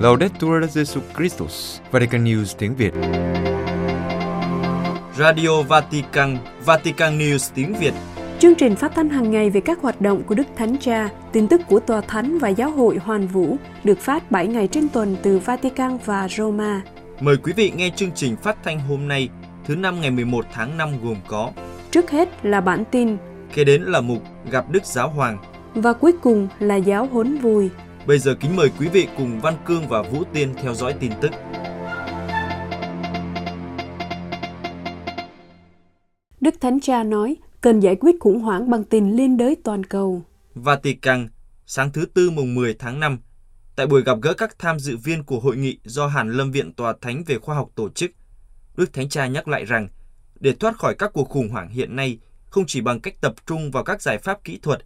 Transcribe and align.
Laudetur 0.00 0.64
Jesu 0.64 1.00
Christus, 1.16 1.80
Vatican 1.90 2.24
News 2.24 2.54
tiếng 2.58 2.74
Việt. 2.74 2.92
Radio 5.18 5.62
Vatican, 5.62 6.38
Vatican 6.64 7.18
News 7.18 7.50
tiếng 7.54 7.74
Việt. 7.74 7.92
Chương 8.38 8.54
trình 8.54 8.76
phát 8.76 8.92
thanh 8.94 9.08
hàng 9.08 9.30
ngày 9.30 9.50
về 9.50 9.60
các 9.60 9.80
hoạt 9.82 10.00
động 10.00 10.22
của 10.22 10.34
Đức 10.34 10.46
Thánh 10.56 10.76
Cha, 10.78 11.08
tin 11.32 11.48
tức 11.48 11.60
của 11.68 11.80
Tòa 11.80 12.00
Thánh 12.00 12.38
và 12.38 12.48
Giáo 12.48 12.70
hội 12.70 12.96
Hoàn 12.96 13.26
Vũ 13.26 13.56
được 13.84 13.98
phát 13.98 14.30
7 14.30 14.46
ngày 14.46 14.68
trên 14.68 14.88
tuần 14.88 15.16
từ 15.22 15.38
Vatican 15.38 15.98
và 16.04 16.28
Roma. 16.28 16.82
Mời 17.20 17.36
quý 17.36 17.52
vị 17.56 17.72
nghe 17.76 17.90
chương 17.96 18.12
trình 18.14 18.36
phát 18.36 18.56
thanh 18.64 18.80
hôm 18.80 19.08
nay, 19.08 19.28
thứ 19.64 19.76
năm 19.76 20.00
ngày 20.00 20.10
11 20.10 20.46
tháng 20.52 20.76
5 20.76 20.88
gồm 21.04 21.16
có 21.26 21.50
Trước 21.90 22.10
hết 22.10 22.28
là 22.42 22.60
bản 22.60 22.84
tin 22.90 23.16
Kế 23.54 23.64
đến 23.64 23.82
là 23.82 24.00
mục 24.00 24.22
Gặp 24.50 24.70
Đức 24.70 24.84
Giáo 24.84 25.10
Hoàng 25.10 25.38
và 25.74 25.92
cuối 25.92 26.12
cùng 26.22 26.48
là 26.58 26.76
giáo 26.76 27.06
huấn 27.06 27.38
vui. 27.38 27.70
Bây 28.06 28.18
giờ 28.18 28.34
kính 28.40 28.56
mời 28.56 28.70
quý 28.78 28.88
vị 28.88 29.08
cùng 29.16 29.40
Văn 29.40 29.54
Cương 29.66 29.88
và 29.88 30.02
Vũ 30.02 30.22
Tiên 30.32 30.54
theo 30.62 30.74
dõi 30.74 30.94
tin 31.00 31.12
tức. 31.20 31.30
Đức 36.40 36.54
Thánh 36.60 36.80
Cha 36.80 37.02
nói 37.02 37.36
cần 37.60 37.80
giải 37.80 37.96
quyết 38.00 38.16
khủng 38.20 38.40
hoảng 38.40 38.70
bằng 38.70 38.84
tình 38.84 39.16
liên 39.16 39.36
đới 39.36 39.56
toàn 39.64 39.84
cầu. 39.84 40.22
Vatican, 40.54 41.28
sáng 41.66 41.92
thứ 41.92 42.06
Tư 42.14 42.30
mùng 42.30 42.54
10 42.54 42.74
tháng 42.74 43.00
5, 43.00 43.18
tại 43.76 43.86
buổi 43.86 44.02
gặp 44.02 44.18
gỡ 44.22 44.34
các 44.34 44.58
tham 44.58 44.78
dự 44.78 44.96
viên 44.96 45.24
của 45.24 45.40
hội 45.40 45.56
nghị 45.56 45.78
do 45.84 46.06
Hàn 46.06 46.30
Lâm 46.30 46.50
Viện 46.50 46.72
Tòa 46.72 46.94
Thánh 47.00 47.22
về 47.26 47.38
Khoa 47.38 47.54
học 47.54 47.68
tổ 47.74 47.88
chức, 47.88 48.10
Đức 48.76 48.92
Thánh 48.92 49.08
Cha 49.08 49.26
nhắc 49.26 49.48
lại 49.48 49.64
rằng 49.64 49.88
để 50.40 50.52
thoát 50.52 50.78
khỏi 50.78 50.94
các 50.94 51.10
cuộc 51.12 51.28
khủng 51.28 51.48
hoảng 51.48 51.68
hiện 51.68 51.96
nay 51.96 52.18
không 52.50 52.64
chỉ 52.66 52.80
bằng 52.80 53.00
cách 53.00 53.20
tập 53.20 53.34
trung 53.46 53.70
vào 53.70 53.84
các 53.84 54.02
giải 54.02 54.18
pháp 54.18 54.44
kỹ 54.44 54.58
thuật, 54.62 54.80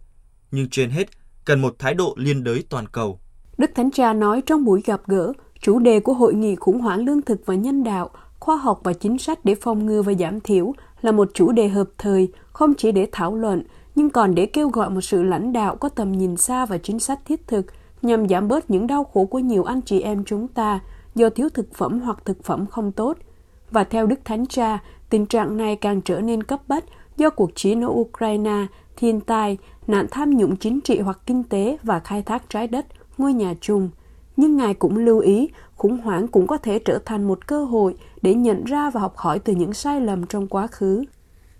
nhưng 0.51 0.69
trên 0.69 0.89
hết 0.89 1.07
cần 1.45 1.61
một 1.61 1.75
thái 1.79 1.93
độ 1.93 2.13
liên 2.17 2.43
đới 2.43 2.63
toàn 2.69 2.85
cầu. 2.87 3.19
Đức 3.57 3.71
Thánh 3.75 3.91
Cha 3.91 4.13
nói 4.13 4.41
trong 4.45 4.65
buổi 4.65 4.81
gặp 4.85 5.01
gỡ, 5.07 5.33
chủ 5.61 5.79
đề 5.79 5.99
của 5.99 6.13
hội 6.13 6.33
nghị 6.33 6.55
khủng 6.55 6.79
hoảng 6.79 7.05
lương 7.05 7.21
thực 7.21 7.45
và 7.45 7.55
nhân 7.55 7.83
đạo, 7.83 8.09
khoa 8.39 8.55
học 8.55 8.79
và 8.83 8.93
chính 8.93 9.17
sách 9.17 9.45
để 9.45 9.55
phòng 9.55 9.85
ngừa 9.85 10.01
và 10.01 10.13
giảm 10.13 10.39
thiểu 10.39 10.73
là 11.01 11.11
một 11.11 11.31
chủ 11.33 11.51
đề 11.51 11.67
hợp 11.67 11.89
thời, 11.97 12.31
không 12.47 12.73
chỉ 12.73 12.91
để 12.91 13.07
thảo 13.11 13.35
luận, 13.35 13.63
nhưng 13.95 14.09
còn 14.09 14.35
để 14.35 14.45
kêu 14.45 14.69
gọi 14.69 14.89
một 14.89 15.01
sự 15.01 15.23
lãnh 15.23 15.53
đạo 15.53 15.75
có 15.75 15.89
tầm 15.89 16.11
nhìn 16.11 16.37
xa 16.37 16.65
và 16.65 16.77
chính 16.77 16.99
sách 16.99 17.19
thiết 17.25 17.47
thực 17.47 17.65
nhằm 18.01 18.27
giảm 18.27 18.47
bớt 18.47 18.69
những 18.69 18.87
đau 18.87 19.03
khổ 19.03 19.25
của 19.25 19.39
nhiều 19.39 19.63
anh 19.63 19.81
chị 19.81 20.01
em 20.01 20.23
chúng 20.25 20.47
ta 20.47 20.79
do 21.15 21.29
thiếu 21.29 21.49
thực 21.49 21.73
phẩm 21.73 21.99
hoặc 21.99 22.17
thực 22.25 22.43
phẩm 22.43 22.65
không 22.65 22.91
tốt. 22.91 23.17
Và 23.71 23.83
theo 23.83 24.05
Đức 24.07 24.19
Thánh 24.25 24.45
Cha, 24.45 24.83
tình 25.09 25.25
trạng 25.25 25.57
này 25.57 25.75
càng 25.75 26.01
trở 26.01 26.21
nên 26.21 26.43
cấp 26.43 26.59
bách 26.67 26.83
do 27.17 27.29
cuộc 27.29 27.55
chiến 27.55 27.83
ở 27.83 27.87
Ukraine, 27.87 28.65
thiên 28.95 29.21
tai, 29.21 29.57
nạn 29.87 30.07
tham 30.11 30.29
nhũng 30.29 30.55
chính 30.55 30.81
trị 30.81 30.99
hoặc 30.99 31.19
kinh 31.25 31.43
tế 31.43 31.77
và 31.83 31.99
khai 31.99 32.21
thác 32.21 32.49
trái 32.49 32.67
đất, 32.67 32.85
ngôi 33.17 33.33
nhà 33.33 33.53
chung. 33.61 33.89
Nhưng 34.37 34.57
Ngài 34.57 34.73
cũng 34.73 34.97
lưu 34.97 35.19
ý, 35.19 35.49
khủng 35.75 35.97
hoảng 35.97 36.27
cũng 36.27 36.47
có 36.47 36.57
thể 36.57 36.79
trở 36.79 36.99
thành 37.05 37.27
một 37.27 37.47
cơ 37.47 37.65
hội 37.65 37.95
để 38.21 38.33
nhận 38.33 38.63
ra 38.63 38.89
và 38.89 39.01
học 39.01 39.17
hỏi 39.17 39.39
từ 39.39 39.53
những 39.53 39.73
sai 39.73 40.01
lầm 40.01 40.25
trong 40.25 40.47
quá 40.47 40.67
khứ. 40.67 41.03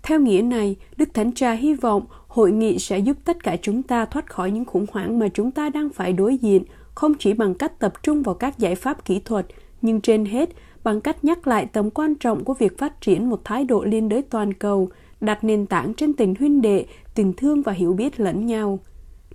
Theo 0.02 0.20
nghĩa 0.20 0.42
này, 0.42 0.76
Đức 0.96 1.08
Thánh 1.14 1.32
Cha 1.34 1.52
hy 1.52 1.74
vọng 1.74 2.06
hội 2.28 2.52
nghị 2.52 2.78
sẽ 2.78 2.98
giúp 2.98 3.16
tất 3.24 3.44
cả 3.44 3.56
chúng 3.62 3.82
ta 3.82 4.04
thoát 4.04 4.30
khỏi 4.30 4.50
những 4.50 4.64
khủng 4.64 4.86
hoảng 4.92 5.18
mà 5.18 5.28
chúng 5.28 5.50
ta 5.50 5.68
đang 5.68 5.88
phải 5.88 6.12
đối 6.12 6.36
diện, 6.36 6.64
không 6.94 7.14
chỉ 7.14 7.32
bằng 7.32 7.54
cách 7.54 7.78
tập 7.78 7.92
trung 8.02 8.22
vào 8.22 8.34
các 8.34 8.58
giải 8.58 8.74
pháp 8.74 9.04
kỹ 9.04 9.20
thuật, 9.24 9.46
nhưng 9.82 10.00
trên 10.00 10.24
hết 10.24 10.50
bằng 10.84 11.00
cách 11.00 11.24
nhắc 11.24 11.46
lại 11.46 11.66
tầm 11.72 11.90
quan 11.90 12.14
trọng 12.14 12.44
của 12.44 12.54
việc 12.54 12.78
phát 12.78 13.00
triển 13.00 13.30
một 13.30 13.40
thái 13.44 13.64
độ 13.64 13.84
liên 13.84 14.08
đới 14.08 14.22
toàn 14.22 14.52
cầu, 14.52 14.88
đặt 15.26 15.44
nền 15.44 15.66
tảng 15.66 15.94
trên 15.94 16.12
tình 16.12 16.34
huynh 16.38 16.62
đệ, 16.62 16.86
tình 17.14 17.32
thương 17.32 17.62
và 17.62 17.72
hiểu 17.72 17.92
biết 17.92 18.20
lẫn 18.20 18.46
nhau. 18.46 18.78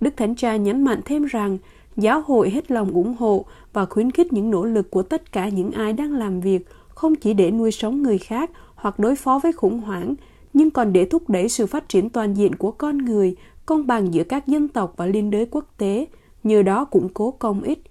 Đức 0.00 0.16
Thánh 0.16 0.34
Cha 0.34 0.56
nhấn 0.56 0.84
mạnh 0.84 1.00
thêm 1.04 1.24
rằng, 1.24 1.58
giáo 1.96 2.22
hội 2.26 2.50
hết 2.50 2.70
lòng 2.70 2.90
ủng 2.92 3.14
hộ 3.18 3.44
và 3.72 3.84
khuyến 3.84 4.10
khích 4.10 4.32
những 4.32 4.50
nỗ 4.50 4.64
lực 4.64 4.90
của 4.90 5.02
tất 5.02 5.32
cả 5.32 5.48
những 5.48 5.70
ai 5.70 5.92
đang 5.92 6.12
làm 6.12 6.40
việc, 6.40 6.66
không 6.88 7.14
chỉ 7.14 7.34
để 7.34 7.50
nuôi 7.50 7.70
sống 7.70 8.02
người 8.02 8.18
khác 8.18 8.50
hoặc 8.74 8.98
đối 8.98 9.16
phó 9.16 9.40
với 9.42 9.52
khủng 9.52 9.80
hoảng, 9.80 10.14
nhưng 10.52 10.70
còn 10.70 10.92
để 10.92 11.04
thúc 11.04 11.30
đẩy 11.30 11.48
sự 11.48 11.66
phát 11.66 11.88
triển 11.88 12.10
toàn 12.10 12.34
diện 12.34 12.54
của 12.54 12.70
con 12.70 12.98
người, 12.98 13.36
công 13.66 13.86
bằng 13.86 14.14
giữa 14.14 14.24
các 14.24 14.46
dân 14.46 14.68
tộc 14.68 14.94
và 14.96 15.06
liên 15.06 15.30
đới 15.30 15.46
quốc 15.50 15.64
tế, 15.78 16.06
nhờ 16.44 16.62
đó 16.62 16.84
củng 16.84 17.08
cố 17.14 17.30
công 17.30 17.62
ích. 17.62 17.82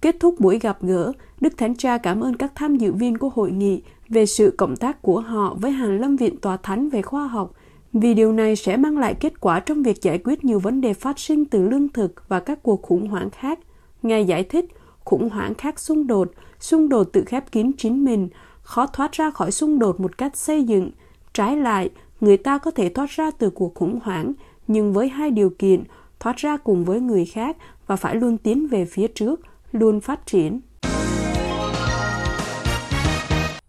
Kết 0.00 0.16
thúc 0.20 0.40
buổi 0.40 0.58
gặp 0.58 0.78
gỡ, 0.82 1.12
Đức 1.40 1.58
Thánh 1.58 1.76
Cha 1.76 1.98
cảm 1.98 2.20
ơn 2.20 2.36
các 2.36 2.52
tham 2.54 2.76
dự 2.76 2.92
viên 2.92 3.18
của 3.18 3.28
hội 3.28 3.50
nghị 3.50 3.82
về 4.08 4.26
sự 4.26 4.54
cộng 4.58 4.76
tác 4.76 5.02
của 5.02 5.20
họ 5.20 5.56
với 5.60 5.70
Hàn 5.70 5.98
Lâm 5.98 6.16
Viện 6.16 6.36
Tòa 6.40 6.56
Thánh 6.56 6.88
về 6.88 7.02
khoa 7.02 7.26
học, 7.26 7.52
vì 7.92 8.14
điều 8.14 8.32
này 8.32 8.56
sẽ 8.56 8.76
mang 8.76 8.98
lại 8.98 9.14
kết 9.14 9.40
quả 9.40 9.60
trong 9.60 9.82
việc 9.82 10.02
giải 10.02 10.18
quyết 10.24 10.44
nhiều 10.44 10.58
vấn 10.58 10.80
đề 10.80 10.94
phát 10.94 11.18
sinh 11.18 11.44
từ 11.44 11.68
lương 11.68 11.88
thực 11.88 12.28
và 12.28 12.40
các 12.40 12.62
cuộc 12.62 12.82
khủng 12.82 13.08
hoảng 13.08 13.30
khác. 13.30 13.58
Ngài 14.02 14.24
giải 14.24 14.44
thích, 14.44 14.64
khủng 15.04 15.30
hoảng 15.30 15.54
khác 15.54 15.80
xung 15.80 16.06
đột, 16.06 16.30
xung 16.60 16.88
đột 16.88 17.04
tự 17.12 17.24
khép 17.26 17.52
kín 17.52 17.70
chính 17.78 18.04
mình, 18.04 18.28
khó 18.62 18.86
thoát 18.86 19.12
ra 19.12 19.30
khỏi 19.30 19.50
xung 19.50 19.78
đột 19.78 20.00
một 20.00 20.18
cách 20.18 20.36
xây 20.36 20.64
dựng. 20.64 20.90
Trái 21.32 21.56
lại, 21.56 21.90
người 22.20 22.36
ta 22.36 22.58
có 22.58 22.70
thể 22.70 22.88
thoát 22.88 23.10
ra 23.10 23.30
từ 23.30 23.50
cuộc 23.50 23.74
khủng 23.74 24.00
hoảng, 24.02 24.32
nhưng 24.66 24.92
với 24.92 25.08
hai 25.08 25.30
điều 25.30 25.50
kiện, 25.50 25.84
thoát 26.20 26.36
ra 26.36 26.56
cùng 26.56 26.84
với 26.84 27.00
người 27.00 27.24
khác 27.24 27.56
và 27.86 27.96
phải 27.96 28.14
luôn 28.14 28.38
tiến 28.38 28.68
về 28.68 28.84
phía 28.84 29.08
trước, 29.08 29.40
luôn 29.72 30.00
phát 30.00 30.26
triển. 30.26 30.60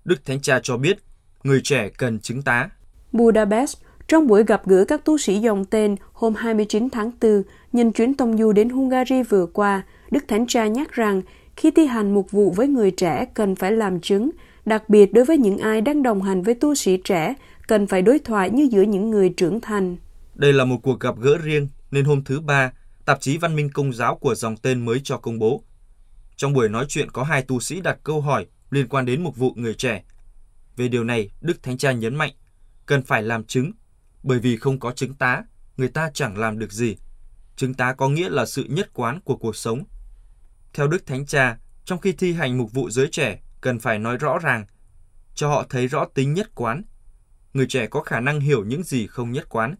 Đức 0.09 0.25
Thánh 0.25 0.41
Cha 0.41 0.59
cho 0.63 0.77
biết, 0.77 0.97
người 1.43 1.61
trẻ 1.63 1.89
cần 1.97 2.19
chứng 2.19 2.41
tá. 2.41 2.69
Budapest, 3.11 3.77
trong 4.07 4.27
buổi 4.27 4.43
gặp 4.43 4.67
gỡ 4.67 4.85
các 4.87 5.05
tu 5.05 5.17
sĩ 5.17 5.39
dòng 5.39 5.65
tên 5.65 5.95
hôm 6.13 6.35
29 6.35 6.89
tháng 6.89 7.11
4, 7.21 7.43
nhân 7.73 7.91
chuyến 7.91 8.13
tông 8.13 8.37
du 8.37 8.51
đến 8.51 8.69
Hungary 8.69 9.23
vừa 9.23 9.45
qua, 9.45 9.83
Đức 10.11 10.23
Thánh 10.27 10.47
Cha 10.47 10.67
nhắc 10.67 10.91
rằng 10.91 11.21
khi 11.55 11.71
thi 11.71 11.85
hành 11.85 12.13
mục 12.13 12.31
vụ 12.31 12.51
với 12.51 12.67
người 12.67 12.91
trẻ 12.91 13.25
cần 13.33 13.55
phải 13.55 13.71
làm 13.71 14.01
chứng, 14.01 14.29
đặc 14.65 14.89
biệt 14.89 15.13
đối 15.13 15.25
với 15.25 15.37
những 15.37 15.57
ai 15.57 15.81
đang 15.81 16.03
đồng 16.03 16.21
hành 16.21 16.43
với 16.43 16.55
tu 16.55 16.75
sĩ 16.75 16.97
trẻ, 16.97 17.33
cần 17.67 17.87
phải 17.87 18.01
đối 18.01 18.19
thoại 18.19 18.49
như 18.49 18.67
giữa 18.71 18.81
những 18.81 19.09
người 19.09 19.29
trưởng 19.29 19.61
thành. 19.61 19.97
Đây 20.35 20.53
là 20.53 20.65
một 20.65 20.77
cuộc 20.83 20.99
gặp 20.99 21.15
gỡ 21.19 21.37
riêng, 21.37 21.67
nên 21.91 22.05
hôm 22.05 22.23
thứ 22.23 22.39
Ba, 22.39 22.71
tạp 23.05 23.21
chí 23.21 23.37
Văn 23.37 23.55
minh 23.55 23.69
Công 23.73 23.93
giáo 23.93 24.15
của 24.15 24.35
dòng 24.35 24.57
tên 24.57 24.85
mới 24.85 25.01
cho 25.03 25.17
công 25.17 25.39
bố. 25.39 25.63
Trong 26.35 26.53
buổi 26.53 26.69
nói 26.69 26.85
chuyện 26.89 27.11
có 27.11 27.23
hai 27.23 27.41
tu 27.41 27.59
sĩ 27.59 27.81
đặt 27.81 27.97
câu 28.03 28.21
hỏi 28.21 28.45
liên 28.69 28.87
quan 28.87 29.05
đến 29.05 29.23
mục 29.23 29.35
vụ 29.35 29.53
người 29.55 29.73
trẻ. 29.73 30.03
Về 30.75 30.87
điều 30.87 31.03
này, 31.03 31.29
Đức 31.41 31.63
Thánh 31.63 31.77
Cha 31.77 31.91
nhấn 31.91 32.15
mạnh, 32.15 32.33
cần 32.85 33.03
phải 33.03 33.23
làm 33.23 33.43
chứng, 33.43 33.71
bởi 34.23 34.39
vì 34.39 34.57
không 34.57 34.79
có 34.79 34.91
chứng 34.91 35.13
tá, 35.13 35.43
người 35.77 35.89
ta 35.89 36.11
chẳng 36.13 36.37
làm 36.37 36.59
được 36.59 36.71
gì. 36.71 36.97
Chứng 37.55 37.73
tá 37.73 37.93
có 37.93 38.09
nghĩa 38.09 38.29
là 38.29 38.45
sự 38.45 38.63
nhất 38.63 38.89
quán 38.93 39.19
của 39.21 39.37
cuộc 39.37 39.55
sống. 39.55 39.83
Theo 40.73 40.87
Đức 40.87 41.05
Thánh 41.05 41.25
Cha, 41.25 41.57
trong 41.85 41.99
khi 41.99 42.11
thi 42.11 42.33
hành 42.33 42.57
mục 42.57 42.71
vụ 42.73 42.89
giới 42.89 43.07
trẻ, 43.11 43.39
cần 43.61 43.79
phải 43.79 43.99
nói 43.99 44.17
rõ 44.17 44.39
ràng, 44.39 44.65
cho 45.35 45.49
họ 45.49 45.65
thấy 45.69 45.87
rõ 45.87 46.05
tính 46.13 46.33
nhất 46.33 46.55
quán. 46.55 46.83
Người 47.53 47.65
trẻ 47.69 47.87
có 47.87 48.01
khả 48.01 48.19
năng 48.19 48.39
hiểu 48.39 48.65
những 48.65 48.83
gì 48.83 49.07
không 49.07 49.31
nhất 49.31 49.49
quán. 49.49 49.75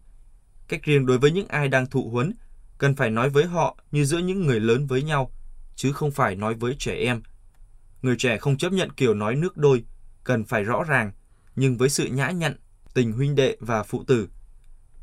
Cách 0.68 0.82
riêng 0.82 1.06
đối 1.06 1.18
với 1.18 1.30
những 1.30 1.48
ai 1.48 1.68
đang 1.68 1.86
thụ 1.86 2.10
huấn, 2.10 2.32
cần 2.78 2.96
phải 2.96 3.10
nói 3.10 3.30
với 3.30 3.44
họ 3.44 3.76
như 3.90 4.04
giữa 4.04 4.18
những 4.18 4.46
người 4.46 4.60
lớn 4.60 4.86
với 4.86 5.02
nhau, 5.02 5.32
chứ 5.76 5.92
không 5.92 6.10
phải 6.10 6.36
nói 6.36 6.54
với 6.54 6.76
trẻ 6.78 6.94
em. 6.94 7.22
Người 8.02 8.16
trẻ 8.18 8.38
không 8.38 8.56
chấp 8.56 8.72
nhận 8.72 8.90
kiểu 8.92 9.14
nói 9.14 9.36
nước 9.36 9.56
đôi, 9.56 9.84
cần 10.24 10.44
phải 10.44 10.64
rõ 10.64 10.84
ràng, 10.88 11.12
nhưng 11.56 11.76
với 11.76 11.88
sự 11.88 12.06
nhã 12.06 12.30
nhặn, 12.30 12.56
tình 12.94 13.12
huynh 13.12 13.34
đệ 13.34 13.56
và 13.60 13.82
phụ 13.82 14.04
tử. 14.06 14.28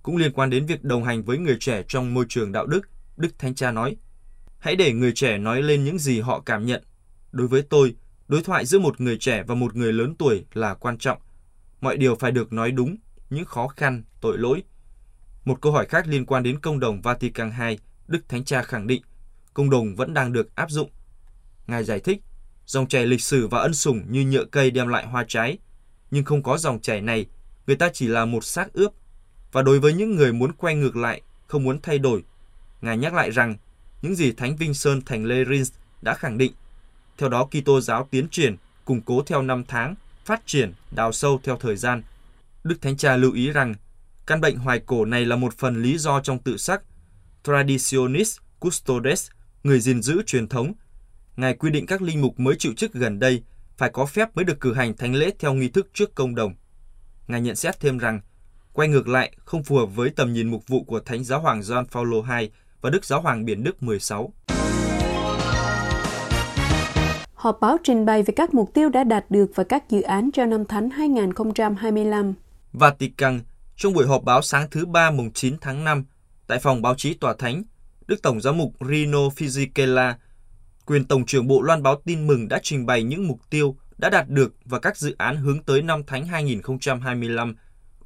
Cũng 0.04 0.18
liên 0.18 0.32
quan 0.32 0.50
đến 0.50 0.66
việc 0.66 0.84
đồng 0.84 1.04
hành 1.04 1.24
với 1.24 1.38
người 1.38 1.58
trẻ 1.60 1.84
trong 1.88 2.14
môi 2.14 2.26
trường 2.30 2.52
đạo 2.52 2.66
đức, 2.66 2.82
Đức 3.18 3.40
Thánh 3.40 3.56
Cha 3.56 3.72
nói, 3.72 3.98
hãy 4.60 4.76
để 4.76 4.94
người 4.94 5.12
trẻ 5.16 5.38
nói 5.38 5.62
lên 5.62 5.84
những 5.84 6.00
gì 6.00 6.20
họ 6.20 6.40
cảm 6.40 6.66
nhận. 6.66 6.84
Đối 7.32 7.48
với 7.48 7.62
tôi, 7.62 7.96
đối 8.28 8.44
thoại 8.44 8.66
giữa 8.66 8.80
một 8.80 9.02
người 9.02 9.18
trẻ 9.18 9.44
và 9.44 9.56
một 9.56 9.76
người 9.76 9.94
lớn 9.94 10.16
tuổi 10.20 10.46
là 10.54 10.74
quan 10.74 10.98
trọng. 10.98 11.18
Mọi 11.82 11.98
điều 11.98 12.16
phải 12.16 12.32
được 12.32 12.54
nói 12.54 12.72
đúng, 12.72 12.98
những 13.30 13.46
khó 13.46 13.68
khăn, 13.68 14.04
tội 14.22 14.38
lỗi. 14.38 14.64
Một 15.46 15.62
câu 15.62 15.72
hỏi 15.72 15.86
khác 15.86 16.08
liên 16.08 16.26
quan 16.26 16.44
đến 16.44 16.60
công 16.60 16.80
đồng 16.80 17.02
Vatican 17.02 17.52
II, 17.68 17.80
Đức 18.08 18.30
Thánh 18.30 18.44
Cha 18.44 18.64
khẳng 18.64 18.88
định, 18.88 19.02
công 19.54 19.70
đồng 19.70 19.96
vẫn 19.96 20.14
đang 20.14 20.34
được 20.34 20.56
áp 20.56 20.72
dụng. 20.72 20.90
Ngài 21.68 21.84
giải 21.84 22.00
thích, 22.00 22.22
dòng 22.68 22.88
chảy 22.88 23.06
lịch 23.06 23.22
sử 23.22 23.48
và 23.48 23.60
ân 23.60 23.74
sủng 23.74 24.04
như 24.10 24.26
nhựa 24.26 24.46
cây 24.46 24.72
đem 24.72 24.88
lại 24.88 25.06
hoa 25.06 25.26
trái, 25.28 25.58
nhưng 26.12 26.26
không 26.26 26.44
có 26.44 26.58
dòng 26.58 26.80
chảy 26.82 27.02
này, 27.02 27.26
người 27.68 27.76
ta 27.76 27.90
chỉ 27.94 28.08
là 28.08 28.26
một 28.26 28.44
xác 28.46 28.74
ướp. 28.74 28.92
Và 29.52 29.62
đối 29.62 29.80
với 29.80 29.94
những 29.94 30.16
người 30.16 30.34
muốn 30.34 30.52
quay 30.54 30.76
ngược 30.76 30.96
lại, 30.96 31.22
không 31.48 31.64
muốn 31.64 31.80
thay 31.82 31.98
đổi, 31.98 32.24
Ngài 32.82 32.98
nhắc 32.98 33.14
lại 33.14 33.32
rằng 33.32 33.56
những 34.02 34.16
gì 34.16 34.32
Thánh 34.32 34.56
Vinh 34.56 34.74
Sơn 34.74 35.02
Thành 35.06 35.26
Lê 35.26 35.46
Rins 35.46 35.72
đã 36.02 36.14
khẳng 36.14 36.38
định. 36.38 36.52
Theo 37.18 37.30
đó, 37.30 37.46
Kitô 37.46 37.82
giáo 37.82 38.08
tiến 38.12 38.28
triển, 38.30 38.56
củng 38.86 39.02
cố 39.02 39.24
theo 39.24 39.42
năm 39.42 39.64
tháng, 39.68 39.96
phát 40.26 40.42
triển, 40.46 40.74
đào 40.92 41.12
sâu 41.12 41.40
theo 41.44 41.58
thời 41.58 41.76
gian. 41.76 42.04
Đức 42.64 42.82
Thánh 42.82 42.98
Cha 42.98 43.18
lưu 43.18 43.34
ý 43.34 43.52
rằng, 43.52 43.76
căn 44.28 44.42
bệnh 44.42 44.58
hoài 44.58 44.80
cổ 44.80 45.06
này 45.06 45.26
là 45.26 45.36
một 45.36 45.54
phần 45.58 45.82
lý 45.82 45.98
do 45.98 46.22
trong 46.22 46.40
tự 46.40 46.58
sắc 46.58 46.82
Traditionis 47.44 48.38
Custodes, 48.60 49.30
người 49.64 49.80
gìn 49.80 50.02
giữ 50.02 50.22
truyền 50.26 50.48
thống. 50.48 50.74
Ngài 51.38 51.54
quy 51.54 51.72
định 51.72 51.86
các 51.86 52.02
linh 52.02 52.22
mục 52.22 52.40
mới 52.40 52.56
chịu 52.60 52.74
chức 52.78 52.94
gần 52.94 53.20
đây 53.20 53.44
phải 53.78 53.90
có 53.90 54.06
phép 54.06 54.36
mới 54.36 54.46
được 54.46 54.60
cử 54.60 54.74
hành 54.74 54.98
thánh 54.98 55.16
lễ 55.16 55.32
theo 55.40 55.54
nghi 55.54 55.68
thức 55.68 55.88
trước 55.94 56.16
công 56.16 56.36
đồng. 56.36 56.54
Ngài 57.28 57.42
nhận 57.42 57.56
xét 57.56 57.80
thêm 57.80 57.98
rằng, 57.98 58.22
quay 58.74 58.88
ngược 58.88 59.08
lại 59.08 59.32
không 59.46 59.64
phù 59.64 59.76
hợp 59.76 59.86
với 59.86 60.10
tầm 60.10 60.34
nhìn 60.34 60.52
mục 60.52 60.68
vụ 60.68 60.84
của 60.84 61.00
Thánh 61.00 61.24
Giáo 61.24 61.42
Hoàng 61.42 61.64
Gioan 61.64 61.86
Phaolô 61.86 62.26
II 62.40 62.50
và 62.82 62.90
Đức 62.90 63.06
Giáo 63.06 63.22
Hoàng 63.22 63.46
Biển 63.46 63.64
Đức 63.64 63.84
16. 63.84 64.34
Họp 67.34 67.58
báo 67.62 67.78
trình 67.84 68.06
bày 68.06 68.24
về 68.24 68.34
các 68.36 68.54
mục 68.54 68.74
tiêu 68.74 68.90
đã 68.90 69.04
đạt 69.04 69.32
được 69.32 69.52
và 69.56 69.64
các 69.64 69.90
dự 69.90 70.02
án 70.02 70.30
cho 70.34 70.46
năm 70.46 70.66
Thánh 70.66 70.90
2025. 70.90 72.34
Vatican, 72.74 73.40
trong 73.76 73.94
buổi 73.94 74.08
họp 74.08 74.24
báo 74.24 74.42
sáng 74.42 74.68
thứ 74.72 74.86
Ba 74.86 75.12
mùng 75.12 75.32
9 75.32 75.58
tháng 75.62 75.84
5, 75.84 76.06
tại 76.48 76.60
phòng 76.60 76.82
báo 76.82 76.96
chí 76.96 77.14
Tòa 77.14 77.36
Thánh, 77.40 77.64
Đức 78.08 78.22
Tổng 78.22 78.42
giám 78.42 78.58
mục 78.58 78.74
Rino 78.90 79.20
Fisichella, 79.20 80.14
quyền 80.88 81.06
Tổng 81.06 81.26
trưởng 81.26 81.48
Bộ 81.48 81.62
Loan 81.62 81.84
báo 81.84 81.96
tin 82.06 82.28
mừng 82.28 82.48
đã 82.48 82.60
trình 82.64 82.86
bày 82.86 83.04
những 83.04 83.28
mục 83.28 83.40
tiêu 83.50 83.76
đã 83.98 84.10
đạt 84.10 84.30
được 84.30 84.54
và 84.66 84.80
các 84.80 84.98
dự 84.98 85.16
án 85.18 85.36
hướng 85.36 85.64
tới 85.64 85.82
năm 85.82 86.04
Thánh 86.08 86.26
2025, 86.26 87.56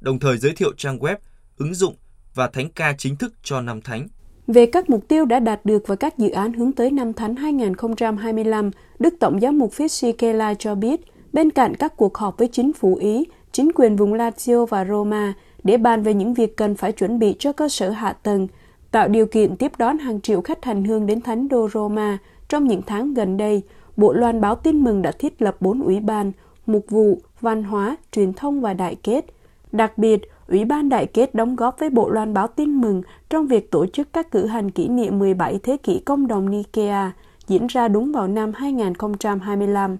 đồng 0.00 0.18
thời 0.18 0.38
giới 0.38 0.52
thiệu 0.56 0.72
trang 0.76 0.98
web, 0.98 1.16
ứng 1.58 1.74
dụng 1.74 1.94
và 2.34 2.48
thánh 2.48 2.68
ca 2.70 2.94
chính 2.98 3.16
thức 3.16 3.34
cho 3.42 3.60
năm 3.60 3.80
Thánh. 3.80 4.08
Về 4.46 4.66
các 4.66 4.90
mục 4.90 5.08
tiêu 5.08 5.24
đã 5.24 5.40
đạt 5.40 5.64
được 5.64 5.82
và 5.86 5.96
các 5.96 6.18
dự 6.18 6.30
án 6.30 6.52
hướng 6.52 6.72
tới 6.72 6.90
năm 6.90 7.12
Thánh 7.12 7.36
2025, 7.36 8.70
Đức 8.98 9.14
Tổng 9.20 9.40
giám 9.40 9.58
mục 9.58 9.72
Fisichella 9.72 10.54
cho 10.54 10.74
biết, 10.74 11.00
bên 11.32 11.50
cạnh 11.50 11.74
các 11.74 11.96
cuộc 11.96 12.18
họp 12.18 12.38
với 12.38 12.48
chính 12.52 12.72
phủ 12.72 12.96
Ý, 12.96 13.24
chính 13.52 13.72
quyền 13.74 13.96
vùng 13.96 14.14
Lazio 14.14 14.66
và 14.66 14.84
Roma 14.84 15.34
để 15.64 15.76
bàn 15.76 16.02
về 16.02 16.14
những 16.14 16.34
việc 16.34 16.56
cần 16.56 16.76
phải 16.76 16.92
chuẩn 16.92 17.18
bị 17.18 17.34
cho 17.38 17.52
cơ 17.52 17.68
sở 17.68 17.90
hạ 17.90 18.12
tầng, 18.12 18.48
tạo 18.90 19.08
điều 19.08 19.26
kiện 19.26 19.56
tiếp 19.56 19.72
đón 19.78 19.98
hàng 19.98 20.20
triệu 20.20 20.40
khách 20.40 20.64
hành 20.64 20.84
hương 20.84 21.06
đến 21.06 21.20
Thánh 21.20 21.48
đô 21.48 21.68
Roma 21.68 22.18
trong 22.52 22.64
những 22.64 22.82
tháng 22.82 23.14
gần 23.14 23.36
đây, 23.36 23.62
Bộ 23.96 24.12
Loan 24.12 24.40
báo 24.40 24.54
tin 24.54 24.84
mừng 24.84 25.02
đã 25.02 25.12
thiết 25.12 25.42
lập 25.42 25.56
bốn 25.60 25.82
ủy 25.82 26.00
ban, 26.00 26.32
mục 26.66 26.84
vụ, 26.88 27.18
văn 27.40 27.62
hóa, 27.62 27.96
truyền 28.10 28.32
thông 28.32 28.60
và 28.60 28.74
đại 28.74 28.96
kết. 29.02 29.26
Đặc 29.72 29.98
biệt, 29.98 30.20
Ủy 30.48 30.64
ban 30.64 30.88
Đại 30.88 31.06
kết 31.06 31.34
đóng 31.34 31.56
góp 31.56 31.78
với 31.78 31.90
Bộ 31.90 32.10
Loan 32.10 32.34
báo 32.34 32.46
tin 32.46 32.80
mừng 32.80 33.02
trong 33.30 33.46
việc 33.46 33.70
tổ 33.70 33.86
chức 33.86 34.12
các 34.12 34.30
cử 34.30 34.46
hành 34.46 34.70
kỷ 34.70 34.88
niệm 34.88 35.18
17 35.18 35.58
thế 35.62 35.76
kỷ 35.76 35.98
công 35.98 36.26
đồng 36.26 36.50
Nikea 36.50 37.12
diễn 37.46 37.66
ra 37.66 37.88
đúng 37.88 38.12
vào 38.12 38.28
năm 38.28 38.52
2025. 38.54 39.96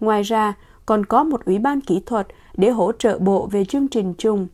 Ngoài 0.00 0.22
ra, 0.22 0.54
còn 0.86 1.06
có 1.06 1.24
một 1.24 1.44
ủy 1.44 1.58
ban 1.58 1.80
kỹ 1.80 2.02
thuật 2.06 2.26
để 2.56 2.70
hỗ 2.70 2.92
trợ 2.92 3.18
bộ 3.18 3.46
về 3.46 3.64
chương 3.64 3.88
trình 3.88 4.14
chung. 4.18 4.46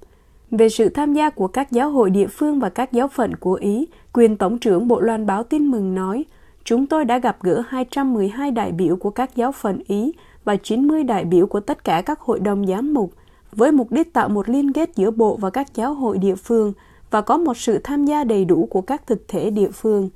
Về 0.51 0.69
sự 0.69 0.89
tham 0.89 1.15
gia 1.15 1.31
của 1.31 1.49
các 1.49 1.73
giáo 1.73 1.91
hội 1.91 2.11
địa 2.11 2.27
phương 2.27 2.61
và 2.61 2.69
các 2.69 2.93
giáo 2.93 3.09
phận 3.09 3.37
của 3.37 3.55
Ý, 3.55 3.87
quyền 4.13 4.37
Tổng 4.37 4.59
trưởng 4.59 4.89
Bộ 4.89 5.01
Loan 5.01 5.27
báo 5.27 5.43
tin 5.43 5.67
mừng 5.67 5.95
nói, 5.95 6.25
chúng 6.71 6.87
tôi 6.87 7.05
đã 7.05 7.19
gặp 7.19 7.37
gỡ 7.43 7.63
212 7.69 8.51
đại 8.51 8.73
biểu 8.73 8.97
của 8.97 9.11
các 9.11 9.37
giáo 9.37 9.53
phận 9.53 9.79
Ý 9.87 10.13
và 10.45 10.57
90 10.57 11.05
đại 11.05 11.25
biểu 11.25 11.47
của 11.47 11.61
tất 11.61 11.85
cả 11.85 12.03
các 12.03 12.21
hội 12.21 12.41
đồng 12.41 12.67
giám 12.67 12.95
mục, 12.95 13.13
với 13.53 13.73
mục 13.73 13.93
đích 13.93 14.13
tạo 14.13 14.29
một 14.29 14.49
liên 14.49 14.73
kết 14.73 14.91
giữa 14.97 15.11
bộ 15.11 15.37
và 15.37 15.51
các 15.51 15.75
giáo 15.75 15.95
hội 15.95 16.19
địa 16.19 16.35
phương 16.35 16.73
và 17.11 17.21
có 17.21 17.39
một 17.39 17.57
sự 17.57 17.81
tham 17.85 18.05
gia 18.05 18.25
đầy 18.25 18.45
đủ 18.45 18.67
của 18.71 18.81
các 18.81 19.07
thực 19.07 19.29
thể 19.29 19.51
địa 19.51 19.71
phương. 19.71 20.11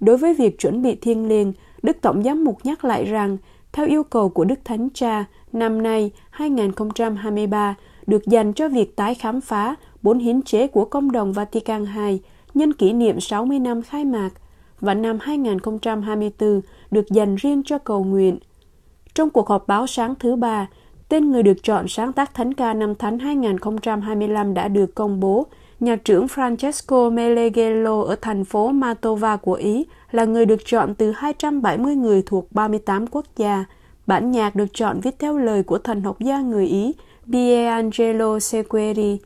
Đối 0.00 0.16
với 0.16 0.34
việc 0.34 0.58
chuẩn 0.58 0.82
bị 0.82 0.94
thiêng 0.94 1.28
liêng, 1.28 1.52
Đức 1.82 1.96
Tổng 2.00 2.22
giám 2.22 2.44
mục 2.44 2.58
nhắc 2.64 2.84
lại 2.84 3.04
rằng, 3.04 3.36
theo 3.72 3.86
yêu 3.86 4.02
cầu 4.02 4.28
của 4.28 4.44
Đức 4.44 4.58
Thánh 4.64 4.88
Cha, 4.94 5.24
năm 5.52 5.82
nay 5.82 6.10
2023 6.30 7.74
được 8.06 8.26
dành 8.26 8.52
cho 8.52 8.68
việc 8.68 8.96
tái 8.96 9.14
khám 9.14 9.40
phá 9.40 9.74
bốn 10.02 10.18
hiến 10.18 10.42
chế 10.42 10.66
của 10.66 10.84
Công 10.84 11.12
đồng 11.12 11.32
Vatican 11.32 11.86
II 11.96 12.20
nhân 12.54 12.72
kỷ 12.72 12.92
niệm 12.92 13.20
60 13.20 13.58
năm 13.58 13.82
khai 13.82 14.04
mạc 14.04 14.30
và 14.80 14.94
năm 14.94 15.18
2024 15.20 16.60
được 16.90 17.10
dành 17.10 17.36
riêng 17.36 17.62
cho 17.64 17.78
cầu 17.78 18.04
nguyện. 18.04 18.38
Trong 19.14 19.30
cuộc 19.30 19.48
họp 19.48 19.66
báo 19.66 19.86
sáng 19.86 20.14
thứ 20.14 20.36
ba, 20.36 20.68
tên 21.08 21.30
người 21.30 21.42
được 21.42 21.62
chọn 21.62 21.88
sáng 21.88 22.12
tác 22.12 22.34
thánh 22.34 22.54
ca 22.54 22.74
năm 22.74 22.94
thánh 22.94 23.18
2025 23.18 24.54
đã 24.54 24.68
được 24.68 24.94
công 24.94 25.20
bố. 25.20 25.46
Nhà 25.80 25.96
trưởng 25.96 26.26
Francesco 26.26 27.12
Meleghello 27.12 28.02
ở 28.02 28.16
thành 28.20 28.44
phố 28.44 28.68
Matova 28.68 29.36
của 29.36 29.52
Ý 29.52 29.86
là 30.10 30.24
người 30.24 30.46
được 30.46 30.60
chọn 30.64 30.94
từ 30.94 31.12
270 31.12 31.96
người 31.96 32.22
thuộc 32.26 32.52
38 32.52 33.06
quốc 33.06 33.24
gia. 33.36 33.64
Bản 34.06 34.30
nhạc 34.30 34.56
được 34.56 34.66
chọn 34.74 35.00
viết 35.00 35.18
theo 35.18 35.38
lời 35.38 35.62
của 35.62 35.78
thần 35.78 36.02
học 36.02 36.20
gia 36.20 36.40
người 36.40 36.66
Ý 36.66 36.92
Pierangelo 37.32 38.38
Sequeri. 38.38 39.18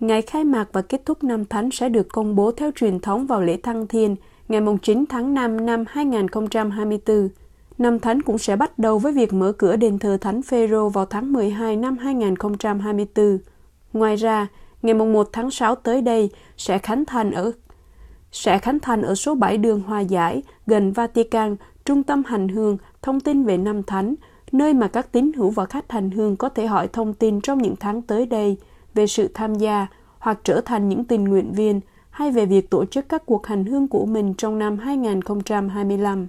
Ngày 0.00 0.22
khai 0.22 0.44
mạc 0.44 0.68
và 0.72 0.82
kết 0.82 1.02
thúc 1.04 1.24
năm 1.24 1.44
thánh 1.44 1.70
sẽ 1.70 1.88
được 1.88 2.08
công 2.08 2.36
bố 2.36 2.52
theo 2.52 2.70
truyền 2.76 3.00
thống 3.00 3.26
vào 3.26 3.40
lễ 3.40 3.56
Thăng 3.62 3.86
Thiên 3.86 4.16
ngày 4.52 4.62
9 4.82 5.04
tháng 5.08 5.34
5 5.34 5.66
năm 5.66 5.84
2024. 5.88 7.28
Năm 7.78 7.98
thánh 7.98 8.22
cũng 8.22 8.38
sẽ 8.38 8.56
bắt 8.56 8.78
đầu 8.78 8.98
với 8.98 9.12
việc 9.12 9.32
mở 9.32 9.52
cửa 9.52 9.76
đền 9.76 9.98
thờ 9.98 10.18
Thánh 10.20 10.42
Phêrô 10.42 10.88
vào 10.88 11.06
tháng 11.06 11.32
12 11.32 11.76
năm 11.76 11.98
2024. 11.98 13.38
Ngoài 13.92 14.16
ra, 14.16 14.46
ngày 14.82 14.94
1 14.94 15.28
tháng 15.32 15.50
6 15.50 15.74
tới 15.74 16.02
đây 16.02 16.30
sẽ 16.56 16.78
khánh 16.78 17.04
thành 17.04 17.30
ở 17.30 17.52
sẽ 18.32 18.58
khánh 18.58 18.80
thành 18.80 19.02
ở 19.02 19.14
số 19.14 19.34
7 19.34 19.58
đường 19.58 19.80
Hòa 19.80 20.00
Giải 20.00 20.42
gần 20.66 20.92
Vatican, 20.92 21.56
trung 21.84 22.02
tâm 22.02 22.22
hành 22.26 22.48
hương, 22.48 22.76
thông 23.02 23.20
tin 23.20 23.44
về 23.44 23.56
năm 23.56 23.82
thánh, 23.82 24.14
nơi 24.52 24.74
mà 24.74 24.88
các 24.88 25.12
tín 25.12 25.32
hữu 25.32 25.50
và 25.50 25.64
khách 25.64 25.92
hành 25.92 26.10
hương 26.10 26.36
có 26.36 26.48
thể 26.48 26.66
hỏi 26.66 26.88
thông 26.88 27.14
tin 27.14 27.40
trong 27.40 27.62
những 27.62 27.76
tháng 27.76 28.02
tới 28.02 28.26
đây 28.26 28.56
về 28.94 29.06
sự 29.06 29.28
tham 29.34 29.54
gia 29.54 29.86
hoặc 30.18 30.38
trở 30.44 30.60
thành 30.60 30.88
những 30.88 31.04
tình 31.04 31.24
nguyện 31.24 31.52
viên 31.52 31.80
hay 32.12 32.30
về 32.30 32.46
việc 32.46 32.70
tổ 32.70 32.84
chức 32.84 33.08
các 33.08 33.26
cuộc 33.26 33.46
hành 33.46 33.64
hương 33.64 33.88
của 33.88 34.06
mình 34.06 34.34
trong 34.34 34.58
năm 34.58 34.78
2025. 34.78 36.26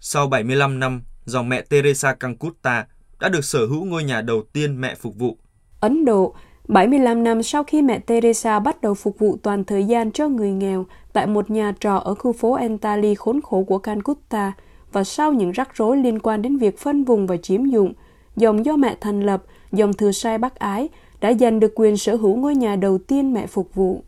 Sau 0.00 0.26
75 0.26 0.80
năm, 0.80 1.02
dòng 1.24 1.48
mẹ 1.48 1.62
Teresa 1.62 2.14
Calcutta 2.14 2.86
đã 3.20 3.28
được 3.28 3.44
sở 3.44 3.66
hữu 3.66 3.84
ngôi 3.84 4.04
nhà 4.04 4.20
đầu 4.20 4.42
tiên 4.52 4.80
mẹ 4.80 4.94
phục 4.94 5.14
vụ. 5.16 5.36
Ấn 5.80 6.04
Độ, 6.04 6.34
75 6.68 7.24
năm 7.24 7.42
sau 7.42 7.64
khi 7.64 7.82
mẹ 7.82 7.98
Teresa 7.98 8.60
bắt 8.60 8.80
đầu 8.80 8.94
phục 8.94 9.18
vụ 9.18 9.36
toàn 9.42 9.64
thời 9.64 9.84
gian 9.84 10.12
cho 10.12 10.28
người 10.28 10.50
nghèo 10.50 10.86
tại 11.12 11.26
một 11.26 11.50
nhà 11.50 11.72
trọ 11.80 11.96
ở 11.96 12.14
khu 12.14 12.32
phố 12.32 12.54
Entali 12.54 13.14
khốn 13.14 13.40
khổ 13.40 13.64
của 13.64 13.78
Calcutta 13.78 14.52
và 14.92 15.04
sau 15.04 15.32
những 15.32 15.50
rắc 15.50 15.76
rối 15.76 15.96
liên 15.96 16.18
quan 16.18 16.42
đến 16.42 16.56
việc 16.56 16.78
phân 16.78 17.04
vùng 17.04 17.26
và 17.26 17.36
chiếm 17.36 17.64
dụng, 17.64 17.92
dòng 18.36 18.64
do 18.64 18.76
mẹ 18.76 18.96
thành 19.00 19.20
lập, 19.20 19.42
dòng 19.72 19.92
thừa 19.92 20.12
sai 20.12 20.38
bác 20.38 20.54
ái, 20.54 20.88
đã 21.20 21.32
giành 21.32 21.60
được 21.60 21.72
quyền 21.74 21.96
sở 21.96 22.16
hữu 22.16 22.36
ngôi 22.36 22.54
nhà 22.54 22.76
đầu 22.76 22.98
tiên 22.98 23.32
mẹ 23.32 23.46
phục 23.46 23.74
vụ. 23.74 24.04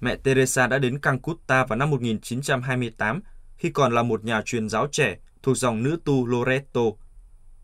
Mẹ 0.00 0.16
Teresa 0.16 0.66
đã 0.66 0.78
đến 0.78 0.98
Calcutta 0.98 1.64
vào 1.64 1.78
năm 1.78 1.90
1928 1.90 3.20
khi 3.56 3.70
còn 3.70 3.94
là 3.94 4.02
một 4.02 4.24
nhà 4.24 4.42
truyền 4.44 4.68
giáo 4.68 4.86
trẻ 4.92 5.16
thuộc 5.42 5.56
dòng 5.56 5.82
nữ 5.82 5.98
tu 6.04 6.26
Loreto 6.26 6.80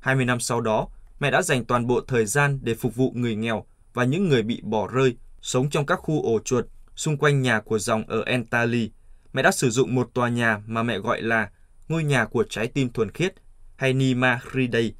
20 0.00 0.24
năm 0.24 0.40
sau 0.40 0.60
đó, 0.60 0.88
mẹ 1.20 1.30
đã 1.30 1.42
dành 1.42 1.64
toàn 1.64 1.86
bộ 1.86 2.00
thời 2.08 2.26
gian 2.26 2.58
để 2.62 2.74
phục 2.74 2.94
vụ 2.94 3.12
người 3.14 3.36
nghèo 3.36 3.64
và 3.94 4.04
những 4.04 4.28
người 4.28 4.42
bị 4.42 4.60
bỏ 4.64 4.86
rơi, 4.86 5.16
sống 5.42 5.70
trong 5.70 5.86
các 5.86 5.96
khu 5.96 6.22
ổ 6.22 6.38
chuột 6.38 6.64
xung 6.98 7.16
quanh 7.16 7.42
nhà 7.42 7.60
của 7.60 7.78
dòng 7.78 8.04
ở 8.08 8.22
Entali. 8.26 8.90
Mẹ 9.32 9.42
đã 9.42 9.50
sử 9.50 9.70
dụng 9.70 9.94
một 9.94 10.10
tòa 10.14 10.28
nhà 10.28 10.62
mà 10.66 10.82
mẹ 10.82 10.98
gọi 10.98 11.22
là 11.22 11.50
ngôi 11.88 12.04
nhà 12.04 12.24
của 12.24 12.44
trái 12.50 12.66
tim 12.66 12.92
thuần 12.92 13.10
khiết 13.10 13.34
hay 13.76 13.92
Nima 13.92 14.40
Hriday. 14.50 14.94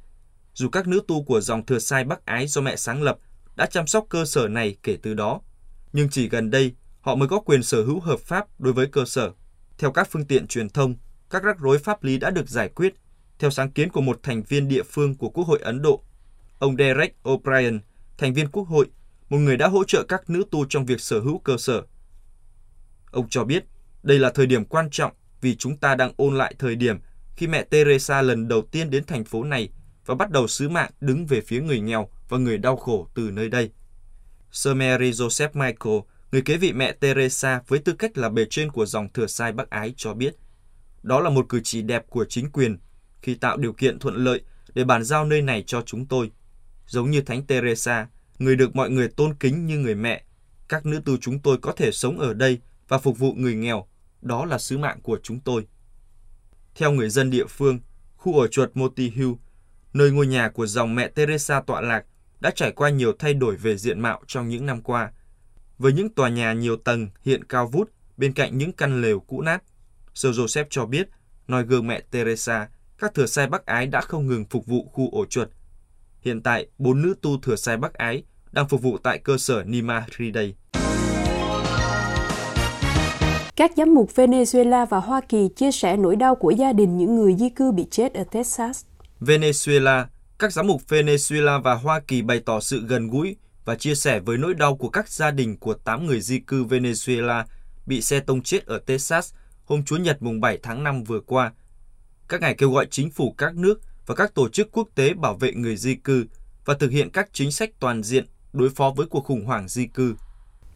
Dù 0.53 0.69
các 0.69 0.87
nữ 0.87 1.01
tu 1.07 1.23
của 1.23 1.41
dòng 1.41 1.65
thừa 1.65 1.79
sai 1.79 2.03
Bắc 2.03 2.25
Ái 2.25 2.47
do 2.47 2.61
mẹ 2.61 2.75
sáng 2.75 3.03
lập 3.03 3.17
đã 3.55 3.65
chăm 3.65 3.87
sóc 3.87 4.05
cơ 4.09 4.25
sở 4.25 4.47
này 4.47 4.75
kể 4.83 4.97
từ 5.01 5.13
đó, 5.13 5.41
nhưng 5.93 6.09
chỉ 6.09 6.29
gần 6.29 6.49
đây 6.49 6.73
họ 7.01 7.15
mới 7.15 7.27
có 7.27 7.39
quyền 7.39 7.63
sở 7.63 7.83
hữu 7.83 7.99
hợp 7.99 8.19
pháp 8.19 8.45
đối 8.59 8.73
với 8.73 8.87
cơ 8.87 9.05
sở. 9.05 9.31
Theo 9.77 9.91
các 9.91 10.07
phương 10.11 10.25
tiện 10.25 10.47
truyền 10.47 10.69
thông, 10.69 10.95
các 11.29 11.43
rắc 11.43 11.59
rối 11.59 11.79
pháp 11.79 12.03
lý 12.03 12.17
đã 12.17 12.29
được 12.29 12.49
giải 12.49 12.69
quyết 12.69 12.93
theo 13.39 13.49
sáng 13.49 13.71
kiến 13.71 13.89
của 13.89 14.01
một 14.01 14.19
thành 14.23 14.43
viên 14.43 14.67
địa 14.67 14.83
phương 14.83 15.15
của 15.15 15.29
Quốc 15.29 15.47
hội 15.47 15.59
Ấn 15.59 15.81
Độ. 15.81 16.03
Ông 16.59 16.75
Derek 16.77 17.15
O'Brien, 17.23 17.79
thành 18.17 18.33
viên 18.33 18.47
Quốc 18.47 18.63
hội, 18.63 18.89
một 19.29 19.37
người 19.37 19.57
đã 19.57 19.67
hỗ 19.67 19.83
trợ 19.83 20.03
các 20.03 20.29
nữ 20.29 20.43
tu 20.51 20.65
trong 20.65 20.85
việc 20.85 21.01
sở 21.01 21.19
hữu 21.19 21.39
cơ 21.39 21.57
sở. 21.57 21.81
Ông 23.11 23.29
cho 23.29 23.43
biết, 23.43 23.63
đây 24.03 24.19
là 24.19 24.31
thời 24.31 24.45
điểm 24.45 24.65
quan 24.65 24.89
trọng 24.91 25.11
vì 25.41 25.55
chúng 25.55 25.77
ta 25.77 25.95
đang 25.95 26.13
ôn 26.17 26.37
lại 26.37 26.55
thời 26.59 26.75
điểm 26.75 26.97
khi 27.35 27.47
mẹ 27.47 27.63
Teresa 27.63 28.21
lần 28.21 28.47
đầu 28.47 28.61
tiên 28.61 28.89
đến 28.89 29.03
thành 29.05 29.23
phố 29.23 29.43
này 29.43 29.69
và 30.05 30.15
bắt 30.15 30.31
đầu 30.31 30.47
sứ 30.47 30.69
mạng 30.69 30.91
đứng 31.01 31.25
về 31.25 31.41
phía 31.41 31.61
người 31.61 31.79
nghèo 31.79 32.09
và 32.29 32.37
người 32.37 32.57
đau 32.57 32.77
khổ 32.77 33.07
từ 33.15 33.31
nơi 33.31 33.49
đây. 33.49 33.71
Sir 34.51 34.75
Mary 34.75 35.11
Joseph 35.11 35.49
Michael, 35.53 35.99
người 36.31 36.41
kế 36.41 36.57
vị 36.57 36.73
mẹ 36.73 36.91
Teresa 36.91 37.61
với 37.67 37.79
tư 37.79 37.93
cách 37.93 38.17
là 38.17 38.29
bề 38.29 38.45
trên 38.49 38.71
của 38.71 38.85
dòng 38.85 39.09
thừa 39.13 39.27
sai 39.27 39.51
bác 39.51 39.69
ái 39.69 39.93
cho 39.97 40.13
biết, 40.13 40.35
Đó 41.03 41.19
là 41.19 41.29
một 41.29 41.45
cử 41.49 41.61
chỉ 41.63 41.81
đẹp 41.81 42.05
của 42.09 42.25
chính 42.25 42.51
quyền 42.51 42.77
khi 43.21 43.35
tạo 43.35 43.57
điều 43.57 43.73
kiện 43.73 43.99
thuận 43.99 44.15
lợi 44.15 44.41
để 44.73 44.83
bàn 44.83 45.03
giao 45.03 45.25
nơi 45.25 45.41
này 45.41 45.63
cho 45.67 45.81
chúng 45.81 46.05
tôi. 46.05 46.31
Giống 46.87 47.11
như 47.11 47.21
Thánh 47.21 47.45
Teresa, 47.45 48.07
người 48.39 48.55
được 48.55 48.75
mọi 48.75 48.89
người 48.89 49.07
tôn 49.07 49.33
kính 49.33 49.65
như 49.65 49.77
người 49.77 49.95
mẹ, 49.95 50.23
các 50.69 50.85
nữ 50.85 51.01
tu 51.05 51.17
chúng 51.17 51.39
tôi 51.39 51.57
có 51.57 51.71
thể 51.71 51.91
sống 51.91 52.19
ở 52.19 52.33
đây 52.33 52.59
và 52.87 52.97
phục 52.97 53.17
vụ 53.17 53.33
người 53.33 53.55
nghèo. 53.55 53.87
Đó 54.21 54.45
là 54.45 54.57
sứ 54.57 54.77
mạng 54.77 54.99
của 55.03 55.19
chúng 55.23 55.39
tôi. 55.39 55.67
Theo 56.75 56.91
người 56.91 57.09
dân 57.09 57.29
địa 57.29 57.45
phương, 57.49 57.79
khu 58.15 58.39
ở 58.39 58.47
chuột 58.47 58.69
Moti 58.73 59.09
Hill, 59.09 59.31
nơi 59.93 60.11
ngôi 60.11 60.27
nhà 60.27 60.49
của 60.49 60.65
dòng 60.65 60.95
mẹ 60.95 61.07
Teresa 61.07 61.61
tọa 61.61 61.81
lạc, 61.81 62.05
đã 62.39 62.51
trải 62.55 62.71
qua 62.71 62.89
nhiều 62.89 63.13
thay 63.19 63.33
đổi 63.33 63.55
về 63.55 63.77
diện 63.77 63.99
mạo 63.99 64.21
trong 64.27 64.49
những 64.49 64.65
năm 64.65 64.81
qua. 64.81 65.11
Với 65.77 65.93
những 65.93 66.09
tòa 66.09 66.29
nhà 66.29 66.53
nhiều 66.53 66.77
tầng 66.77 67.09
hiện 67.21 67.43
cao 67.43 67.67
vút 67.67 67.91
bên 68.17 68.33
cạnh 68.33 68.57
những 68.57 68.71
căn 68.71 69.01
lều 69.01 69.19
cũ 69.19 69.41
nát, 69.41 69.63
Sơ 70.13 70.29
Joseph 70.29 70.65
cho 70.69 70.85
biết, 70.85 71.09
nói 71.47 71.63
gương 71.63 71.87
mẹ 71.87 72.01
Teresa, 72.11 72.67
các 72.97 73.13
thừa 73.13 73.25
sai 73.25 73.47
Bắc 73.47 73.65
Ái 73.65 73.87
đã 73.87 74.01
không 74.01 74.27
ngừng 74.27 74.45
phục 74.45 74.65
vụ 74.65 74.89
khu 74.93 75.09
ổ 75.11 75.25
chuột. 75.25 75.49
Hiện 76.21 76.41
tại, 76.41 76.67
bốn 76.77 77.01
nữ 77.01 77.13
tu 77.21 77.37
thừa 77.41 77.55
sai 77.55 77.77
Bắc 77.77 77.93
Ái 77.93 78.23
đang 78.51 78.67
phục 78.67 78.81
vụ 78.81 78.97
tại 78.97 79.19
cơ 79.19 79.37
sở 79.37 79.63
Nima 79.63 80.05
Hriday. 80.17 80.53
Các 83.55 83.71
giám 83.77 83.93
mục 83.93 84.09
Venezuela 84.15 84.85
và 84.85 84.99
Hoa 84.99 85.21
Kỳ 85.21 85.49
chia 85.55 85.71
sẻ 85.71 85.97
nỗi 85.97 86.15
đau 86.15 86.35
của 86.35 86.51
gia 86.51 86.73
đình 86.73 86.97
những 86.97 87.15
người 87.15 87.35
di 87.35 87.49
cư 87.49 87.71
bị 87.71 87.85
chết 87.91 88.13
ở 88.13 88.23
Texas. 88.31 88.85
Venezuela, 89.21 90.05
các 90.39 90.53
giám 90.53 90.67
mục 90.67 90.81
Venezuela 90.87 91.61
và 91.61 91.73
Hoa 91.73 91.99
Kỳ 92.07 92.21
bày 92.21 92.39
tỏ 92.39 92.59
sự 92.59 92.83
gần 92.87 93.09
gũi 93.09 93.35
và 93.65 93.75
chia 93.75 93.95
sẻ 93.95 94.19
với 94.19 94.37
nỗi 94.37 94.53
đau 94.53 94.75
của 94.75 94.89
các 94.89 95.09
gia 95.09 95.31
đình 95.31 95.57
của 95.57 95.73
8 95.73 96.05
người 96.05 96.21
di 96.21 96.39
cư 96.39 96.63
Venezuela 96.63 97.43
bị 97.85 98.01
xe 98.01 98.19
tông 98.19 98.41
chết 98.41 98.65
ở 98.65 98.79
Texas 98.79 99.33
hôm 99.65 99.83
Chúa 99.83 99.97
Nhật 99.97 100.17
mùng 100.21 100.41
7 100.41 100.59
tháng 100.63 100.83
5 100.83 101.03
vừa 101.03 101.19
qua. 101.19 101.53
Các 102.27 102.41
ngài 102.41 102.55
kêu 102.55 102.71
gọi 102.71 102.87
chính 102.91 103.09
phủ 103.09 103.35
các 103.37 103.55
nước 103.55 103.81
và 104.09 104.15
các 104.15 104.35
tổ 104.35 104.49
chức 104.49 104.71
quốc 104.71 104.87
tế 104.95 105.13
bảo 105.13 105.33
vệ 105.33 105.53
người 105.53 105.75
di 105.77 105.95
cư 105.95 106.25
và 106.65 106.73
thực 106.73 106.91
hiện 106.91 107.09
các 107.09 107.29
chính 107.33 107.51
sách 107.51 107.69
toàn 107.79 108.03
diện 108.03 108.25
đối 108.53 108.69
phó 108.69 108.93
với 108.95 109.05
cuộc 109.07 109.25
khủng 109.25 109.45
hoảng 109.45 109.67
di 109.67 109.85
cư. 109.85 110.15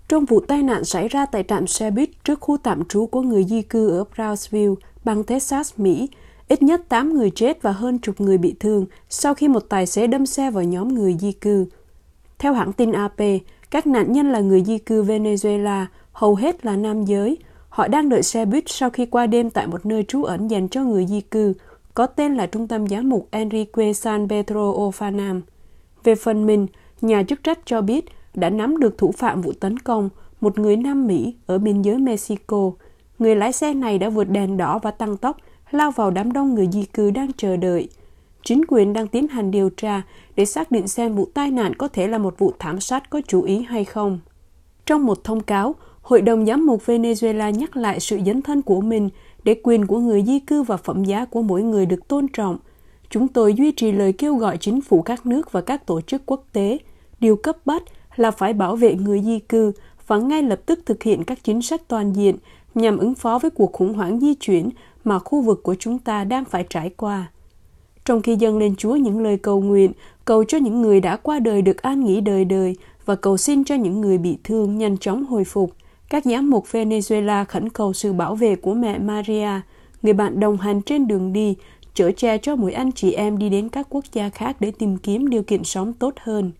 Trong 0.07 0.25
vụ 0.25 0.39
tai 0.39 0.63
nạn 0.63 0.85
xảy 0.85 1.07
ra 1.07 1.25
tại 1.25 1.43
trạm 1.47 1.67
xe 1.67 1.91
buýt 1.91 2.09
trước 2.23 2.39
khu 2.39 2.57
tạm 2.57 2.85
trú 2.85 3.05
của 3.05 3.21
người 3.21 3.43
di 3.43 3.61
cư 3.61 3.89
ở 3.89 4.03
Brownsville, 4.15 4.75
bang 5.03 5.23
Texas, 5.23 5.73
Mỹ, 5.77 6.09
ít 6.47 6.61
nhất 6.61 6.81
8 6.89 7.13
người 7.13 7.31
chết 7.35 7.61
và 7.61 7.71
hơn 7.71 7.99
chục 7.99 8.21
người 8.21 8.37
bị 8.37 8.55
thương 8.59 8.85
sau 9.09 9.33
khi 9.33 9.47
một 9.47 9.65
tài 9.69 9.85
xế 9.85 10.07
đâm 10.07 10.25
xe 10.25 10.51
vào 10.51 10.63
nhóm 10.63 10.87
người 10.87 11.17
di 11.19 11.31
cư. 11.31 11.65
Theo 12.39 12.53
hãng 12.53 12.73
tin 12.73 12.91
AP, 12.91 13.21
các 13.71 13.87
nạn 13.87 14.13
nhân 14.13 14.31
là 14.31 14.39
người 14.39 14.63
di 14.63 14.77
cư 14.77 15.03
Venezuela, 15.03 15.85
hầu 16.11 16.35
hết 16.35 16.65
là 16.65 16.75
nam 16.75 17.05
giới. 17.05 17.37
Họ 17.69 17.87
đang 17.87 18.09
đợi 18.09 18.23
xe 18.23 18.45
buýt 18.45 18.63
sau 18.67 18.89
khi 18.89 19.05
qua 19.05 19.27
đêm 19.27 19.49
tại 19.49 19.67
một 19.67 19.85
nơi 19.85 20.03
trú 20.03 20.23
ẩn 20.23 20.47
dành 20.47 20.69
cho 20.69 20.83
người 20.83 21.05
di 21.05 21.21
cư, 21.21 21.53
có 21.93 22.05
tên 22.05 22.35
là 22.35 22.45
Trung 22.45 22.67
tâm 22.67 22.87
Giám 22.87 23.09
mục 23.09 23.27
Enrique 23.31 23.93
San 23.93 24.27
Pedro 24.29 24.71
Ofanam. 24.71 25.41
Về 26.03 26.15
phần 26.15 26.45
mình, 26.45 26.67
nhà 27.01 27.23
chức 27.23 27.43
trách 27.43 27.59
cho 27.65 27.81
biết 27.81 28.05
đã 28.33 28.49
nắm 28.49 28.77
được 28.77 28.97
thủ 28.97 29.11
phạm 29.11 29.41
vụ 29.41 29.51
tấn 29.59 29.79
công, 29.79 30.09
một 30.41 30.59
người 30.59 30.77
Nam 30.77 31.07
Mỹ 31.07 31.35
ở 31.45 31.57
biên 31.57 31.81
giới 31.81 31.97
Mexico. 31.97 32.71
Người 33.19 33.35
lái 33.35 33.51
xe 33.51 33.73
này 33.73 33.97
đã 33.97 34.09
vượt 34.09 34.29
đèn 34.29 34.57
đỏ 34.57 34.79
và 34.79 34.91
tăng 34.91 35.17
tốc, 35.17 35.37
lao 35.71 35.91
vào 35.91 36.11
đám 36.11 36.31
đông 36.31 36.55
người 36.55 36.67
di 36.71 36.85
cư 36.85 37.11
đang 37.11 37.33
chờ 37.37 37.57
đợi. 37.57 37.89
Chính 38.43 38.61
quyền 38.67 38.93
đang 38.93 39.07
tiến 39.07 39.27
hành 39.27 39.51
điều 39.51 39.69
tra 39.69 40.01
để 40.35 40.45
xác 40.45 40.71
định 40.71 40.87
xem 40.87 41.15
vụ 41.15 41.27
tai 41.33 41.51
nạn 41.51 41.75
có 41.75 41.87
thể 41.87 42.07
là 42.07 42.17
một 42.17 42.35
vụ 42.37 42.53
thảm 42.59 42.79
sát 42.79 43.09
có 43.09 43.21
chủ 43.27 43.41
ý 43.41 43.61
hay 43.61 43.85
không. 43.85 44.19
Trong 44.85 45.05
một 45.05 45.23
thông 45.23 45.41
cáo, 45.41 45.75
Hội 46.01 46.21
đồng 46.21 46.45
Giám 46.45 46.65
mục 46.65 46.85
Venezuela 46.85 47.49
nhắc 47.49 47.77
lại 47.77 47.99
sự 47.99 48.19
dấn 48.25 48.41
thân 48.41 48.61
của 48.61 48.81
mình 48.81 49.09
để 49.43 49.55
quyền 49.63 49.87
của 49.87 49.99
người 49.99 50.23
di 50.23 50.39
cư 50.39 50.63
và 50.63 50.77
phẩm 50.77 51.03
giá 51.03 51.25
của 51.25 51.41
mỗi 51.41 51.63
người 51.63 51.85
được 51.85 52.07
tôn 52.07 52.27
trọng. 52.27 52.57
Chúng 53.09 53.27
tôi 53.27 53.53
duy 53.53 53.71
trì 53.71 53.91
lời 53.91 54.13
kêu 54.13 54.35
gọi 54.35 54.57
chính 54.57 54.81
phủ 54.81 55.01
các 55.01 55.25
nước 55.25 55.51
và 55.51 55.61
các 55.61 55.85
tổ 55.85 56.01
chức 56.01 56.21
quốc 56.25 56.43
tế. 56.53 56.77
Điều 57.19 57.35
cấp 57.35 57.57
bách 57.65 57.83
là 58.15 58.31
phải 58.31 58.53
bảo 58.53 58.75
vệ 58.75 58.95
người 58.95 59.21
di 59.21 59.39
cư 59.39 59.71
và 60.07 60.17
ngay 60.17 60.43
lập 60.43 60.61
tức 60.65 60.79
thực 60.85 61.03
hiện 61.03 61.23
các 61.23 61.43
chính 61.43 61.61
sách 61.61 61.81
toàn 61.87 62.13
diện 62.13 62.35
nhằm 62.75 62.97
ứng 62.97 63.15
phó 63.15 63.39
với 63.39 63.51
cuộc 63.51 63.73
khủng 63.73 63.93
hoảng 63.93 64.19
di 64.19 64.33
chuyển 64.33 64.69
mà 65.03 65.19
khu 65.19 65.41
vực 65.41 65.63
của 65.63 65.75
chúng 65.79 65.99
ta 65.99 66.23
đang 66.23 66.45
phải 66.45 66.65
trải 66.69 66.89
qua. 66.89 67.31
Trong 68.05 68.21
khi 68.21 68.35
dâng 68.35 68.57
lên 68.57 68.75
Chúa 68.75 68.95
những 68.95 69.23
lời 69.23 69.37
cầu 69.37 69.61
nguyện, 69.61 69.91
cầu 70.25 70.43
cho 70.43 70.57
những 70.57 70.81
người 70.81 70.99
đã 70.99 71.17
qua 71.17 71.39
đời 71.39 71.61
được 71.61 71.81
an 71.81 72.03
nghỉ 72.03 72.21
đời 72.21 72.45
đời 72.45 72.75
và 73.05 73.15
cầu 73.15 73.37
xin 73.37 73.63
cho 73.63 73.75
những 73.75 74.01
người 74.01 74.17
bị 74.17 74.37
thương 74.43 74.77
nhanh 74.77 74.97
chóng 74.97 75.25
hồi 75.25 75.43
phục, 75.43 75.71
các 76.13 76.25
giám 76.25 76.49
mục 76.49 76.65
Venezuela 76.71 77.45
khẩn 77.45 77.69
cầu 77.69 77.93
sự 77.93 78.13
bảo 78.13 78.35
vệ 78.35 78.55
của 78.55 78.73
mẹ 78.73 78.99
Maria, 78.99 79.49
người 80.01 80.13
bạn 80.13 80.39
đồng 80.39 80.57
hành 80.57 80.81
trên 80.81 81.07
đường 81.07 81.33
đi, 81.33 81.55
chở 81.93 82.11
che 82.11 82.37
cho 82.37 82.55
mỗi 82.55 82.73
anh 82.73 82.91
chị 82.91 83.11
em 83.11 83.37
đi 83.37 83.49
đến 83.49 83.69
các 83.69 83.87
quốc 83.89 84.05
gia 84.13 84.29
khác 84.29 84.55
để 84.59 84.71
tìm 84.71 84.97
kiếm 84.97 85.29
điều 85.29 85.43
kiện 85.43 85.63
sống 85.63 85.93
tốt 85.93 86.13
hơn. 86.19 86.51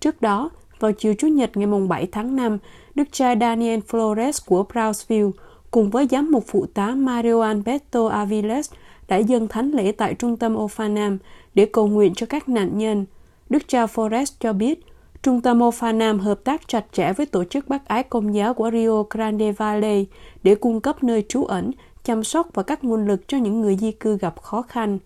Trước 0.00 0.22
đó, 0.22 0.50
vào 0.78 0.92
chiều 0.92 1.14
Chủ 1.18 1.28
nhật 1.28 1.56
ngày 1.56 1.80
7 1.88 2.06
tháng 2.12 2.36
5, 2.36 2.58
đức 2.94 3.08
cha 3.12 3.34
Daniel 3.40 3.80
Flores 3.90 4.32
của 4.46 4.64
Brownsville 4.72 5.30
cùng 5.70 5.90
với 5.90 6.06
giám 6.10 6.30
mục 6.30 6.44
phụ 6.46 6.66
tá 6.74 6.94
Mario 6.94 7.40
Alberto 7.40 8.06
Aviles 8.06 8.70
đã 9.08 9.16
dâng 9.16 9.48
thánh 9.48 9.70
lễ 9.70 9.92
tại 9.92 10.14
trung 10.14 10.36
tâm 10.36 10.56
Ofanam 10.56 11.18
để 11.54 11.66
cầu 11.72 11.86
nguyện 11.86 12.14
cho 12.14 12.26
các 12.26 12.48
nạn 12.48 12.78
nhân. 12.78 13.06
Đức 13.50 13.68
cha 13.68 13.86
Flores 13.86 14.32
cho 14.40 14.52
biết, 14.52 14.80
Trung 15.22 15.40
tâm 15.40 15.62
Ophanam 15.62 16.18
hợp 16.18 16.44
tác 16.44 16.68
chặt 16.68 16.84
chẽ 16.92 17.12
với 17.12 17.26
tổ 17.26 17.44
chức 17.44 17.68
Bác 17.68 17.88
ái 17.88 18.02
Công 18.02 18.34
giáo 18.34 18.54
của 18.54 18.70
Rio 18.70 19.02
Grande 19.10 19.52
Valley 19.52 20.06
để 20.42 20.54
cung 20.54 20.80
cấp 20.80 21.02
nơi 21.02 21.24
trú 21.28 21.44
ẩn, 21.44 21.70
chăm 22.04 22.24
sóc 22.24 22.48
và 22.54 22.62
các 22.62 22.84
nguồn 22.84 23.06
lực 23.06 23.28
cho 23.28 23.38
những 23.38 23.60
người 23.60 23.76
di 23.76 23.92
cư 23.92 24.18
gặp 24.18 24.42
khó 24.42 24.62
khăn. 24.62 24.98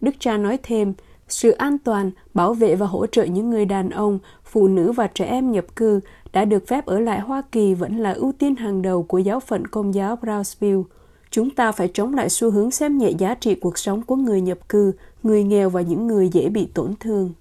Đức 0.00 0.14
cha 0.18 0.36
nói 0.36 0.58
thêm, 0.62 0.92
sự 1.28 1.50
an 1.50 1.78
toàn, 1.78 2.10
bảo 2.34 2.54
vệ 2.54 2.74
và 2.74 2.86
hỗ 2.86 3.06
trợ 3.06 3.24
những 3.24 3.50
người 3.50 3.64
đàn 3.64 3.90
ông, 3.90 4.18
phụ 4.44 4.68
nữ 4.68 4.92
và 4.92 5.06
trẻ 5.06 5.24
em 5.24 5.52
nhập 5.52 5.76
cư 5.76 6.00
đã 6.32 6.44
được 6.44 6.66
phép 6.66 6.86
ở 6.86 7.00
lại 7.00 7.20
Hoa 7.20 7.42
Kỳ 7.52 7.74
vẫn 7.74 7.96
là 7.96 8.12
ưu 8.12 8.32
tiên 8.32 8.56
hàng 8.56 8.82
đầu 8.82 9.02
của 9.02 9.18
giáo 9.18 9.40
phận 9.40 9.66
công 9.66 9.94
giáo 9.94 10.18
Brownsville. 10.22 10.82
Chúng 11.30 11.50
ta 11.50 11.72
phải 11.72 11.90
chống 11.94 12.14
lại 12.14 12.28
xu 12.28 12.50
hướng 12.50 12.70
xem 12.70 12.98
nhẹ 12.98 13.10
giá 13.10 13.34
trị 13.34 13.54
cuộc 13.54 13.78
sống 13.78 14.02
của 14.02 14.16
người 14.16 14.40
nhập 14.40 14.58
cư, 14.68 14.92
người 15.22 15.44
nghèo 15.44 15.70
và 15.70 15.80
những 15.80 16.06
người 16.06 16.28
dễ 16.28 16.48
bị 16.48 16.68
tổn 16.74 16.94
thương. 17.00 17.32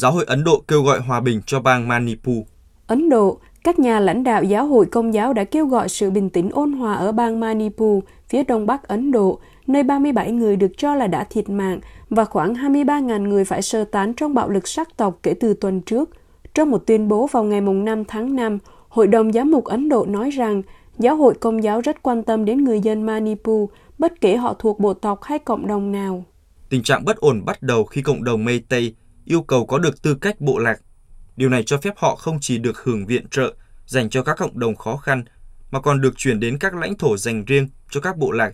Giáo 0.00 0.12
hội 0.12 0.24
Ấn 0.26 0.44
Độ 0.44 0.62
kêu 0.68 0.82
gọi 0.82 1.00
hòa 1.00 1.20
bình 1.20 1.40
cho 1.46 1.60
bang 1.60 1.88
Manipur. 1.88 2.38
Ấn 2.86 3.08
Độ, 3.08 3.38
các 3.64 3.78
nhà 3.78 4.00
lãnh 4.00 4.24
đạo 4.24 4.44
giáo 4.44 4.66
hội 4.66 4.86
công 4.86 5.14
giáo 5.14 5.32
đã 5.32 5.44
kêu 5.44 5.66
gọi 5.66 5.88
sự 5.88 6.10
bình 6.10 6.30
tĩnh 6.30 6.50
ôn 6.52 6.72
hòa 6.72 6.94
ở 6.94 7.12
bang 7.12 7.40
Manipur, 7.40 8.04
phía 8.28 8.42
đông 8.44 8.66
bắc 8.66 8.88
Ấn 8.88 9.12
Độ, 9.12 9.38
nơi 9.66 9.82
37 9.82 10.32
người 10.32 10.56
được 10.56 10.72
cho 10.76 10.94
là 10.94 11.06
đã 11.06 11.24
thiệt 11.24 11.50
mạng 11.50 11.80
và 12.10 12.24
khoảng 12.24 12.54
23.000 12.54 13.28
người 13.28 13.44
phải 13.44 13.62
sơ 13.62 13.84
tán 13.84 14.14
trong 14.14 14.34
bạo 14.34 14.48
lực 14.48 14.68
sắc 14.68 14.96
tộc 14.96 15.18
kể 15.22 15.34
từ 15.34 15.54
tuần 15.54 15.80
trước. 15.80 16.10
Trong 16.54 16.70
một 16.70 16.82
tuyên 16.86 17.08
bố 17.08 17.26
vào 17.26 17.44
ngày 17.44 17.60
5 17.60 18.04
tháng 18.04 18.36
5, 18.36 18.58
Hội 18.88 19.06
đồng 19.06 19.32
Giám 19.32 19.50
mục 19.50 19.64
Ấn 19.64 19.88
Độ 19.88 20.06
nói 20.08 20.30
rằng 20.30 20.62
giáo 20.98 21.16
hội 21.16 21.34
công 21.34 21.62
giáo 21.62 21.80
rất 21.80 22.02
quan 22.02 22.22
tâm 22.22 22.44
đến 22.44 22.64
người 22.64 22.80
dân 22.80 23.02
Manipur, 23.02 23.70
bất 23.98 24.20
kể 24.20 24.36
họ 24.36 24.54
thuộc 24.58 24.80
bộ 24.80 24.94
tộc 24.94 25.22
hay 25.22 25.38
cộng 25.38 25.66
đồng 25.66 25.92
nào. 25.92 26.24
Tình 26.68 26.82
trạng 26.82 27.04
bất 27.04 27.16
ổn 27.16 27.44
bắt 27.44 27.62
đầu 27.62 27.84
khi 27.84 28.02
cộng 28.02 28.24
đồng 28.24 28.46
Tây 28.68 28.94
yêu 29.24 29.42
cầu 29.42 29.66
có 29.66 29.78
được 29.78 30.02
tư 30.02 30.14
cách 30.14 30.40
bộ 30.40 30.58
lạc. 30.58 30.80
Điều 31.36 31.48
này 31.48 31.62
cho 31.62 31.78
phép 31.78 31.94
họ 31.96 32.16
không 32.16 32.38
chỉ 32.40 32.58
được 32.58 32.78
hưởng 32.78 33.06
viện 33.06 33.28
trợ 33.28 33.54
dành 33.86 34.10
cho 34.10 34.22
các 34.22 34.38
cộng 34.38 34.58
đồng 34.58 34.76
khó 34.76 34.96
khăn, 34.96 35.24
mà 35.70 35.80
còn 35.80 36.00
được 36.00 36.16
chuyển 36.16 36.40
đến 36.40 36.58
các 36.58 36.74
lãnh 36.74 36.98
thổ 36.98 37.16
dành 37.16 37.44
riêng 37.44 37.68
cho 37.90 38.00
các 38.00 38.16
bộ 38.16 38.30
lạc. 38.30 38.52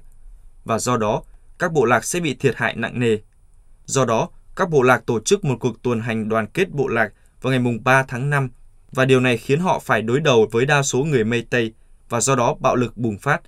Và 0.64 0.78
do 0.78 0.96
đó, 0.96 1.22
các 1.58 1.72
bộ 1.72 1.84
lạc 1.84 2.04
sẽ 2.04 2.20
bị 2.20 2.34
thiệt 2.34 2.56
hại 2.56 2.76
nặng 2.76 3.00
nề. 3.00 3.18
Do 3.84 4.04
đó, 4.04 4.28
các 4.56 4.70
bộ 4.70 4.82
lạc 4.82 5.06
tổ 5.06 5.20
chức 5.20 5.44
một 5.44 5.56
cuộc 5.60 5.82
tuần 5.82 6.00
hành 6.00 6.28
đoàn 6.28 6.46
kết 6.46 6.70
bộ 6.70 6.88
lạc 6.88 7.12
vào 7.42 7.50
ngày 7.50 7.78
3 7.84 8.02
tháng 8.02 8.30
5 8.30 8.50
và 8.92 9.04
điều 9.04 9.20
này 9.20 9.38
khiến 9.38 9.60
họ 9.60 9.78
phải 9.78 10.02
đối 10.02 10.20
đầu 10.20 10.48
với 10.52 10.66
đa 10.66 10.82
số 10.82 11.04
người 11.04 11.24
Mây 11.24 11.46
Tây 11.50 11.72
và 12.08 12.20
do 12.20 12.34
đó 12.34 12.54
bạo 12.60 12.76
lực 12.76 12.96
bùng 12.96 13.18
phát. 13.18 13.40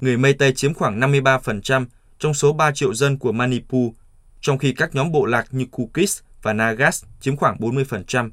Người 0.00 0.16
Mây 0.16 0.32
Tây 0.32 0.52
chiếm 0.54 0.74
khoảng 0.74 1.00
53% 1.00 1.86
trong 2.18 2.34
số 2.34 2.52
3 2.52 2.72
triệu 2.72 2.94
dân 2.94 3.18
của 3.18 3.32
Manipur, 3.32 3.92
trong 4.40 4.58
khi 4.58 4.72
các 4.72 4.94
nhóm 4.94 5.12
bộ 5.12 5.24
lạc 5.24 5.46
như 5.50 5.66
Kukis 5.70 6.20
và 6.42 6.52
Nagas 6.52 7.04
chiếm 7.20 7.36
khoảng 7.36 7.56
40%. 7.56 8.30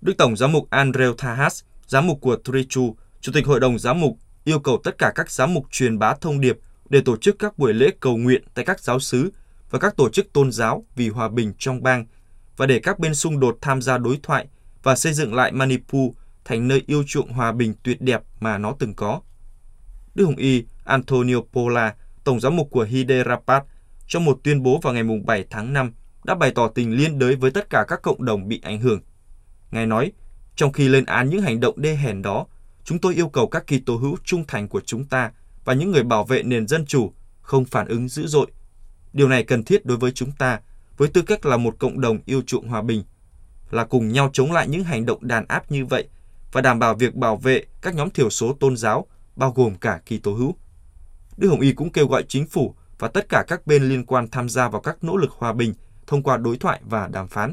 Đức 0.00 0.14
Tổng 0.18 0.36
giám 0.36 0.52
mục 0.52 0.70
Andrew 0.70 1.14
Thahas, 1.14 1.62
giám 1.86 2.06
mục 2.06 2.18
của 2.20 2.38
Trichu, 2.44 2.96
Chủ 3.20 3.32
tịch 3.32 3.46
Hội 3.46 3.60
đồng 3.60 3.78
Giám 3.78 4.00
mục, 4.00 4.18
yêu 4.44 4.60
cầu 4.60 4.80
tất 4.84 4.98
cả 4.98 5.12
các 5.14 5.30
giám 5.30 5.54
mục 5.54 5.66
truyền 5.70 5.98
bá 5.98 6.14
thông 6.14 6.40
điệp 6.40 6.58
để 6.88 7.00
tổ 7.00 7.16
chức 7.16 7.38
các 7.38 7.58
buổi 7.58 7.74
lễ 7.74 7.90
cầu 8.00 8.16
nguyện 8.16 8.44
tại 8.54 8.64
các 8.64 8.80
giáo 8.80 9.00
xứ 9.00 9.30
và 9.70 9.78
các 9.78 9.96
tổ 9.96 10.08
chức 10.10 10.32
tôn 10.32 10.52
giáo 10.52 10.84
vì 10.96 11.08
hòa 11.08 11.28
bình 11.28 11.52
trong 11.58 11.82
bang 11.82 12.06
và 12.56 12.66
để 12.66 12.80
các 12.80 12.98
bên 12.98 13.14
xung 13.14 13.40
đột 13.40 13.58
tham 13.60 13.82
gia 13.82 13.98
đối 13.98 14.18
thoại 14.22 14.46
và 14.82 14.96
xây 14.96 15.12
dựng 15.12 15.34
lại 15.34 15.52
Manipur 15.52 16.12
thành 16.44 16.68
nơi 16.68 16.82
yêu 16.86 17.04
chuộng 17.06 17.32
hòa 17.32 17.52
bình 17.52 17.74
tuyệt 17.82 18.00
đẹp 18.00 18.22
mà 18.40 18.58
nó 18.58 18.74
từng 18.78 18.94
có. 18.94 19.20
Đức 20.14 20.24
Hồng 20.24 20.36
Y 20.36 20.64
Antonio 20.84 21.40
Pola, 21.52 21.94
Tổng 22.24 22.40
giám 22.40 22.56
mục 22.56 22.68
của 22.70 22.82
Hyderabad, 22.82 23.62
trong 24.06 24.24
một 24.24 24.40
tuyên 24.44 24.62
bố 24.62 24.80
vào 24.82 24.94
ngày 24.94 25.02
7 25.24 25.44
tháng 25.50 25.72
5 25.72 25.92
đã 26.28 26.34
bày 26.34 26.50
tỏ 26.50 26.68
tình 26.68 26.96
liên 26.96 27.18
đới 27.18 27.36
với 27.36 27.50
tất 27.50 27.70
cả 27.70 27.84
các 27.88 28.02
cộng 28.02 28.24
đồng 28.24 28.48
bị 28.48 28.60
ảnh 28.62 28.80
hưởng. 28.80 29.00
Ngài 29.70 29.86
nói, 29.86 30.12
trong 30.56 30.72
khi 30.72 30.88
lên 30.88 31.04
án 31.04 31.30
những 31.30 31.42
hành 31.42 31.60
động 31.60 31.80
đê 31.80 31.94
hèn 31.94 32.22
đó, 32.22 32.46
chúng 32.84 32.98
tôi 32.98 33.14
yêu 33.14 33.28
cầu 33.28 33.48
các 33.48 33.66
kỳ 33.66 33.78
tố 33.78 33.96
hữu 33.96 34.16
trung 34.24 34.44
thành 34.48 34.68
của 34.68 34.80
chúng 34.80 35.04
ta 35.04 35.30
và 35.64 35.74
những 35.74 35.90
người 35.90 36.02
bảo 36.02 36.24
vệ 36.24 36.42
nền 36.42 36.66
dân 36.66 36.86
chủ 36.86 37.12
không 37.40 37.64
phản 37.64 37.88
ứng 37.88 38.08
dữ 38.08 38.26
dội. 38.26 38.46
Điều 39.12 39.28
này 39.28 39.44
cần 39.44 39.64
thiết 39.64 39.86
đối 39.86 39.98
với 39.98 40.12
chúng 40.12 40.32
ta 40.32 40.60
với 40.96 41.08
tư 41.08 41.22
cách 41.22 41.46
là 41.46 41.56
một 41.56 41.76
cộng 41.78 42.00
đồng 42.00 42.18
yêu 42.26 42.42
chuộng 42.42 42.68
hòa 42.68 42.82
bình, 42.82 43.02
là 43.70 43.84
cùng 43.84 44.08
nhau 44.08 44.30
chống 44.32 44.52
lại 44.52 44.68
những 44.68 44.84
hành 44.84 45.06
động 45.06 45.26
đàn 45.26 45.46
áp 45.48 45.70
như 45.70 45.86
vậy 45.86 46.08
và 46.52 46.60
đảm 46.60 46.78
bảo 46.78 46.94
việc 46.94 47.14
bảo 47.14 47.36
vệ 47.36 47.64
các 47.82 47.94
nhóm 47.94 48.10
thiểu 48.10 48.30
số 48.30 48.52
tôn 48.52 48.76
giáo, 48.76 49.06
bao 49.36 49.52
gồm 49.52 49.74
cả 49.74 50.00
kỳ 50.06 50.18
tố 50.18 50.32
hữu. 50.32 50.54
Đức 51.36 51.48
Hồng 51.48 51.60
Y 51.60 51.72
cũng 51.72 51.92
kêu 51.92 52.06
gọi 52.06 52.24
chính 52.28 52.46
phủ 52.46 52.74
và 52.98 53.08
tất 53.08 53.28
cả 53.28 53.44
các 53.48 53.66
bên 53.66 53.82
liên 53.82 54.06
quan 54.06 54.28
tham 54.28 54.48
gia 54.48 54.68
vào 54.68 54.80
các 54.80 55.04
nỗ 55.04 55.16
lực 55.16 55.30
hòa 55.30 55.52
bình 55.52 55.74
thông 56.08 56.22
qua 56.22 56.36
đối 56.36 56.56
thoại 56.56 56.80
và 56.84 57.08
đàm 57.12 57.28
phán. 57.28 57.52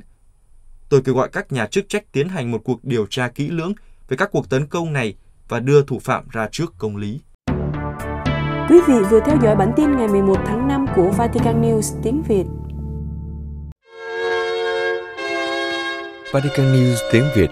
Tôi 0.89 1.01
kêu 1.01 1.15
gọi 1.15 1.29
các 1.31 1.51
nhà 1.51 1.67
chức 1.67 1.89
trách 1.89 2.11
tiến 2.11 2.29
hành 2.29 2.51
một 2.51 2.61
cuộc 2.63 2.83
điều 2.83 3.05
tra 3.09 3.27
kỹ 3.27 3.49
lưỡng 3.49 3.73
về 4.09 4.17
các 4.17 4.29
cuộc 4.31 4.49
tấn 4.49 4.67
công 4.67 4.93
này 4.93 5.15
và 5.47 5.59
đưa 5.59 5.83
thủ 5.83 5.99
phạm 5.99 6.27
ra 6.31 6.47
trước 6.51 6.73
công 6.77 6.97
lý. 6.97 7.21
Quý 8.69 8.79
vị 8.87 8.93
vừa 9.09 9.19
theo 9.19 9.37
dõi 9.43 9.55
bản 9.55 9.71
tin 9.75 9.97
ngày 9.97 10.07
11 10.07 10.37
tháng 10.45 10.67
5 10.67 10.85
của 10.95 11.11
Vatican 11.11 11.61
News 11.61 11.99
tiếng 12.03 12.23
Việt. 12.27 12.45
Vatican 16.33 16.73
News 16.73 16.95
tiếng 17.11 17.25
Việt 17.35 17.49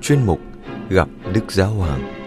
Chuyên 0.00 0.26
mục 0.26 0.40
Gặp 0.88 1.08
Đức 1.34 1.52
Giáo 1.52 1.70
Hoàng 1.70 2.19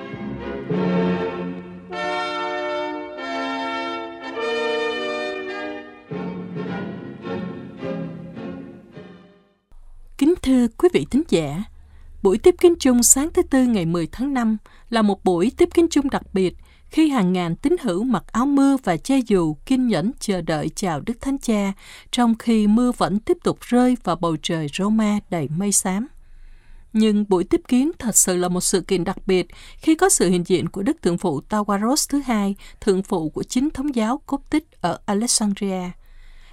Kính 10.17 10.33
thưa 10.41 10.67
quý 10.67 10.89
vị 10.93 11.05
thính 11.11 11.23
giả, 11.29 11.63
buổi 12.23 12.37
tiếp 12.37 12.55
kiến 12.61 12.73
chung 12.79 13.03
sáng 13.03 13.29
thứ 13.33 13.41
Tư 13.41 13.63
ngày 13.63 13.85
10 13.85 14.07
tháng 14.07 14.33
5 14.33 14.57
là 14.89 15.01
một 15.01 15.23
buổi 15.23 15.51
tiếp 15.57 15.69
kiến 15.73 15.87
chung 15.91 16.09
đặc 16.09 16.23
biệt 16.33 16.55
khi 16.89 17.09
hàng 17.09 17.33
ngàn 17.33 17.55
tín 17.55 17.75
hữu 17.81 18.03
mặc 18.03 18.23
áo 18.31 18.45
mưa 18.45 18.77
và 18.83 18.97
che 18.97 19.19
dù 19.27 19.55
kiên 19.65 19.87
nhẫn 19.87 20.11
chờ 20.19 20.41
đợi 20.41 20.69
chào 20.75 20.99
Đức 20.99 21.21
Thánh 21.21 21.37
Cha, 21.37 21.73
trong 22.11 22.37
khi 22.37 22.67
mưa 22.67 22.91
vẫn 22.97 23.19
tiếp 23.19 23.37
tục 23.43 23.57
rơi 23.61 23.97
vào 24.03 24.15
bầu 24.15 24.37
trời 24.41 24.67
Roma 24.73 25.19
đầy 25.29 25.47
mây 25.57 25.71
xám. 25.71 26.07
Nhưng 26.93 27.25
buổi 27.29 27.43
tiếp 27.43 27.61
kiến 27.67 27.91
thật 27.99 28.17
sự 28.17 28.37
là 28.37 28.49
một 28.49 28.61
sự 28.61 28.81
kiện 28.81 29.03
đặc 29.03 29.17
biệt 29.25 29.47
khi 29.77 29.95
có 29.95 30.09
sự 30.09 30.29
hiện 30.29 30.43
diện 30.47 30.69
của 30.69 30.83
Đức 30.83 31.01
Thượng 31.01 31.17
phụ 31.17 31.41
Tawaros 31.49 32.05
thứ 32.09 32.21
hai, 32.25 32.55
thượng 32.81 33.03
phụ 33.03 33.29
của 33.29 33.43
chính 33.43 33.69
thống 33.69 33.95
giáo 33.95 34.21
Cốp 34.25 34.49
tích 34.49 34.81
ở 34.81 34.99
Alexandria. 35.05 35.81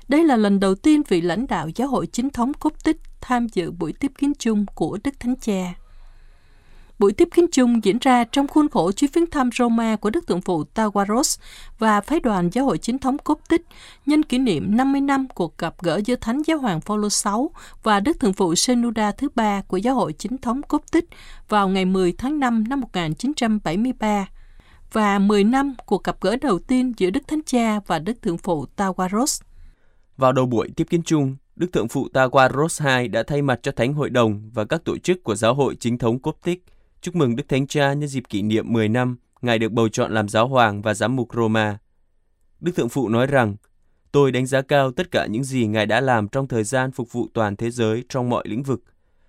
Đây 0.09 0.25
là 0.25 0.37
lần 0.37 0.61
đầu 0.61 0.75
tiên 0.75 1.03
vị 1.09 1.21
lãnh 1.21 1.47
đạo 1.47 1.69
giáo 1.75 1.89
hội 1.89 2.07
chính 2.07 2.31
thống 2.31 2.53
Cốp 2.55 2.85
tích 2.85 2.97
tham 3.21 3.49
dự 3.49 3.71
buổi 3.71 3.93
tiếp 3.93 4.13
kiến 4.19 4.33
chung 4.39 4.67
của 4.75 4.99
Đức 5.05 5.21
Thánh 5.21 5.37
Cha. 5.37 5.75
Buổi 7.01 7.13
tiếp 7.13 7.29
kiến 7.35 7.47
chung 7.53 7.85
diễn 7.85 7.99
ra 7.99 8.25
trong 8.25 8.49
khuôn 8.49 8.69
khổ 8.69 8.93
chuyến 8.93 9.11
viếng 9.15 9.31
thăm 9.31 9.51
Roma 9.59 9.97
của 9.97 10.11
Đức 10.11 10.27
Thượng 10.27 10.41
phụ 10.41 10.65
Tawaros 10.75 11.39
và 11.79 12.01
phái 12.01 12.21
đoàn 12.21 12.51
giáo 12.53 12.65
hội 12.65 12.79
chính 12.79 12.99
thống 12.99 13.19
cốt 13.19 13.41
tích 13.49 13.63
nhân 14.07 14.23
kỷ 14.23 14.39
niệm 14.39 14.77
50 14.77 15.01
năm 15.01 15.27
cuộc 15.35 15.59
gặp 15.59 15.75
gỡ 15.83 16.01
giữa 16.05 16.17
Thánh 16.17 16.43
Giáo 16.47 16.59
hoàng 16.59 16.81
Phaolô 16.81 17.09
VI 17.25 17.31
và 17.83 18.01
Đức 18.01 18.21
Thượng 18.21 18.33
phụ 18.33 18.55
Senuda 18.55 19.13
thứ 19.13 19.29
ba 19.35 19.63
của 19.63 19.77
giáo 19.77 19.95
hội 19.95 20.13
chính 20.13 20.39
thống 20.39 20.63
cốt 20.63 20.83
tích 20.93 21.05
vào 21.49 21.69
ngày 21.69 21.85
10 21.85 22.13
tháng 22.19 22.41
5 22.41 22.65
năm 22.69 22.81
1973 22.81 24.29
và 24.93 25.19
10 25.19 25.45
năm 25.45 25.75
cuộc 25.87 26.05
gặp 26.05 26.17
gỡ 26.21 26.37
đầu 26.37 26.59
tiên 26.59 26.93
giữa 26.97 27.11
Đức 27.11 27.29
Thánh 27.29 27.43
Cha 27.47 27.81
và 27.87 27.99
Đức 27.99 28.23
Thượng 28.23 28.39
phụ 28.39 28.67
Tawaros. 28.77 29.43
Vào 30.17 30.33
đầu 30.33 30.47
buổi 30.47 30.69
tiếp 30.77 30.87
kiến 30.91 31.03
chung, 31.03 31.37
Đức 31.61 31.73
Thượng 31.73 31.89
phụ 31.89 32.09
Tawaros 32.13 33.01
II 33.01 33.09
đã 33.09 33.23
thay 33.23 33.43
mặt 33.43 33.61
cho 33.63 33.73
Thánh 33.73 33.93
Hội 33.93 34.11
đồng 34.11 34.51
và 34.55 34.65
các 34.65 34.85
tổ 34.85 34.99
chức 34.99 35.25
của 35.25 35.35
giáo 35.35 35.55
hội 35.55 35.77
chính 35.81 35.99
thống 35.99 36.19
Coptic 36.19 36.67
tích 36.67 36.75
chúc 37.01 37.17
mừng 37.17 37.37
Đức 37.37 37.49
Thánh 37.49 37.67
Cha 37.67 37.93
nhân 37.93 38.09
dịp 38.09 38.23
kỷ 38.29 38.43
niệm 38.43 38.73
10 38.73 38.89
năm 38.89 39.17
Ngài 39.43 39.59
được 39.59 39.73
bầu 39.73 39.89
chọn 39.89 40.15
làm 40.15 40.29
giáo 40.29 40.49
hoàng 40.49 40.83
và 40.83 40.95
giám 40.95 41.17
mục 41.17 41.29
Roma. 41.35 41.79
Đức 42.61 42.73
Thượng 42.77 42.89
Phụ 42.89 43.09
nói 43.09 43.27
rằng, 43.27 43.57
tôi 44.13 44.33
đánh 44.33 44.47
giá 44.47 44.63
cao 44.63 44.93
tất 44.93 45.11
cả 45.11 45.27
những 45.27 45.45
gì 45.45 45.67
Ngài 45.67 45.87
đã 45.87 46.01
làm 46.01 46.29
trong 46.29 46.49
thời 46.49 46.65
gian 46.65 46.93
phục 46.93 47.13
vụ 47.13 47.29
toàn 47.35 47.57
thế 47.57 47.71
giới 47.71 48.05
trong 48.09 48.29
mọi 48.29 48.45
lĩnh 48.49 48.63
vực, 48.63 48.83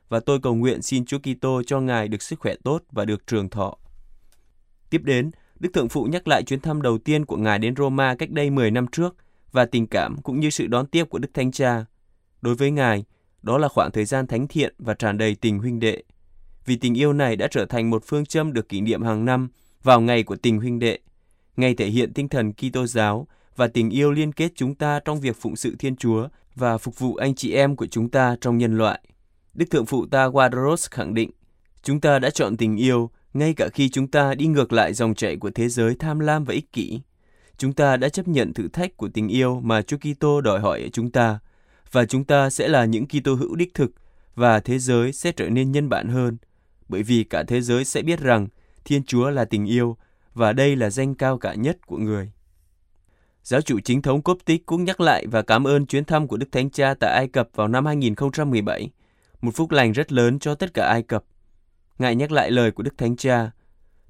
và 0.10 0.20
tôi 0.20 0.40
cầu 0.40 0.56
nguyện 0.56 0.82
xin 0.82 1.06
Chúa 1.06 1.20
Kitô 1.20 1.64
cho 1.64 1.80
Ngài 1.80 2.08
được 2.08 2.22
sức 2.22 2.40
khỏe 2.40 2.56
tốt 2.64 2.84
và 2.92 3.06
được 3.06 3.28
trường 3.28 3.50
thọ. 3.50 3.78
Tiếp 4.90 5.02
đến, 5.04 5.32
Đức 5.60 5.70
Thượng 5.74 5.90
Phụ 5.90 6.04
nhắc 6.04 6.28
lại 6.28 6.44
chuyến 6.44 6.60
thăm 6.60 6.82
đầu 6.82 6.98
tiên 6.98 7.26
của 7.26 7.38
Ngài 7.38 7.60
đến 7.60 7.76
Roma 7.76 8.16
cách 8.16 8.32
đây 8.32 8.50
10 8.50 8.72
năm 8.72 8.88
trước 8.88 9.16
và 9.52 9.66
tình 9.66 9.88
cảm 9.88 10.22
cũng 10.22 10.40
như 10.40 10.50
sự 10.50 10.68
đón 10.68 10.88
tiếp 10.88 11.04
của 11.04 11.20
Đức 11.20 11.30
Thánh 11.34 11.52
Cha. 11.52 11.86
Đối 12.42 12.56
với 12.56 12.72
Ngài, 12.72 13.04
đó 13.42 13.58
là 13.58 13.68
khoảng 13.68 13.92
thời 13.92 14.06
gian 14.06 14.28
thánh 14.28 14.48
thiện 14.48 14.76
và 14.80 14.94
tràn 14.94 15.18
đầy 15.18 15.36
tình 15.36 15.60
huynh 15.60 15.80
đệ 15.80 16.04
vì 16.66 16.76
tình 16.76 16.98
yêu 16.98 17.14
này 17.14 17.36
đã 17.36 17.48
trở 17.52 17.66
thành 17.66 17.90
một 17.90 18.04
phương 18.06 18.26
châm 18.26 18.54
được 18.54 18.70
kỷ 18.70 18.82
niệm 18.82 19.02
hàng 19.04 19.26
năm 19.26 19.50
vào 19.84 20.02
ngày 20.02 20.24
của 20.24 20.36
tình 20.36 20.60
huynh 20.60 20.80
đệ, 20.80 21.00
ngày 21.58 21.76
thể 21.76 21.88
hiện 21.88 22.14
tinh 22.14 22.30
thần 22.30 22.54
Kitô 22.54 22.88
giáo 22.88 23.28
và 23.56 23.68
tình 23.68 23.90
yêu 23.90 24.12
liên 24.12 24.32
kết 24.32 24.52
chúng 24.56 24.76
ta 24.76 25.00
trong 25.06 25.20
việc 25.20 25.38
phụng 25.42 25.56
sự 25.56 25.76
Thiên 25.80 25.96
Chúa 25.96 26.28
và 26.56 26.78
phục 26.78 27.00
vụ 27.00 27.16
anh 27.16 27.36
chị 27.36 27.54
em 27.54 27.76
của 27.76 27.88
chúng 27.88 28.10
ta 28.10 28.36
trong 28.42 28.58
nhân 28.58 28.78
loại. 28.78 29.02
Đức 29.54 29.66
Thượng 29.72 29.86
Phụ 29.86 30.06
ta 30.06 30.28
Guadaros 30.28 30.90
khẳng 30.92 31.14
định, 31.14 31.32
chúng 31.84 32.02
ta 32.02 32.20
đã 32.20 32.30
chọn 32.30 32.58
tình 32.58 32.76
yêu 32.76 33.10
ngay 33.34 33.54
cả 33.54 33.68
khi 33.74 33.90
chúng 33.90 34.08
ta 34.08 34.36
đi 34.36 34.48
ngược 34.48 34.74
lại 34.74 34.94
dòng 34.94 35.16
chảy 35.16 35.36
của 35.36 35.52
thế 35.56 35.70
giới 35.70 35.96
tham 36.00 36.20
lam 36.20 36.44
và 36.44 36.54
ích 36.54 36.74
kỷ. 36.74 37.00
Chúng 37.58 37.74
ta 37.74 37.98
đã 37.98 38.10
chấp 38.10 38.28
nhận 38.28 38.54
thử 38.54 38.68
thách 38.68 38.98
của 38.98 39.10
tình 39.14 39.28
yêu 39.28 39.62
mà 39.64 39.82
Chúa 39.82 39.98
Kitô 39.98 40.42
đòi 40.42 40.60
hỏi 40.60 40.82
ở 40.82 40.90
chúng 40.94 41.12
ta, 41.12 41.40
và 41.92 42.06
chúng 42.06 42.24
ta 42.24 42.50
sẽ 42.50 42.68
là 42.68 42.86
những 42.86 43.06
Kitô 43.08 43.34
hữu 43.34 43.56
đích 43.56 43.74
thực 43.74 43.92
và 44.36 44.60
thế 44.60 44.80
giới 44.80 45.14
sẽ 45.14 45.32
trở 45.32 45.50
nên 45.50 45.72
nhân 45.72 45.90
bản 45.90 46.08
hơn 46.08 46.38
bởi 46.92 47.04
vì 47.04 47.24
cả 47.24 47.44
thế 47.44 47.62
giới 47.62 47.86
sẽ 47.86 48.02
biết 48.02 48.20
rằng 48.20 48.48
Thiên 48.86 49.04
Chúa 49.04 49.30
là 49.30 49.46
tình 49.46 49.66
yêu 49.66 49.98
và 50.34 50.54
đây 50.54 50.76
là 50.76 50.90
danh 50.90 51.16
cao 51.16 51.38
cả 51.38 51.54
nhất 51.54 51.88
của 51.88 51.98
người. 51.98 52.32
Giáo 53.44 53.62
chủ 53.62 53.80
chính 53.80 54.02
thống 54.02 54.22
Coptic 54.22 54.66
cũng 54.66 54.84
nhắc 54.84 55.02
lại 55.02 55.28
và 55.28 55.42
cảm 55.42 55.68
ơn 55.68 55.86
chuyến 55.86 56.06
thăm 56.06 56.28
của 56.28 56.38
Đức 56.38 56.52
Thánh 56.52 56.70
Cha 56.70 56.94
tại 56.94 57.14
Ai 57.14 57.28
Cập 57.28 57.50
vào 57.56 57.68
năm 57.68 57.86
2017, 57.86 58.90
một 59.42 59.52
phúc 59.56 59.72
lành 59.72 59.92
rất 59.92 60.12
lớn 60.12 60.40
cho 60.40 60.56
tất 60.56 60.74
cả 60.74 60.88
Ai 60.88 61.04
Cập. 61.04 61.24
Ngài 62.00 62.16
nhắc 62.16 62.32
lại 62.32 62.52
lời 62.52 62.72
của 62.72 62.84
Đức 62.84 62.98
Thánh 62.98 63.16
Cha, 63.16 63.52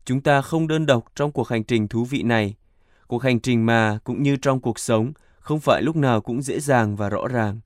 chúng 0.06 0.22
ta 0.22 0.42
không 0.42 0.68
đơn 0.68 0.86
độc 0.86 1.06
trong 1.16 1.32
cuộc 1.32 1.48
hành 1.48 1.64
trình 1.64 1.88
thú 1.88 2.06
vị 2.06 2.24
này, 2.24 2.56
cuộc 3.08 3.24
hành 3.24 3.40
trình 3.40 3.66
mà 3.66 4.00
cũng 4.04 4.24
như 4.24 4.36
trong 4.36 4.60
cuộc 4.60 4.80
sống 4.80 5.12
không 5.40 5.60
phải 5.60 5.82
lúc 5.82 5.96
nào 5.96 6.22
cũng 6.22 6.42
dễ 6.42 6.60
dàng 6.60 6.96
và 6.96 7.10
rõ 7.10 7.28
ràng. 7.28 7.60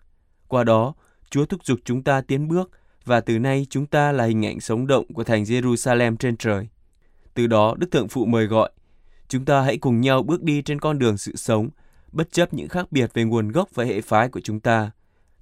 Qua 0.48 0.64
đó, 0.64 0.94
Chúa 1.30 1.46
thúc 1.46 1.66
giục 1.66 1.80
chúng 1.86 2.04
ta 2.04 2.22
tiến 2.22 2.48
bước 2.48 2.72
và 3.06 3.22
từ 3.22 3.40
nay 3.40 3.68
chúng 3.70 3.86
ta 3.86 4.12
là 4.12 4.26
hình 4.26 4.46
ảnh 4.46 4.60
sống 4.60 4.88
động 4.88 5.14
của 5.14 5.24
thành 5.24 5.44
Jerusalem 5.44 6.16
trên 6.16 6.38
trời. 6.38 6.68
Từ 7.34 7.48
đó 7.48 7.76
Đức 7.78 7.92
Thượng 7.92 8.08
Phụ 8.08 8.26
mời 8.26 8.46
gọi, 8.46 8.72
chúng 9.28 9.46
ta 9.46 9.62
hãy 9.62 9.78
cùng 9.78 10.02
nhau 10.02 10.24
bước 10.24 10.44
đi 10.44 10.62
trên 10.62 10.80
con 10.80 11.00
đường 11.00 11.18
sự 11.18 11.36
sống, 11.36 11.70
bất 12.12 12.32
chấp 12.32 12.54
những 12.54 12.68
khác 12.68 12.92
biệt 12.92 13.14
về 13.14 13.24
nguồn 13.24 13.52
gốc 13.52 13.70
và 13.74 13.84
hệ 13.84 14.02
phái 14.02 14.30
của 14.30 14.42
chúng 14.44 14.60
ta. 14.60 14.92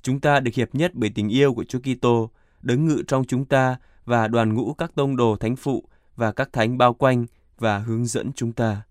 Chúng 0.01 0.19
ta 0.19 0.39
được 0.39 0.53
hiệp 0.53 0.75
nhất 0.75 0.91
bởi 0.93 1.09
tình 1.15 1.29
yêu 1.29 1.53
của 1.53 1.63
Chúa 1.63 1.79
Kitô, 1.79 2.29
đấng 2.61 2.85
ngự 2.85 3.03
trong 3.07 3.25
chúng 3.25 3.45
ta 3.45 3.77
và 4.05 4.27
đoàn 4.27 4.53
ngũ 4.53 4.73
các 4.73 4.95
tông 4.95 5.15
đồ 5.15 5.35
thánh 5.39 5.55
phụ 5.55 5.83
và 6.15 6.31
các 6.31 6.53
thánh 6.53 6.77
bao 6.77 6.93
quanh 6.93 7.25
và 7.57 7.77
hướng 7.77 8.05
dẫn 8.05 8.31
chúng 8.35 8.51
ta. 8.51 8.81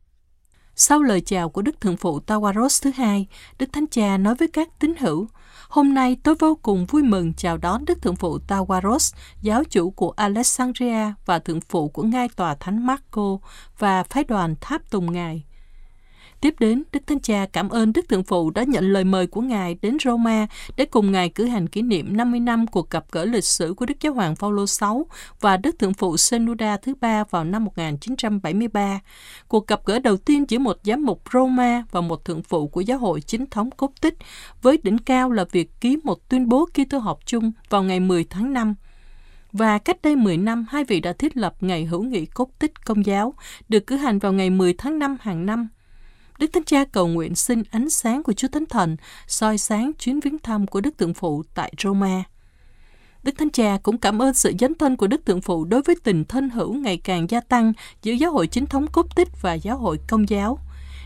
Sau 0.84 1.02
lời 1.02 1.20
chào 1.20 1.48
của 1.48 1.62
Đức 1.62 1.80
Thượng 1.80 1.96
Phụ 1.96 2.20
Tawaros 2.26 2.82
thứ 2.82 2.90
hai, 2.90 3.26
Đức 3.58 3.72
Thánh 3.72 3.86
Cha 3.86 4.16
nói 4.16 4.34
với 4.34 4.48
các 4.48 4.68
tín 4.78 4.94
hữu, 5.00 5.28
Hôm 5.68 5.94
nay 5.94 6.16
tôi 6.22 6.34
vô 6.34 6.58
cùng 6.62 6.86
vui 6.86 7.02
mừng 7.02 7.32
chào 7.34 7.56
đón 7.56 7.84
Đức 7.84 8.02
Thượng 8.02 8.16
Phụ 8.16 8.38
Tawaros, 8.48 9.14
giáo 9.42 9.64
chủ 9.64 9.90
của 9.90 10.10
Alexandria 10.10 11.12
và 11.26 11.38
Thượng 11.38 11.60
Phụ 11.60 11.88
của 11.88 12.02
Ngai 12.02 12.28
Tòa 12.36 12.54
Thánh 12.54 12.86
Marco 12.86 13.38
và 13.78 14.02
phái 14.02 14.24
đoàn 14.24 14.54
tháp 14.60 14.90
tùng 14.90 15.12
Ngài. 15.12 15.44
Tiếp 16.42 16.54
đến, 16.60 16.82
Đức 16.92 17.06
Thánh 17.06 17.20
Cha 17.20 17.46
cảm 17.52 17.68
ơn 17.68 17.92
Đức 17.92 18.08
Thượng 18.08 18.24
Phụ 18.24 18.50
đã 18.50 18.64
nhận 18.64 18.92
lời 18.92 19.04
mời 19.04 19.26
của 19.26 19.40
Ngài 19.40 19.76
đến 19.82 19.96
Roma 20.04 20.46
để 20.76 20.84
cùng 20.84 21.12
Ngài 21.12 21.28
cử 21.28 21.44
hành 21.44 21.68
kỷ 21.68 21.82
niệm 21.82 22.16
50 22.16 22.40
năm 22.40 22.66
cuộc 22.66 22.90
gặp 22.90 23.04
gỡ 23.12 23.24
lịch 23.24 23.44
sử 23.44 23.74
của 23.76 23.86
Đức 23.86 23.94
Giáo 24.00 24.12
hoàng 24.12 24.36
Phaolô 24.36 24.64
VI 24.80 24.86
và 25.40 25.56
Đức 25.56 25.78
Thượng 25.78 25.94
Phụ 25.94 26.16
Senuda 26.16 26.76
thứ 26.76 26.94
ba 27.00 27.24
vào 27.30 27.44
năm 27.44 27.64
1973. 27.64 29.00
Cuộc 29.48 29.66
gặp 29.66 29.80
gỡ 29.84 29.98
đầu 29.98 30.16
tiên 30.16 30.44
giữa 30.48 30.58
một 30.58 30.78
giám 30.82 31.04
mục 31.04 31.22
Roma 31.32 31.84
và 31.90 32.00
một 32.00 32.24
thượng 32.24 32.42
phụ 32.42 32.68
của 32.68 32.80
giáo 32.80 32.98
hội 32.98 33.20
chính 33.20 33.46
thống 33.46 33.70
cốt 33.70 33.92
tích, 34.00 34.14
với 34.62 34.78
đỉnh 34.82 34.98
cao 34.98 35.30
là 35.30 35.44
việc 35.52 35.70
ký 35.80 35.96
một 36.04 36.28
tuyên 36.28 36.48
bố 36.48 36.66
Kitô 36.66 36.98
học 36.98 37.18
chung 37.26 37.52
vào 37.70 37.82
ngày 37.82 38.00
10 38.00 38.24
tháng 38.24 38.52
5 38.52 38.74
và 39.52 39.78
cách 39.78 40.02
đây 40.02 40.16
10 40.16 40.36
năm, 40.36 40.66
hai 40.70 40.84
vị 40.84 41.00
đã 41.00 41.12
thiết 41.12 41.36
lập 41.36 41.54
Ngày 41.60 41.84
hữu 41.84 42.02
nghị 42.02 42.26
cốt 42.26 42.50
tích 42.58 42.84
công 42.84 43.06
giáo, 43.06 43.34
được 43.68 43.86
cử 43.86 43.96
hành 43.96 44.18
vào 44.18 44.32
ngày 44.32 44.50
10 44.50 44.74
tháng 44.78 44.98
5 44.98 45.16
hàng 45.20 45.46
năm. 45.46 45.68
Đức 46.38 46.52
Thánh 46.52 46.64
Cha 46.64 46.84
cầu 46.84 47.06
nguyện 47.06 47.34
xin 47.34 47.62
ánh 47.70 47.90
sáng 47.90 48.22
của 48.22 48.32
Chúa 48.32 48.48
Thánh 48.48 48.66
Thần 48.66 48.96
soi 49.26 49.58
sáng 49.58 49.92
chuyến 49.98 50.20
viếng 50.20 50.38
thăm 50.38 50.66
của 50.66 50.80
Đức 50.80 50.96
Tượng 50.96 51.14
Phụ 51.14 51.42
tại 51.54 51.72
Roma. 51.82 52.22
Đức 53.22 53.32
Thánh 53.38 53.50
Cha 53.50 53.78
cũng 53.82 53.98
cảm 53.98 54.22
ơn 54.22 54.34
sự 54.34 54.52
dấn 54.58 54.74
thân 54.74 54.96
của 54.96 55.06
Đức 55.06 55.24
Tượng 55.24 55.40
Phụ 55.40 55.64
đối 55.64 55.82
với 55.82 55.96
tình 56.04 56.24
thân 56.24 56.50
hữu 56.50 56.74
ngày 56.74 56.96
càng 56.96 57.30
gia 57.30 57.40
tăng 57.40 57.72
giữa 58.02 58.12
giáo 58.12 58.32
hội 58.32 58.46
chính 58.46 58.66
thống 58.66 58.86
cốt 58.92 59.16
tích 59.16 59.28
và 59.42 59.54
giáo 59.54 59.78
hội 59.78 59.98
công 60.08 60.28
giáo. 60.28 60.58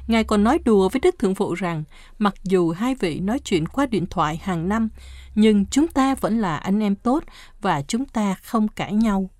Ngài 0.07 0.25
còn 0.25 0.45
nói 0.45 0.59
đùa 0.65 0.89
với 0.89 1.01
Đức 1.01 1.19
Thượng 1.19 1.35
Phụ 1.35 1.55
rằng, 1.55 1.85
mặc 2.19 2.35
dù 2.45 2.71
hai 2.71 2.95
vị 2.95 3.21
nói 3.21 3.39
chuyện 3.39 3.69
qua 3.69 3.87
điện 3.87 4.07
thoại 4.07 4.41
hàng 4.43 4.69
năm, 4.69 4.89
nhưng 5.35 5.67
chúng 5.67 5.89
ta 5.89 6.15
vẫn 6.15 6.39
là 6.39 6.57
anh 6.57 6.81
em 6.81 6.97
tốt 6.97 7.25
và 7.61 7.83
chúng 7.83 8.05
ta 8.05 8.35
không 8.43 8.69
cãi 8.69 8.93
nhau. 8.93 9.31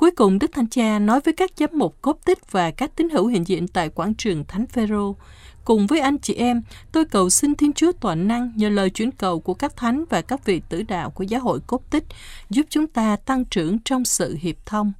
Cuối 0.00 0.10
cùng, 0.10 0.38
Đức 0.38 0.52
Thánh 0.52 0.66
Cha 0.66 0.98
nói 0.98 1.20
với 1.20 1.34
các 1.34 1.50
giám 1.56 1.70
mục 1.72 2.02
cốt 2.02 2.18
tích 2.24 2.52
và 2.52 2.70
các 2.70 2.96
tín 2.96 3.08
hữu 3.08 3.26
hiện 3.26 3.48
diện 3.48 3.68
tại 3.68 3.88
quảng 3.88 4.14
trường 4.14 4.44
Thánh 4.44 4.66
Phêrô, 4.66 5.16
cùng 5.64 5.86
với 5.86 6.00
anh 6.00 6.18
chị 6.18 6.34
em, 6.34 6.62
tôi 6.92 7.04
cầu 7.04 7.30
xin 7.30 7.54
Thiên 7.54 7.72
Chúa 7.72 7.92
toàn 8.00 8.28
năng 8.28 8.52
nhờ 8.56 8.68
lời 8.68 8.90
chuyển 8.90 9.10
cầu 9.10 9.40
của 9.40 9.54
các 9.54 9.76
thánh 9.76 10.04
và 10.10 10.22
các 10.22 10.44
vị 10.44 10.62
tử 10.68 10.82
đạo 10.82 11.10
của 11.10 11.24
giáo 11.24 11.40
hội 11.40 11.60
cốt 11.66 11.82
tích 11.90 12.04
giúp 12.50 12.66
chúng 12.68 12.86
ta 12.86 13.16
tăng 13.16 13.44
trưởng 13.44 13.78
trong 13.84 14.04
sự 14.04 14.36
hiệp 14.40 14.56
thông. 14.66 14.92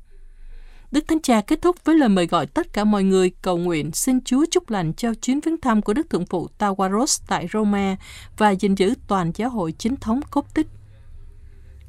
Đức 0.90 1.08
Thánh 1.08 1.20
Cha 1.22 1.40
kết 1.40 1.62
thúc 1.62 1.76
với 1.84 1.94
lời 1.94 2.08
mời 2.08 2.26
gọi 2.26 2.46
tất 2.46 2.72
cả 2.72 2.84
mọi 2.84 3.04
người 3.04 3.30
cầu 3.42 3.56
nguyện 3.56 3.92
xin 3.92 4.20
Chúa 4.24 4.44
chúc 4.50 4.70
lành 4.70 4.92
cho 4.92 5.14
chuyến 5.14 5.40
viếng 5.40 5.60
thăm 5.60 5.82
của 5.82 5.92
Đức 5.92 6.10
Thượng 6.10 6.26
phụ 6.26 6.48
Tawaros 6.58 7.22
tại 7.28 7.48
Roma 7.52 7.96
và 8.38 8.50
gìn 8.50 8.74
giữ 8.74 8.94
toàn 9.08 9.32
giáo 9.34 9.50
hội 9.50 9.72
chính 9.78 9.96
thống 9.96 10.20
cốt 10.30 10.54
tích. 10.54 10.66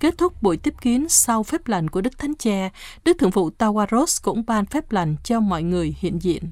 Kết 0.01 0.17
thúc 0.17 0.41
buổi 0.41 0.57
tiếp 0.57 0.73
kiến 0.81 1.09
sau 1.09 1.43
phép 1.43 1.67
lành 1.67 1.89
của 1.89 2.01
Đức 2.01 2.17
Thánh 2.17 2.35
Cha, 2.35 2.69
Đức 3.05 3.17
Thượng 3.19 3.31
phụ 3.31 3.49
Tawaros 3.57 4.19
cũng 4.21 4.43
ban 4.47 4.65
phép 4.65 4.91
lành 4.91 5.15
cho 5.23 5.39
mọi 5.39 5.63
người 5.63 5.95
hiện 5.99 6.19
diện. 6.21 6.43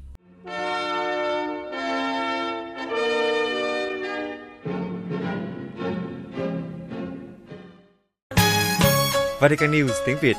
Vatican 9.39 9.71
News 9.71 9.93
tiếng 10.05 10.17
Việt 10.21 10.37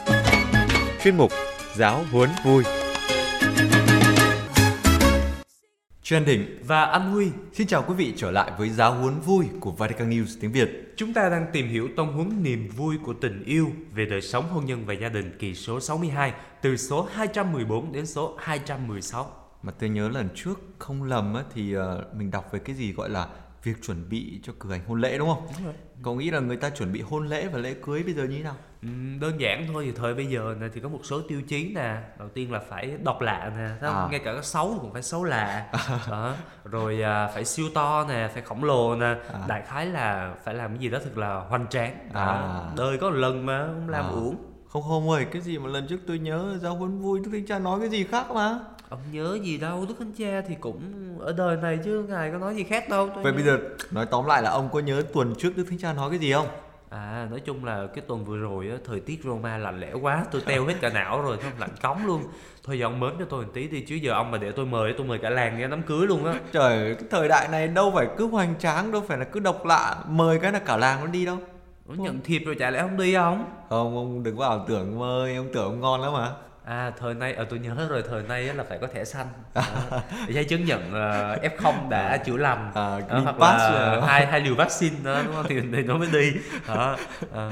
Chuyên 1.05 1.17
mục 1.17 1.33
Giáo 1.77 2.05
huấn 2.13 2.31
vui 2.45 2.65
Truyền 6.11 6.25
Đỉnh 6.25 6.59
và 6.67 6.85
An 6.85 7.11
Huy 7.11 7.31
xin 7.53 7.67
chào 7.67 7.85
quý 7.89 7.95
vị 7.95 8.15
trở 8.17 8.31
lại 8.31 8.53
với 8.59 8.71
giáo 8.71 8.95
huấn 8.95 9.21
vui 9.21 9.47
của 9.61 9.71
Vatican 9.71 10.11
News 10.11 10.37
tiếng 10.41 10.53
Việt. 10.53 10.95
Chúng 10.97 11.15
ta 11.15 11.29
đang 11.29 11.47
tìm 11.53 11.69
hiểu 11.69 11.89
tông 11.97 12.13
huấn 12.13 12.43
niềm 12.43 12.69
vui 12.69 12.99
của 13.05 13.15
tình 13.21 13.45
yêu 13.45 13.69
về 13.95 14.07
đời 14.07 14.23
sống 14.23 14.49
hôn 14.49 14.67
nhân 14.67 14.87
và 14.87 14.95
gia 14.95 15.09
đình 15.09 15.37
kỳ 15.39 15.55
số 15.55 15.81
62 15.81 16.33
từ 16.63 16.77
số 16.77 17.09
214 17.13 17.93
đến 17.93 18.07
số 18.07 18.37
216. 18.39 19.33
Mà 19.63 19.73
tôi 19.79 19.91
nhớ 19.91 20.09
lần 20.09 20.29
trước 20.35 20.61
không 20.79 21.03
lầm 21.03 21.35
á, 21.35 21.43
thì 21.55 21.77
uh, 21.77 21.83
mình 22.15 22.31
đọc 22.31 22.49
về 22.53 22.59
cái 22.59 22.77
gì 22.77 22.93
gọi 22.93 23.11
là 23.11 23.29
việc 23.65 23.83
chuẩn 23.83 24.09
bị 24.09 24.41
cho 24.43 24.53
cử 24.61 24.71
hành 24.71 24.85
hôn 24.87 25.01
lễ 25.01 25.19
đúng 25.19 25.29
không? 25.29 25.47
Đúng 25.57 25.65
rồi. 25.65 25.75
Cậu 26.03 26.15
nghĩ 26.15 26.31
là 26.31 26.41
người 26.41 26.57
ta 26.57 26.71
chuẩn 26.71 26.93
bị 26.93 27.01
hôn 27.01 27.29
lễ 27.29 27.49
và 27.53 27.59
lễ 27.59 27.75
cưới 27.83 28.03
bây 28.03 28.15
giờ 28.15 28.25
như 28.25 28.37
thế 28.37 28.43
nào? 28.43 28.57
Ừ, 28.83 28.89
đơn 29.21 29.41
giản 29.41 29.67
thôi 29.73 29.83
thì 29.87 29.93
thời 29.93 30.15
bây 30.15 30.27
giờ 30.27 30.55
này 30.61 30.71
thì 30.75 30.81
có 30.81 30.89
một 30.89 31.01
số 31.03 31.21
tiêu 31.29 31.43
chí 31.49 31.73
nè 31.75 31.97
đầu 32.19 32.29
tiên 32.29 32.53
là 32.53 32.61
phải 32.69 32.97
độc 33.03 33.21
lạ 33.21 33.53
nè 33.57 33.69
thấy 33.81 33.91
không? 33.91 33.97
À. 33.97 34.09
ngay 34.11 34.21
cả 34.25 34.33
cái 34.33 34.43
xấu 34.43 34.79
cũng 34.81 34.93
phải 34.93 35.03
xấu 35.03 35.25
lạ 35.25 35.67
đó. 36.11 36.35
rồi 36.65 37.03
à, 37.03 37.27
phải 37.35 37.45
siêu 37.45 37.67
to 37.75 38.07
nè 38.09 38.29
phải 38.33 38.43
khổng 38.43 38.65
lồ 38.65 38.97
nè 38.97 39.07
à. 39.07 39.41
đại 39.49 39.63
khái 39.67 39.87
là 39.87 40.35
phải 40.45 40.55
làm 40.55 40.71
cái 40.71 40.79
gì 40.79 40.89
đó 40.89 40.99
thật 41.05 41.19
là 41.19 41.35
hoành 41.35 41.67
tráng 41.71 42.09
à. 42.13 42.61
đời 42.77 42.99
có 42.99 43.11
một 43.11 43.17
lần 43.17 43.47
mà 43.47 43.67
không 43.67 43.89
làm 43.89 44.05
à. 44.05 44.09
uổng 44.09 44.37
không 44.69 44.83
không 44.83 45.11
ơi 45.11 45.27
cái 45.33 45.43
gì 45.43 45.59
mà 45.59 45.69
lần 45.71 45.87
trước 45.87 46.01
tôi 46.07 46.19
nhớ 46.19 46.59
giáo 46.63 46.75
huấn 46.75 47.01
vui 47.01 47.21
đức 47.25 47.31
thánh 47.33 47.47
cha 47.47 47.59
nói 47.59 47.81
cái 47.81 47.89
gì 47.89 48.05
khác 48.05 48.31
mà 48.31 48.59
ông 48.89 49.01
nhớ 49.13 49.39
gì 49.43 49.59
đâu 49.59 49.85
đức 49.89 49.95
thánh 49.99 50.13
cha 50.19 50.41
thì 50.49 50.55
cũng 50.61 50.83
ở 51.21 51.33
đời 51.33 51.57
này 51.57 51.79
chứ 51.85 52.07
ngài 52.09 52.31
có 52.33 52.39
nói 52.39 52.57
gì 52.57 52.65
khác 52.65 52.89
đâu 52.89 53.07
vậy 53.07 53.25
nhớ. 53.25 53.33
bây 53.33 53.43
giờ 53.43 53.59
nói 53.91 54.07
tóm 54.07 54.27
lại 54.27 54.43
là 54.43 54.51
ông 54.51 54.69
có 54.73 54.81
nhớ 54.81 55.03
tuần 55.13 55.35
trước 55.39 55.57
đức 55.57 55.65
thánh 55.71 55.79
cha 55.79 55.93
nói 55.93 56.11
cái 56.11 56.19
gì 56.19 56.33
không 56.33 56.47
À 56.91 57.27
nói 57.31 57.41
chung 57.41 57.65
là 57.65 57.87
cái 57.95 58.05
tuần 58.09 58.25
vừa 58.25 58.39
rồi 58.39 58.69
á, 58.71 58.77
thời 58.85 59.01
tiết 59.01 59.21
Roma 59.25 59.59
lạnh 59.59 59.81
lẽo 59.81 59.99
quá 59.99 60.25
Tôi 60.31 60.43
teo 60.47 60.65
hết 60.65 60.75
cả 60.81 60.89
não 60.89 61.23
rồi, 61.23 61.37
không 61.37 61.53
lạnh 61.59 61.71
cống 61.83 62.07
luôn. 62.07 62.23
Thôi 62.65 62.79
giờ 62.79 62.87
ông 62.87 63.01
mến 63.01 63.11
cho 63.19 63.25
tôi 63.25 63.45
một 63.45 63.51
tí 63.55 63.69
đi 63.69 63.81
Chứ 63.81 63.95
giờ 63.95 64.13
ông 64.13 64.31
mà 64.31 64.39
để 64.39 64.53
tôi 64.53 64.67
mời, 64.67 64.95
tôi 64.99 65.07
mời 65.07 65.19
cả 65.19 65.31
làng 65.31 65.59
nghe 65.59 65.69
đám 65.69 65.83
cưới 65.83 66.07
luôn 66.07 66.25
á. 66.25 66.35
Trời, 66.53 66.95
cái 66.95 67.09
thời 67.11 67.29
đại 67.29 67.49
này 67.49 67.69
đâu 67.69 67.93
phải 67.95 68.09
cứ 68.17 68.27
hoành 68.27 68.55
tráng 68.59 68.93
Đâu 68.93 69.03
phải 69.09 69.19
là 69.19 69.25
cứ 69.25 69.41
độc 69.41 69.67
lạ 69.67 69.97
Mời 70.09 70.39
cái 70.39 70.53
là 70.53 70.59
cả 70.59 70.77
làng 70.77 71.01
nó 71.01 71.07
đi 71.07 71.27
đâu. 71.27 71.39
Ủa, 71.87 71.95
nhận 71.95 72.21
thiệp 72.21 72.43
rồi 72.47 72.57
chả 72.59 72.71
lẽ 72.71 72.81
không 72.81 72.97
đi 72.97 73.15
không? 73.15 73.45
Không, 73.69 73.97
ông 73.97 74.23
đừng 74.23 74.37
có 74.37 74.47
ảo 74.47 74.65
tưởng 74.69 74.99
mời 74.99 75.37
Ông 75.37 75.49
tưởng 75.53 75.65
ông 75.65 75.81
ngon 75.81 76.01
lắm 76.01 76.13
mà 76.13 76.33
À 76.71 76.93
thời 76.99 77.15
nay, 77.15 77.33
ở 77.33 77.43
ờ, 77.43 77.47
tôi 77.51 77.59
nhớ 77.59 77.87
rồi, 77.91 78.03
thời 78.09 78.23
nay 78.23 78.43
là 78.43 78.65
phải 78.69 78.79
có 78.79 78.87
thẻ 78.87 79.05
xanh. 79.05 79.27
À, 79.55 79.65
Giấy 80.29 80.45
chứng 80.45 80.65
nhận 80.65 80.81
uh, 80.81 81.43
F0 81.43 81.89
đã 81.89 82.17
chữa 82.17 82.37
lành. 82.37 82.73
à, 82.75 83.01
à, 83.09 83.19
Hoặc 83.19 83.41
là 83.41 84.01
hai, 84.07 84.27
hai 84.27 84.41
liều 84.41 84.55
vaccine 84.55 84.97
đó, 85.05 85.23
đúng 85.27 85.35
không? 85.35 85.47
Thì, 85.49 85.61
thì 85.73 85.83
nó 85.83 85.97
mới 85.97 86.09
đi. 86.13 86.33
À, 86.67 86.97
à. 87.35 87.51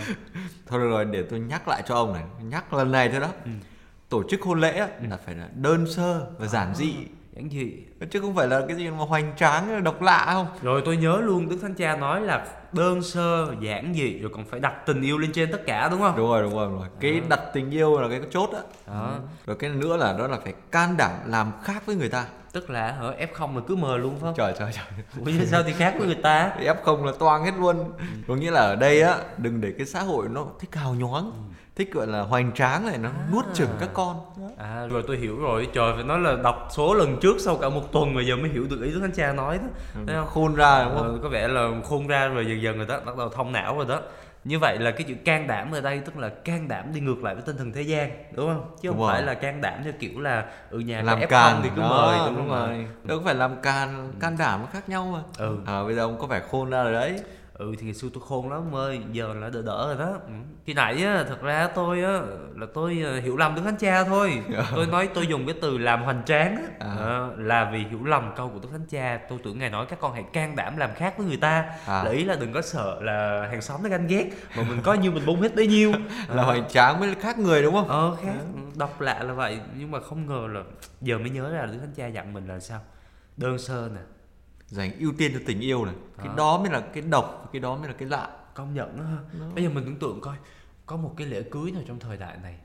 Thôi 0.67 0.81
được 0.81 0.89
rồi, 0.91 1.05
để 1.05 1.23
tôi 1.31 1.41
nhắc 1.41 1.69
lại 1.69 1.83
cho 1.87 1.95
ông 1.95 2.13
này. 2.13 2.23
Nhắc 2.43 2.73
lần 2.73 2.93
này 2.93 3.09
thôi 3.09 3.21
đó. 3.21 3.29
Ừ. 3.45 3.51
Tổ 4.09 4.23
chức 4.31 4.43
hôn 4.43 4.61
lễ 4.61 4.79
ừ. 4.79 5.07
là 5.11 5.17
phải 5.27 5.35
là 5.35 5.49
đơn 5.55 5.87
sơ 5.87 6.27
và 6.39 6.47
giản 6.47 6.75
dị. 6.75 6.95
giản 7.33 7.49
dị. 7.51 7.73
Chứ 8.11 8.21
không 8.21 8.35
phải 8.35 8.47
là 8.47 8.63
cái 8.69 8.77
gì 8.77 8.91
mà 8.91 9.05
hoành 9.05 9.33
tráng 9.37 9.85
độc 9.85 10.03
lạ 10.03 10.27
không? 10.33 10.47
Rồi 10.63 10.83
tôi 10.85 10.97
nhớ 10.97 11.21
luôn 11.23 11.49
đức 11.49 11.59
thánh 11.63 11.75
cha 11.75 11.97
nói 11.97 12.21
là 12.21 12.47
đơn 12.73 13.03
sơ 13.03 13.55
giản 13.61 13.95
dị 13.95 14.19
rồi 14.19 14.31
còn 14.35 14.45
phải 14.45 14.61
đặt 14.61 14.75
tình 14.87 15.03
yêu 15.03 15.19
lên 15.19 15.33
trên 15.33 15.53
tất 15.53 15.67
cả 15.67 15.89
đúng 15.89 16.01
không 16.01 16.17
đúng 16.17 16.29
rồi 16.29 16.43
đúng 16.43 16.55
rồi, 16.55 16.69
đúng 16.69 16.79
rồi. 16.79 16.89
cái 17.01 17.13
à. 17.13 17.27
đặt 17.29 17.41
tình 17.55 17.71
yêu 17.71 18.01
là 18.01 18.09
cái 18.09 18.21
chốt 18.31 18.51
á 18.53 18.61
đó. 18.87 19.19
rồi 19.47 19.57
cái 19.57 19.71
nữa 19.71 19.97
là 19.97 20.13
đó 20.19 20.27
là 20.27 20.39
phải 20.45 20.55
can 20.71 20.97
đảm 20.97 21.13
làm 21.27 21.53
khác 21.63 21.87
với 21.87 21.97
người 21.97 22.09
ta 22.09 22.27
tức 22.53 22.71
là 22.71 22.97
ở 23.01 23.17
F0 23.35 23.57
là 23.57 23.63
cứ 23.69 23.77
mờ 23.77 23.97
luôn 23.97 24.13
phải 24.13 24.21
không? 24.21 24.35
Trời 24.37 24.55
trời 24.59 24.73
trời. 24.75 24.85
Ủa 25.39 25.45
sao 25.47 25.63
thì 25.63 25.73
khác 25.73 25.95
với 25.99 26.07
người 26.07 26.19
ta? 26.23 26.53
F0 26.61 27.05
là 27.05 27.13
toang 27.19 27.45
hết 27.45 27.53
luôn. 27.59 27.93
Ừ. 27.99 28.05
Có 28.29 28.35
nghĩa 28.35 28.51
là 28.51 28.61
ở 28.61 28.77
đây 28.77 29.03
á, 29.03 29.17
đừng 29.37 29.61
để 29.61 29.73
cái 29.79 29.87
xã 29.87 30.03
hội 30.03 30.29
nó 30.29 30.47
thích 30.61 30.75
hào 30.75 30.95
nhoáng. 30.95 31.25
Ừ 31.25 31.55
thích 31.79 31.93
gọi 31.93 32.07
là 32.07 32.21
hoành 32.21 32.53
tráng 32.53 32.87
này 32.87 32.99
nó 32.99 33.09
à. 33.09 33.29
nuốt 33.33 33.45
chửng 33.55 33.69
các 33.81 33.89
con. 33.93 34.21
À 34.59 34.87
rồi 34.91 35.05
tôi 35.07 35.17
hiểu 35.17 35.39
rồi. 35.39 35.69
Trời 35.73 35.93
phải 35.95 36.05
nói 36.05 36.19
là 36.19 36.37
đọc 36.43 36.69
số 36.71 36.95
lần 36.95 37.17
trước 37.21 37.37
sau 37.41 37.57
cả 37.57 37.69
một 37.69 37.93
tuần 37.93 38.15
mà 38.15 38.23
giờ 38.23 38.37
mới 38.37 38.51
hiểu 38.51 38.67
được 38.71 38.83
ý 38.83 38.95
của 38.95 39.01
thánh 39.01 39.13
cha 39.13 39.33
nói 39.33 39.59
đó. 39.59 39.65
Ừ. 39.95 40.01
Thấy 40.07 40.17
không? 40.17 40.27
khôn 40.27 40.55
ra 40.55 40.85
đúng 40.85 40.95
không? 40.99 41.13
ờ, 41.13 41.19
có 41.23 41.29
vẻ 41.29 41.49
là 41.49 41.69
khôn 41.85 42.07
ra 42.07 42.29
rồi 42.29 42.47
dần 42.47 42.63
dần 42.63 42.77
rồi 42.77 42.87
đó 42.87 43.01
bắt 43.07 43.17
đầu 43.17 43.29
thông 43.29 43.53
não 43.53 43.77
rồi 43.77 43.87
đó. 43.89 44.01
Như 44.45 44.59
vậy 44.59 44.79
là 44.79 44.91
cái 44.91 45.03
chữ 45.03 45.15
can 45.25 45.47
đảm 45.47 45.73
ở 45.73 45.81
đây 45.81 46.01
tức 46.01 46.17
là 46.17 46.29
can 46.29 46.69
đảm 46.69 46.95
đi 46.95 47.01
ngược 47.01 47.25
lại 47.25 47.35
với 47.35 47.43
tinh 47.47 47.57
thần 47.57 47.73
thế 47.73 47.83
gian 47.83 48.11
đúng 48.33 48.47
không? 48.47 48.71
Chứ 48.83 48.89
đúng 48.89 48.97
không 48.97 49.07
rồi. 49.07 49.13
phải 49.13 49.23
là 49.23 49.35
can 49.35 49.61
đảm 49.61 49.81
theo 49.85 49.93
kiểu 50.01 50.21
là 50.21 50.45
ở 50.71 50.79
nhà 50.79 51.03
làm 51.03 51.21
can 51.29 51.61
thì 51.63 51.71
cứ 51.77 51.81
đó, 51.81 51.89
mời 51.89 52.19
đúng, 52.27 52.37
đúng 52.37 52.49
rồi. 52.49 52.87
Đâu 53.05 53.21
phải 53.25 53.35
làm 53.35 53.61
can 53.61 54.13
can 54.21 54.37
đảm 54.39 54.61
khác 54.73 54.89
nhau 54.89 55.11
mà. 55.13 55.47
Ừ. 55.47 55.57
à, 55.67 55.83
bây 55.85 55.95
giờ 55.95 56.03
ông 56.03 56.19
có 56.19 56.27
vẻ 56.27 56.41
khôn 56.51 56.71
ra 56.71 56.83
rồi 56.83 56.93
đấy 56.93 57.21
ừ 57.59 57.75
thì 57.79 57.85
ngày 57.85 57.95
xưa 57.95 58.09
tôi 58.15 58.23
khôn 58.27 58.51
lắm 58.51 58.75
ơi. 58.75 59.01
Giờ 59.13 59.35
là 59.35 59.51
đỡ 59.51 59.63
đỡ 59.63 59.95
rồi 59.97 60.07
đó. 60.07 60.19
Ừ. 60.27 60.33
khi 60.67 60.75
nãy 60.75 61.05
á 61.05 61.25
thật 61.29 61.43
ra 61.43 61.69
tôi 61.75 62.03
á 62.03 62.21
là 62.57 62.67
tôi 62.75 63.03
ờ, 63.05 63.21
hiểu 63.21 63.37
lầm 63.37 63.55
đức 63.55 63.63
thánh 63.65 63.77
cha 63.77 64.05
thôi. 64.05 64.43
Tôi 64.75 64.87
nói 64.87 65.09
tôi 65.15 65.27
dùng 65.27 65.47
cái 65.47 65.55
từ 65.61 65.79
làm 65.79 66.03
hoành 66.03 66.23
tráng 66.27 66.57
á. 66.57 66.63
À. 66.79 66.97
à, 66.99 67.29
là 67.37 67.71
vì 67.73 67.79
hiểu 67.79 68.05
lầm 68.05 68.33
câu 68.37 68.49
của 68.49 68.59
đức 68.63 68.69
thánh 68.73 68.87
cha. 68.91 69.21
Tôi 69.29 69.39
tưởng 69.45 69.59
ngài 69.59 69.71
nói 69.71 69.87
các 69.89 70.01
con 70.01 70.13
hãy 70.13 70.25
can 70.33 70.57
đảm 70.57 70.77
làm 70.77 70.91
khác 70.95 71.19
với 71.19 71.27
người 71.27 71.37
ta. 71.37 71.65
À. 71.87 72.05
là 72.05 72.11
ý 72.11 72.25
là 72.25 72.37
đừng 72.41 72.53
có 72.53 72.63
sợ 72.63 72.99
là 73.03 73.47
hàng 73.51 73.63
xóm 73.63 73.83
nó 73.83 73.89
ganh 73.89 74.07
ghét 74.07 74.31
mà 74.57 74.63
mình 74.69 74.81
có 74.83 74.95
nhiêu 74.95 75.13
mình 75.13 75.27
bung 75.27 75.41
hết 75.41 75.57
bấy 75.57 75.67
nhiêu. 75.67 75.93
Là 76.29 76.43
hoành 76.43 76.69
tráng 76.69 77.01
với 77.01 77.15
khác 77.15 77.39
người 77.39 77.63
đúng 77.63 77.75
không? 77.75 77.89
Ờ 77.89 78.17
khác. 78.23 78.33
À. 78.33 78.45
độc 78.77 79.01
lạ 79.01 79.23
là 79.23 79.33
vậy. 79.33 79.61
Nhưng 79.79 79.91
mà 79.91 80.01
không 80.01 80.27
ngờ 80.27 80.49
là 80.51 80.63
giờ 81.01 81.19
mới 81.19 81.31
nhớ 81.31 81.51
ra 81.51 81.61
là 81.61 81.67
đức 81.67 81.79
thánh 81.81 81.95
cha 81.97 82.07
dặn 82.07 82.33
mình 82.33 82.49
là 82.49 82.61
sao? 82.61 82.81
Đơn 83.37 83.59
sơ 83.59 83.89
nè 83.95 84.01
dành 84.69 84.99
ưu 84.99 85.13
tiên 85.19 85.31
cho 85.35 85.41
tình 85.47 85.61
yêu 85.61 85.85
này. 85.85 85.95
Đó. 85.95 86.25
cái 86.25 86.37
đó. 86.37 86.59
mới 86.59 86.71
là 86.71 86.81
cái 86.81 87.03
độc 87.03 87.49
cái 87.53 87.61
đó 87.61 87.77
mới 87.77 87.89
là 87.89 87.95
cái 87.99 88.09
lạ. 88.09 88.31
Công 88.55 88.75
nhận 88.75 88.99
á 88.99 89.17
bây 89.55 89.65
giờ 89.65 89.71
mình 89.71 89.85
tưởng 89.85 89.99
tượng 89.99 90.21
coi 90.21 90.37
có 90.87 90.97
một 90.97 91.15
cái 91.17 91.27
lễ 91.27 91.43
cưới 91.43 91.71
nào 91.71 91.83
trong 91.87 91.99
thời 91.99 92.17
đại 92.17 92.39
này 92.43 92.59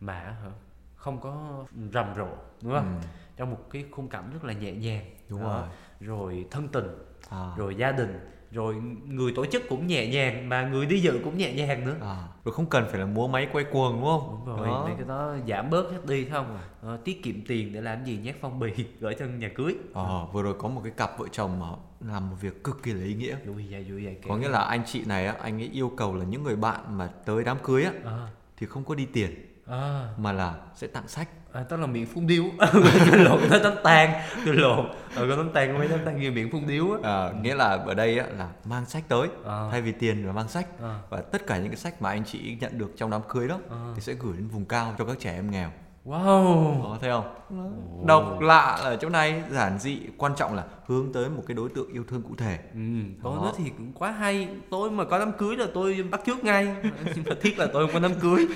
mà 0.00 0.14
hả 0.14 0.50
không 0.96 1.20
có 1.20 1.64
rầm 1.92 2.14
rộ 2.16 2.28
đúng 2.62 2.72
không? 2.72 3.00
Ừ. 3.02 3.08
trong 3.36 3.50
một 3.50 3.70
cái 3.70 3.84
khung 3.90 4.08
cảnh 4.08 4.30
rất 4.32 4.44
là 4.44 4.52
nhẹ 4.52 4.72
nhàng. 4.72 5.04
Đúng 5.28 5.42
rồi. 5.42 5.68
Rồi 6.00 6.46
thân 6.50 6.68
tình 6.68 6.88
à. 7.28 7.52
rồi 7.56 7.74
gia 7.74 7.92
đình 7.92 8.20
rồi 8.52 8.74
người 9.06 9.32
tổ 9.36 9.46
chức 9.46 9.62
cũng 9.68 9.86
nhẹ 9.86 10.06
nhàng 10.06 10.48
mà 10.48 10.68
người 10.68 10.86
đi 10.86 11.00
dự 11.00 11.20
cũng 11.24 11.38
nhẹ 11.38 11.52
nhàng 11.52 11.86
nữa. 11.86 11.96
À, 12.00 12.16
rồi 12.44 12.54
không 12.54 12.66
cần 12.66 12.84
phải 12.90 13.00
là 13.00 13.06
múa 13.06 13.28
máy 13.28 13.48
quay 13.52 13.64
cuồng 13.64 13.92
đúng 13.92 14.04
không? 14.04 14.42
Đúng 14.46 14.56
rồi 14.56 14.66
đó. 14.66 14.84
mấy 14.86 14.94
cái 14.96 15.06
đó 15.08 15.34
giảm 15.48 15.70
bớt 15.70 15.92
hết 15.92 16.06
đi 16.06 16.24
không? 16.24 16.58
À, 16.82 16.96
tiết 17.04 17.22
kiệm 17.22 17.34
tiền 17.46 17.72
để 17.72 17.80
làm 17.80 18.04
gì 18.04 18.18
nhét 18.22 18.36
phong 18.40 18.58
bì 18.60 18.72
gửi 19.00 19.14
cho 19.18 19.26
nhà 19.26 19.48
cưới. 19.48 19.74
À, 19.94 20.02
vừa 20.32 20.42
rồi 20.42 20.54
có 20.58 20.68
một 20.68 20.80
cái 20.84 20.92
cặp 20.96 21.18
vợ 21.18 21.26
chồng 21.32 21.60
mà 21.60 21.66
làm 22.00 22.30
một 22.30 22.36
việc 22.40 22.64
cực 22.64 22.82
kỳ 22.82 22.92
là 22.92 23.04
ý 23.04 23.14
nghĩa. 23.14 23.36
Vui 23.46 23.66
vậy 23.70 23.86
vui 23.88 24.04
vậy 24.04 24.16
có 24.28 24.36
nghĩa 24.36 24.48
là 24.48 24.60
anh 24.60 24.82
chị 24.86 25.04
này 25.06 25.26
á 25.26 25.34
anh 25.42 25.62
ấy 25.62 25.70
yêu 25.72 25.92
cầu 25.96 26.14
là 26.14 26.24
những 26.24 26.42
người 26.42 26.56
bạn 26.56 26.98
mà 26.98 27.06
tới 27.06 27.44
đám 27.44 27.56
cưới 27.62 27.84
á 27.84 27.92
à. 28.04 28.28
thì 28.56 28.66
không 28.66 28.84
có 28.84 28.94
đi 28.94 29.06
tiền 29.12 29.51
à. 29.66 30.08
mà 30.16 30.32
là 30.32 30.54
sẽ 30.74 30.86
tặng 30.86 31.08
sách 31.08 31.28
à, 31.52 31.62
tức 31.62 31.76
là 31.76 31.86
miệng 31.86 32.06
phun 32.06 32.26
điếu 32.26 32.44
tôi 33.10 33.18
lộn 33.18 33.40
nó 33.50 33.58
tấm 33.62 33.72
tan 33.84 34.12
tôi 34.46 34.54
lộn 34.54 34.86
ờ 35.14 35.26
có 35.28 35.36
tấm 35.36 35.50
tan 35.52 35.78
mấy 35.78 35.88
tấm 35.88 36.00
tan 36.04 36.20
như 36.20 36.30
miệng 36.30 36.50
phun 36.50 36.66
điếu 36.66 36.92
á 36.92 36.98
à, 37.02 37.32
nghĩa 37.42 37.54
là 37.54 37.68
ở 37.86 37.94
đây 37.94 38.18
á 38.18 38.26
là 38.38 38.48
mang 38.64 38.86
sách 38.86 39.04
tới 39.08 39.28
à. 39.46 39.68
thay 39.70 39.82
vì 39.82 39.92
tiền 39.92 40.26
là 40.26 40.32
mang 40.32 40.48
sách 40.48 40.66
à. 40.82 40.98
và 41.10 41.20
tất 41.20 41.46
cả 41.46 41.58
những 41.58 41.68
cái 41.68 41.76
sách 41.76 42.02
mà 42.02 42.10
anh 42.10 42.24
chị 42.24 42.56
nhận 42.60 42.78
được 42.78 42.92
trong 42.96 43.10
đám 43.10 43.20
cưới 43.28 43.48
đó 43.48 43.58
à. 43.70 43.92
thì 43.94 44.00
sẽ 44.00 44.12
gửi 44.12 44.32
đến 44.36 44.48
vùng 44.48 44.64
cao 44.64 44.94
cho 44.98 45.04
các 45.04 45.18
trẻ 45.20 45.34
em 45.34 45.50
nghèo 45.50 45.70
Wow. 46.04 46.82
Đó, 46.82 46.98
thấy 47.00 47.10
không? 47.10 47.34
Oh. 47.60 48.06
Độc 48.06 48.40
lạ 48.40 48.60
ở 48.60 48.96
chỗ 48.96 49.08
này 49.08 49.42
giản 49.50 49.78
dị, 49.78 49.98
quan 50.16 50.32
trọng 50.36 50.54
là 50.54 50.64
hướng 50.86 51.12
tới 51.12 51.30
một 51.30 51.42
cái 51.46 51.54
đối 51.54 51.68
tượng 51.68 51.92
yêu 51.92 52.04
thương 52.08 52.22
cụ 52.22 52.34
thể. 52.38 52.58
Ừ, 52.74 52.80
tôi 53.22 53.36
nói 53.36 53.52
thì 53.56 53.70
cũng 53.78 53.92
quá 53.92 54.10
hay. 54.10 54.48
Tôi 54.70 54.90
mà 54.90 55.04
có 55.04 55.18
đám 55.18 55.32
cưới 55.32 55.56
là 55.56 55.66
tôi 55.74 56.04
bắt 56.10 56.20
trước 56.26 56.44
ngay. 56.44 56.76
Nhưng 57.14 57.24
mà 57.28 57.34
thiết 57.40 57.58
là 57.58 57.66
tôi 57.72 57.86
không 57.86 57.94
có 57.94 58.08
đám 58.08 58.20
cưới. 58.20 58.46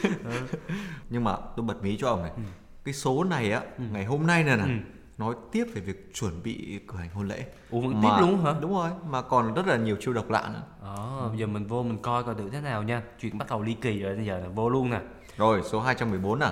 Nhưng 1.11 1.25
mà 1.25 1.37
tôi 1.57 1.67
bật 1.67 1.83
mí 1.83 1.97
cho 1.97 2.09
ông 2.09 2.23
này. 2.23 2.33
Ừ. 2.37 2.43
Cái 2.85 2.95
số 2.95 3.25
này 3.25 3.53
á, 3.53 3.61
ừ. 3.79 3.85
ngày 3.93 4.05
hôm 4.05 4.27
nay 4.27 4.45
này 4.45 4.57
này, 4.57 4.67
ừ. 4.69 4.75
nói 5.19 5.35
tiếp 5.53 5.65
về 5.75 5.81
việc 5.81 6.15
chuẩn 6.15 6.43
bị 6.43 6.81
cử 6.89 6.97
hành 6.97 7.11
hôn 7.15 7.29
lễ. 7.29 7.47
Ủa 7.71 7.81
vẫn 7.81 8.03
mà, 8.03 8.03
tiếp 8.03 8.27
luôn 8.27 8.45
hả? 8.45 8.55
Đúng 8.61 8.75
rồi, 8.75 8.91
mà 9.09 9.23
còn 9.23 9.55
rất 9.55 9.67
là 9.67 9.77
nhiều 9.77 9.97
chiêu 10.01 10.15
độc 10.15 10.31
lạ 10.31 10.51
nữa. 10.55 10.63
À, 10.83 11.29
bây 11.29 11.39
giờ 11.39 11.47
mình 11.47 11.67
vô 11.67 11.83
mình 11.83 11.99
coi 12.03 12.25
coi 12.25 12.35
được 12.35 12.49
thế 12.53 12.61
nào 12.61 12.83
nha. 12.83 13.03
Chuyện 13.21 13.39
bắt 13.39 13.51
đầu 13.51 13.63
ly 13.63 13.75
kỳ 13.75 14.01
rồi 14.01 14.17
bây 14.17 14.27
giờ 14.27 14.39
là 14.39 14.49
vô 14.49 14.69
luôn 14.69 14.91
nè. 14.91 15.01
Rồi, 15.37 15.63
số 15.65 15.81
214 15.81 16.39
nè. 16.39 16.51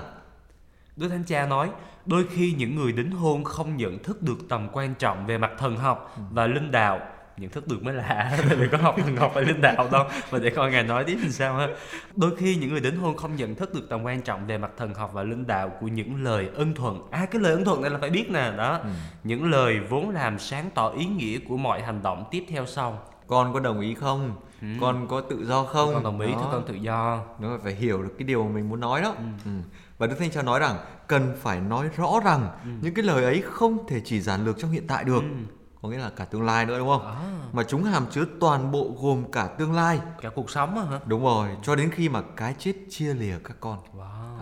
Đức 0.95 1.09
Thánh 1.09 1.23
Cha 1.23 1.45
nói, 1.45 1.69
đôi 2.05 2.25
khi 2.27 2.53
những 2.57 2.75
người 2.75 2.91
đính 2.91 3.11
hôn 3.11 3.43
không 3.43 3.77
nhận 3.77 4.03
thức 4.03 4.21
được 4.21 4.37
tầm 4.49 4.67
quan 4.73 4.95
trọng 4.95 5.25
về 5.25 5.37
mặt 5.37 5.51
thần 5.57 5.77
học 5.77 6.15
và 6.31 6.47
linh 6.47 6.71
đạo. 6.71 6.99
Nhận 7.37 7.49
thức 7.49 7.67
được 7.67 7.83
mới 7.83 7.93
lạ 7.93 8.37
tại 8.47 8.55
vì 8.55 8.67
có 8.71 8.77
học 8.77 8.95
thần 8.97 9.17
học 9.17 9.31
hay 9.35 9.43
linh 9.43 9.61
đạo 9.61 9.89
đâu 9.91 10.05
mà 10.31 10.39
để 10.39 10.49
coi 10.49 10.71
ngài 10.71 10.83
nói 10.83 11.03
tiếp 11.03 11.17
làm 11.21 11.31
sao 11.31 11.55
ha? 11.55 11.67
Đôi 12.15 12.35
khi 12.35 12.55
những 12.55 12.69
người 12.69 12.79
đính 12.79 12.97
hôn 12.97 13.17
không 13.17 13.35
nhận 13.35 13.55
thức 13.55 13.73
được 13.73 13.89
tầm 13.89 14.05
quan 14.05 14.21
trọng 14.21 14.47
về 14.47 14.57
mặt 14.57 14.71
thần 14.77 14.93
học 14.93 15.11
và 15.13 15.23
linh 15.23 15.47
đạo 15.47 15.71
của 15.81 15.87
những 15.87 16.23
lời 16.23 16.49
ân 16.55 16.73
thuận. 16.73 17.07
À 17.11 17.25
cái 17.25 17.41
lời 17.41 17.53
ân 17.53 17.65
thuận 17.65 17.81
này 17.81 17.91
là 17.91 17.97
phải 17.97 18.09
biết 18.09 18.31
nè 18.31 18.51
đó. 18.57 18.79
Ừ. 18.83 18.89
những 19.23 19.51
lời 19.51 19.79
vốn 19.89 20.09
làm 20.09 20.39
sáng 20.39 20.69
tỏ 20.75 20.89
ý 20.89 21.05
nghĩa 21.05 21.39
của 21.39 21.57
mọi 21.57 21.81
hành 21.81 22.03
động 22.03 22.25
tiếp 22.31 22.45
theo 22.49 22.65
sau. 22.65 22.99
Con 23.27 23.53
có 23.53 23.59
đồng 23.59 23.79
ý 23.79 23.93
không? 23.95 24.35
Ừ. 24.61 24.67
con 24.81 25.07
có 25.07 25.21
tự 25.21 25.45
do 25.45 25.63
không? 25.63 25.93
Con 25.93 26.03
đồng 26.03 26.19
ý 26.19 26.27
thì 26.27 26.43
con 26.51 26.63
tự 26.67 26.73
do. 26.73 27.19
Nó 27.39 27.57
phải 27.63 27.73
hiểu 27.73 28.03
được 28.03 28.15
cái 28.17 28.27
điều 28.27 28.43
mà 28.43 28.49
mình 28.55 28.69
muốn 28.69 28.79
nói 28.79 29.01
đó. 29.01 29.13
Ừ. 29.17 29.23
Ừ. 29.45 29.51
và 29.97 30.07
đức 30.07 30.15
thánh 30.19 30.31
cha 30.31 30.41
nói 30.41 30.59
rằng 30.59 30.77
cần 31.07 31.35
phải 31.41 31.59
nói 31.59 31.89
rõ 31.97 32.19
rằng 32.25 32.49
ừ. 32.63 32.69
những 32.81 32.93
cái 32.93 33.05
lời 33.05 33.23
ấy 33.23 33.43
không 33.45 33.87
thể 33.87 34.01
chỉ 34.05 34.21
giản 34.21 34.45
lược 34.45 34.59
trong 34.59 34.71
hiện 34.71 34.87
tại 34.87 35.03
được 35.03 35.21
ừ 35.21 35.55
có 35.85 35.91
nghĩa 35.91 35.97
là 35.97 36.09
cả 36.09 36.25
tương 36.25 36.43
lai 36.43 36.65
nữa 36.65 36.79
đúng 36.79 36.87
không? 36.87 37.05
À. 37.05 37.15
Mà 37.53 37.63
chúng 37.63 37.83
hàm 37.83 38.05
chứa 38.11 38.25
toàn 38.39 38.71
bộ 38.71 38.95
gồm 39.01 39.31
cả 39.31 39.47
tương 39.47 39.73
lai, 39.73 39.99
cả 40.21 40.29
cuộc 40.35 40.49
sống 40.49 40.89
hả? 40.89 40.99
Đúng 41.05 41.23
rồi, 41.23 41.49
cho 41.63 41.75
đến 41.75 41.89
khi 41.91 42.09
mà 42.09 42.21
cái 42.35 42.55
chết 42.59 42.73
chia 42.89 43.13
lìa 43.13 43.35
các 43.43 43.57
con. 43.59 43.79
Wow. 43.97 44.34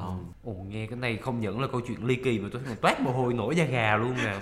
Ồ 0.44 0.54
nghe 0.70 0.86
cái 0.86 1.00
này 1.00 1.18
không 1.18 1.40
những 1.40 1.62
là 1.62 1.68
câu 1.72 1.82
chuyện 1.88 2.06
ly 2.06 2.16
kỳ 2.16 2.40
mà 2.40 2.50
tôi 2.52 2.62
thấy 2.66 2.76
toát 2.76 3.02
mồ 3.02 3.12
hôi 3.12 3.34
nổi 3.34 3.56
da 3.56 3.66
gà 3.66 3.98
luôn 3.98 4.14
nè. 4.16 4.40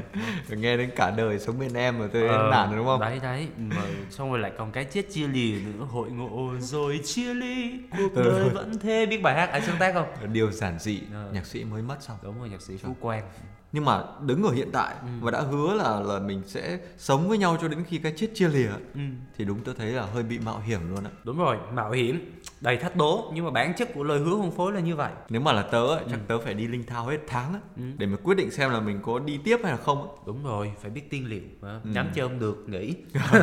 nghe 0.49 0.77
đến 0.77 0.89
cả 0.95 1.13
đời 1.17 1.39
sống 1.39 1.59
bên 1.59 1.73
em 1.73 1.99
mà 1.99 2.07
tôi 2.13 2.27
ờ, 2.27 2.49
nản 2.51 2.69
rồi 2.69 2.77
đúng 2.77 2.85
không? 2.85 2.99
Đấy 2.99 3.19
đấy, 3.23 3.47
mà 3.57 3.83
xong 4.09 4.29
rồi 4.31 4.39
lại 4.39 4.51
còn 4.57 4.71
cái 4.71 4.85
chết 4.85 5.05
chia 5.11 5.27
lìa 5.27 5.59
nữa, 5.65 5.85
hội 5.85 6.11
ngộ 6.11 6.53
rồi 6.59 7.01
chia 7.05 7.33
ly, 7.33 7.79
cuộc 7.91 8.15
ừ. 8.15 8.23
đời 8.23 8.49
vẫn 8.49 8.79
thế 8.79 9.05
biết 9.05 9.21
bài 9.21 9.35
hát 9.35 9.49
ai 9.49 9.61
sáng 9.61 9.77
tác 9.79 9.93
không? 9.93 10.07
Điều 10.33 10.51
giản 10.51 10.79
dị, 10.79 11.01
à. 11.13 11.25
nhạc 11.33 11.45
sĩ 11.45 11.63
mới 11.63 11.81
mất 11.81 11.97
xong. 11.99 12.17
Đúng 12.23 12.39
rồi, 12.39 12.49
nhạc 12.49 12.61
sĩ 12.61 12.77
Phú 12.77 12.95
Quang 12.99 13.23
nhưng 13.71 13.85
mà 13.85 14.03
đứng 14.21 14.43
ở 14.43 14.51
hiện 14.51 14.69
tại 14.71 14.95
ừ. 15.01 15.07
và 15.21 15.31
đã 15.31 15.41
hứa 15.41 15.73
là 15.73 15.99
là 15.99 16.19
mình 16.19 16.41
sẽ 16.45 16.79
sống 16.97 17.29
với 17.29 17.37
nhau 17.37 17.57
cho 17.61 17.67
đến 17.67 17.83
khi 17.87 17.97
cái 17.97 18.13
chết 18.15 18.27
chia 18.33 18.47
lìa 18.47 18.69
ừ. 18.93 19.01
thì 19.37 19.45
đúng 19.45 19.59
tôi 19.63 19.75
thấy 19.77 19.91
là 19.91 20.05
hơi 20.05 20.23
bị 20.23 20.39
mạo 20.39 20.59
hiểm 20.59 20.95
luôn 20.95 21.03
á 21.03 21.09
đúng 21.23 21.37
rồi 21.37 21.57
mạo 21.73 21.91
hiểm 21.91 22.41
đầy 22.61 22.77
thách 22.77 22.95
đố 22.95 23.31
nhưng 23.33 23.45
mà 23.45 23.51
bản 23.51 23.73
chất 23.77 23.93
của 23.93 24.03
lời 24.03 24.19
hứa 24.19 24.35
hôn 24.35 24.51
phối 24.51 24.73
là 24.73 24.79
như 24.79 24.95
vậy 24.95 25.11
nếu 25.29 25.41
mà 25.41 25.53
là 25.53 25.61
tớ 25.61 25.87
ấy, 25.87 26.03
chắc 26.09 26.19
ừ. 26.19 26.23
tớ 26.27 26.39
phải 26.39 26.53
đi 26.53 26.67
linh 26.67 26.85
thao 26.85 27.05
hết 27.05 27.17
tháng 27.27 27.53
ấy, 27.53 27.61
ừ. 27.77 27.83
để 27.97 28.05
mà 28.05 28.17
quyết 28.23 28.35
định 28.35 28.51
xem 28.51 28.71
là 28.71 28.79
mình 28.79 28.99
có 29.03 29.19
đi 29.19 29.39
tiếp 29.43 29.57
hay 29.63 29.71
là 29.71 29.77
không 29.77 30.01
ấy. 30.01 30.17
đúng 30.25 30.43
rồi 30.43 30.73
phải 30.81 30.91
biết 30.91 31.09
tiên 31.09 31.25
liệu 31.27 31.41
ừ. 31.61 31.79
nhắm 31.83 32.09
chơi 32.15 32.27
không 32.27 32.39
được 32.39 32.69
nghỉ 32.69 32.95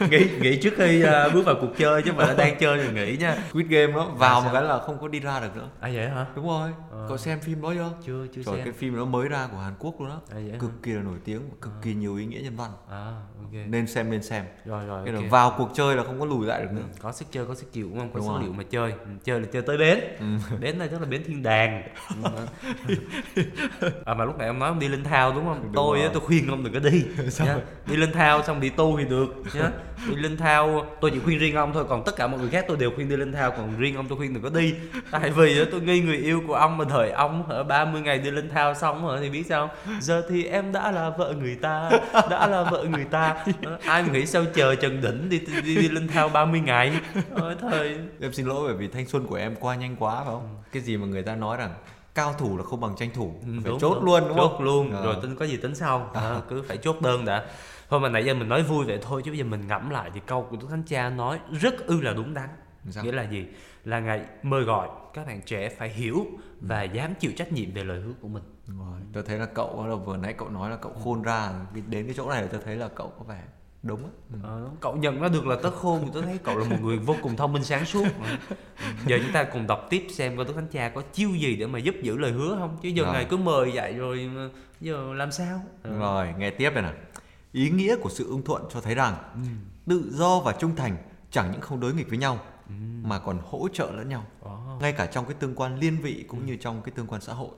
nghỉ 0.10 0.28
nghỉ 0.40 0.60
trước 0.62 0.74
khi 0.76 1.04
uh, 1.04 1.34
bước 1.34 1.42
vào 1.46 1.54
cuộc 1.60 1.70
chơi 1.78 2.02
chứ 2.02 2.12
mà 2.12 2.34
đang 2.38 2.56
chơi 2.60 2.78
thì 2.84 2.92
nghỉ 2.92 3.16
nha 3.16 3.36
quit 3.52 3.66
game 3.66 3.92
đó 3.92 4.10
vào 4.16 4.40
à, 4.40 4.44
một 4.44 4.50
cái 4.52 4.62
là 4.62 4.78
không 4.78 4.98
có 5.00 5.08
đi 5.08 5.20
ra 5.20 5.40
được 5.40 5.56
nữa 5.56 5.68
à 5.80 5.90
vậy 5.94 6.08
hả 6.08 6.26
đúng 6.36 6.46
rồi 6.46 6.70
à. 6.92 7.06
có 7.08 7.16
xem 7.16 7.40
phim 7.40 7.62
đó 7.62 7.72
chưa 7.74 7.92
chưa 8.06 8.26
chưa 8.34 8.42
Trời, 8.42 8.56
xem 8.56 8.64
cái 8.64 8.72
phim 8.72 8.96
nó 8.96 9.04
mới 9.04 9.28
ra 9.28 9.48
của 9.52 9.58
Hàn 9.58 9.74
Quốc 9.78 10.00
luôn 10.00 10.08
đó 10.08 10.20
à, 10.30 10.38
cực 10.60 10.70
hả? 10.70 10.76
kỳ 10.82 10.92
là 10.92 11.02
nổi 11.02 11.18
tiếng 11.24 11.40
cực 11.60 11.72
à. 11.72 11.80
kỳ 11.82 11.94
nhiều 11.94 12.16
ý 12.16 12.26
nghĩa 12.26 12.40
nhân 12.40 12.56
văn 12.56 12.70
à, 12.90 13.22
okay. 13.44 13.66
nên 13.66 13.86
xem 13.86 14.10
nên 14.10 14.22
xem 14.22 14.44
rồi 14.64 14.86
rồi 14.86 15.10
okay. 15.10 15.28
vào 15.28 15.54
cuộc 15.58 15.68
chơi 15.74 15.96
là 15.96 16.04
không 16.04 16.20
có 16.20 16.26
lùi 16.26 16.46
lại 16.46 16.62
được 16.62 16.72
nữa 16.72 16.82
ừ, 16.82 16.98
có 17.02 17.12
sức 17.12 17.28
chơi 17.30 17.46
có 17.46 17.54
sức 17.54 17.72
chịu 17.72 17.88
đúng 17.88 17.98
không 17.98 18.10
có 18.12 18.18
đúng 18.18 18.28
số 18.28 18.38
liệu 18.38 18.52
mà 18.52 18.63
chơi. 18.70 18.90
Ừ, 18.90 19.10
chơi 19.24 19.40
là 19.40 19.46
chơi 19.52 19.62
tới 19.62 19.76
bến. 19.76 19.98
Ừ. 20.18 20.56
bến 20.60 20.78
này 20.78 20.88
chắc 20.90 21.00
là 21.00 21.06
bến 21.06 21.22
thiên 21.26 21.42
đàng. 21.42 21.82
À 24.04 24.14
mà 24.14 24.24
lúc 24.24 24.38
nãy 24.38 24.48
ông 24.48 24.58
nói 24.58 24.68
ông 24.68 24.78
đi 24.78 24.88
linh 24.88 25.04
thao 25.04 25.32
đúng 25.32 25.44
không? 25.44 25.60
Đúng 25.62 25.72
tôi 25.74 26.00
á 26.02 26.08
tôi 26.12 26.20
khuyên 26.20 26.48
ông 26.48 26.64
đừng 26.64 26.72
có 26.72 26.78
đi. 26.78 27.04
Nhá. 27.46 27.56
đi 27.86 27.96
linh 27.96 28.12
thao 28.12 28.42
xong 28.42 28.60
đi 28.60 28.70
tu 28.70 28.98
thì 28.98 29.04
được 29.04 29.34
nhá. 29.54 29.70
Đi 30.08 30.16
linh 30.16 30.36
thao 30.36 30.86
tôi 31.00 31.10
chỉ 31.10 31.18
khuyên 31.24 31.38
riêng 31.38 31.54
ông 31.54 31.72
thôi 31.72 31.84
còn 31.88 32.04
tất 32.04 32.16
cả 32.16 32.26
mọi 32.26 32.40
người 32.40 32.50
khác 32.50 32.64
tôi 32.68 32.76
đều 32.76 32.90
khuyên 32.94 33.08
đi 33.08 33.16
linh 33.16 33.32
thao 33.32 33.50
còn 33.50 33.78
riêng 33.78 33.96
ông 33.96 34.08
tôi 34.08 34.18
khuyên 34.18 34.34
đừng 34.34 34.42
có 34.42 34.50
đi. 34.50 34.74
Tại 35.10 35.30
vì 35.30 35.64
tôi 35.64 35.80
nghi 35.80 36.00
người 36.00 36.16
yêu 36.16 36.42
của 36.46 36.54
ông 36.54 36.76
mà 36.78 36.84
thời 36.90 37.10
ông 37.10 37.48
ở 37.48 37.64
30 37.64 38.02
ngày 38.02 38.18
đi 38.18 38.30
linh 38.30 38.48
thao 38.48 38.74
xong 38.74 39.06
rồi 39.06 39.18
thì 39.20 39.30
biết 39.30 39.46
sao 39.48 39.70
giờ 40.00 40.22
thì 40.28 40.44
em 40.44 40.72
đã 40.72 40.90
là 40.90 41.10
vợ 41.10 41.34
người 41.40 41.54
ta 41.54 41.90
đã 42.30 42.46
là 42.46 42.62
vợ 42.70 42.84
người 42.90 43.04
ta. 43.04 43.36
Ai 43.84 44.02
mà 44.02 44.08
nghĩ 44.12 44.26
sao 44.26 44.44
chờ 44.54 44.74
trần 44.74 45.00
đỉnh 45.00 45.28
đi 45.28 45.40
đi, 45.64 45.76
đi, 45.76 45.88
linh 45.88 46.08
thao 46.08 46.28
30 46.28 46.60
ngày? 46.60 46.92
Ôi 47.34 47.54
thời 47.60 47.96
em 48.20 48.32
xin 48.32 48.46
lỗi 48.46 48.53
bởi 48.62 48.74
vì 48.74 48.88
thanh 48.88 49.08
xuân 49.08 49.26
của 49.26 49.34
em 49.34 49.56
qua 49.60 49.74
nhanh 49.74 49.96
quá 49.96 50.16
phải 50.16 50.24
không 50.24 50.42
ừ. 50.42 50.68
cái 50.72 50.82
gì 50.82 50.96
mà 50.96 51.06
người 51.06 51.22
ta 51.22 51.34
nói 51.34 51.56
rằng 51.56 51.74
cao 52.14 52.34
thủ 52.38 52.56
là 52.56 52.64
không 52.64 52.80
bằng 52.80 52.96
tranh 52.96 53.10
thủ 53.14 53.34
ừ, 53.42 53.52
phải 53.62 53.70
đúng, 53.70 53.80
chốt 53.80 53.94
đúng. 53.94 54.04
luôn 54.04 54.28
đúng 54.28 54.36
chốt 54.36 54.48
không? 54.48 54.64
luôn 54.64 54.92
à. 54.92 55.02
rồi 55.02 55.16
tính 55.22 55.36
có 55.36 55.46
gì 55.46 55.56
tính 55.56 55.74
sau 55.74 56.10
à, 56.14 56.40
cứ 56.48 56.62
phải 56.62 56.76
chốt 56.76 56.96
đơn 57.02 57.24
đã 57.24 57.44
thôi 57.88 58.00
mà 58.00 58.08
nãy 58.08 58.24
giờ 58.24 58.34
mình 58.34 58.48
nói 58.48 58.62
vui 58.62 58.84
vậy 58.84 58.98
thôi 59.02 59.22
chứ 59.24 59.30
bây 59.30 59.38
giờ 59.38 59.44
mình 59.44 59.66
ngẫm 59.66 59.90
lại 59.90 60.10
thì 60.14 60.20
câu 60.26 60.46
của 60.50 60.56
đức 60.56 60.66
thánh 60.70 60.82
cha 60.86 61.10
nói 61.10 61.38
rất 61.60 61.86
ư 61.86 62.00
là 62.00 62.12
đúng 62.12 62.34
đắn 62.34 62.48
Sao? 62.90 63.04
nghĩa 63.04 63.12
là 63.12 63.22
gì 63.22 63.46
là 63.84 64.00
ngài 64.00 64.24
mời 64.42 64.62
gọi 64.62 64.88
các 65.14 65.26
bạn 65.26 65.40
trẻ 65.46 65.68
phải 65.68 65.88
hiểu 65.88 66.26
và 66.60 66.80
ừ. 66.80 66.88
dám 66.92 67.14
chịu 67.14 67.32
trách 67.36 67.52
nhiệm 67.52 67.74
về 67.74 67.84
lời 67.84 68.00
hứa 68.00 68.12
của 68.20 68.28
mình 68.28 68.42
rồi 68.66 69.00
tôi 69.12 69.22
thấy 69.22 69.38
là 69.38 69.46
cậu 69.46 69.86
là 69.86 69.94
vừa 69.94 70.16
nãy 70.16 70.34
cậu 70.38 70.48
nói 70.48 70.70
là 70.70 70.76
cậu 70.76 70.92
khôn 70.92 71.22
ra 71.22 71.50
đến 71.74 72.06
cái 72.06 72.14
chỗ 72.16 72.30
này 72.30 72.48
tôi 72.52 72.60
thấy 72.64 72.76
là 72.76 72.88
cậu 72.88 73.12
có 73.18 73.24
vẻ 73.24 73.42
đúng 73.84 74.04
á 74.04 74.10
ừ. 74.32 74.38
ờ, 74.42 74.70
cậu 74.80 74.96
nhận 74.96 75.20
ra 75.20 75.28
được 75.28 75.46
là 75.46 75.56
tớ 75.62 75.70
khôn 75.70 76.02
thì 76.04 76.10
tớ 76.14 76.22
thấy 76.22 76.38
cậu 76.44 76.58
là 76.58 76.68
một 76.68 76.76
người 76.82 76.96
vô 76.96 77.14
cùng 77.22 77.36
thông 77.36 77.52
minh 77.52 77.64
sáng 77.64 77.84
suốt 77.84 78.04
giờ 79.06 79.18
chúng 79.22 79.32
ta 79.32 79.44
cùng 79.44 79.66
đọc 79.66 79.86
tiếp 79.90 80.06
xem 80.10 80.36
coi 80.36 80.44
tớ 80.44 80.52
thánh 80.52 80.66
cha 80.72 80.88
có 80.88 81.02
chiêu 81.12 81.30
gì 81.30 81.56
để 81.56 81.66
mà 81.66 81.78
giúp 81.78 81.94
giữ 82.02 82.16
lời 82.16 82.32
hứa 82.32 82.56
không 82.58 82.78
chứ 82.82 82.88
giờ 82.88 83.04
rồi. 83.04 83.12
ngày 83.12 83.26
cứ 83.30 83.36
mời 83.36 83.70
vậy 83.74 83.94
rồi 83.94 84.30
giờ 84.80 85.14
làm 85.14 85.32
sao 85.32 85.62
ừ. 85.82 85.98
rồi 85.98 86.28
nghe 86.38 86.50
tiếp 86.50 86.70
này 86.74 86.82
nè 86.82 86.92
ý 87.52 87.70
nghĩa 87.70 87.96
của 87.96 88.10
sự 88.10 88.28
ưng 88.28 88.42
thuận 88.42 88.62
cho 88.70 88.80
thấy 88.80 88.94
rằng 88.94 89.14
ừ. 89.34 89.40
tự 89.86 90.10
do 90.12 90.40
và 90.40 90.52
trung 90.52 90.76
thành 90.76 90.96
chẳng 91.30 91.52
những 91.52 91.60
không 91.60 91.80
đối 91.80 91.94
nghịch 91.94 92.08
với 92.08 92.18
nhau 92.18 92.38
ừ. 92.68 92.74
mà 93.02 93.18
còn 93.18 93.38
hỗ 93.44 93.68
trợ 93.72 93.90
lẫn 93.90 94.08
nhau 94.08 94.24
oh. 94.44 94.82
ngay 94.82 94.92
cả 94.92 95.06
trong 95.06 95.24
cái 95.24 95.34
tương 95.34 95.54
quan 95.54 95.78
liên 95.78 95.96
vị 96.02 96.24
cũng 96.28 96.40
ừ. 96.40 96.46
như 96.46 96.56
trong 96.56 96.82
cái 96.82 96.92
tương 96.96 97.06
quan 97.06 97.20
xã 97.20 97.32
hội 97.32 97.50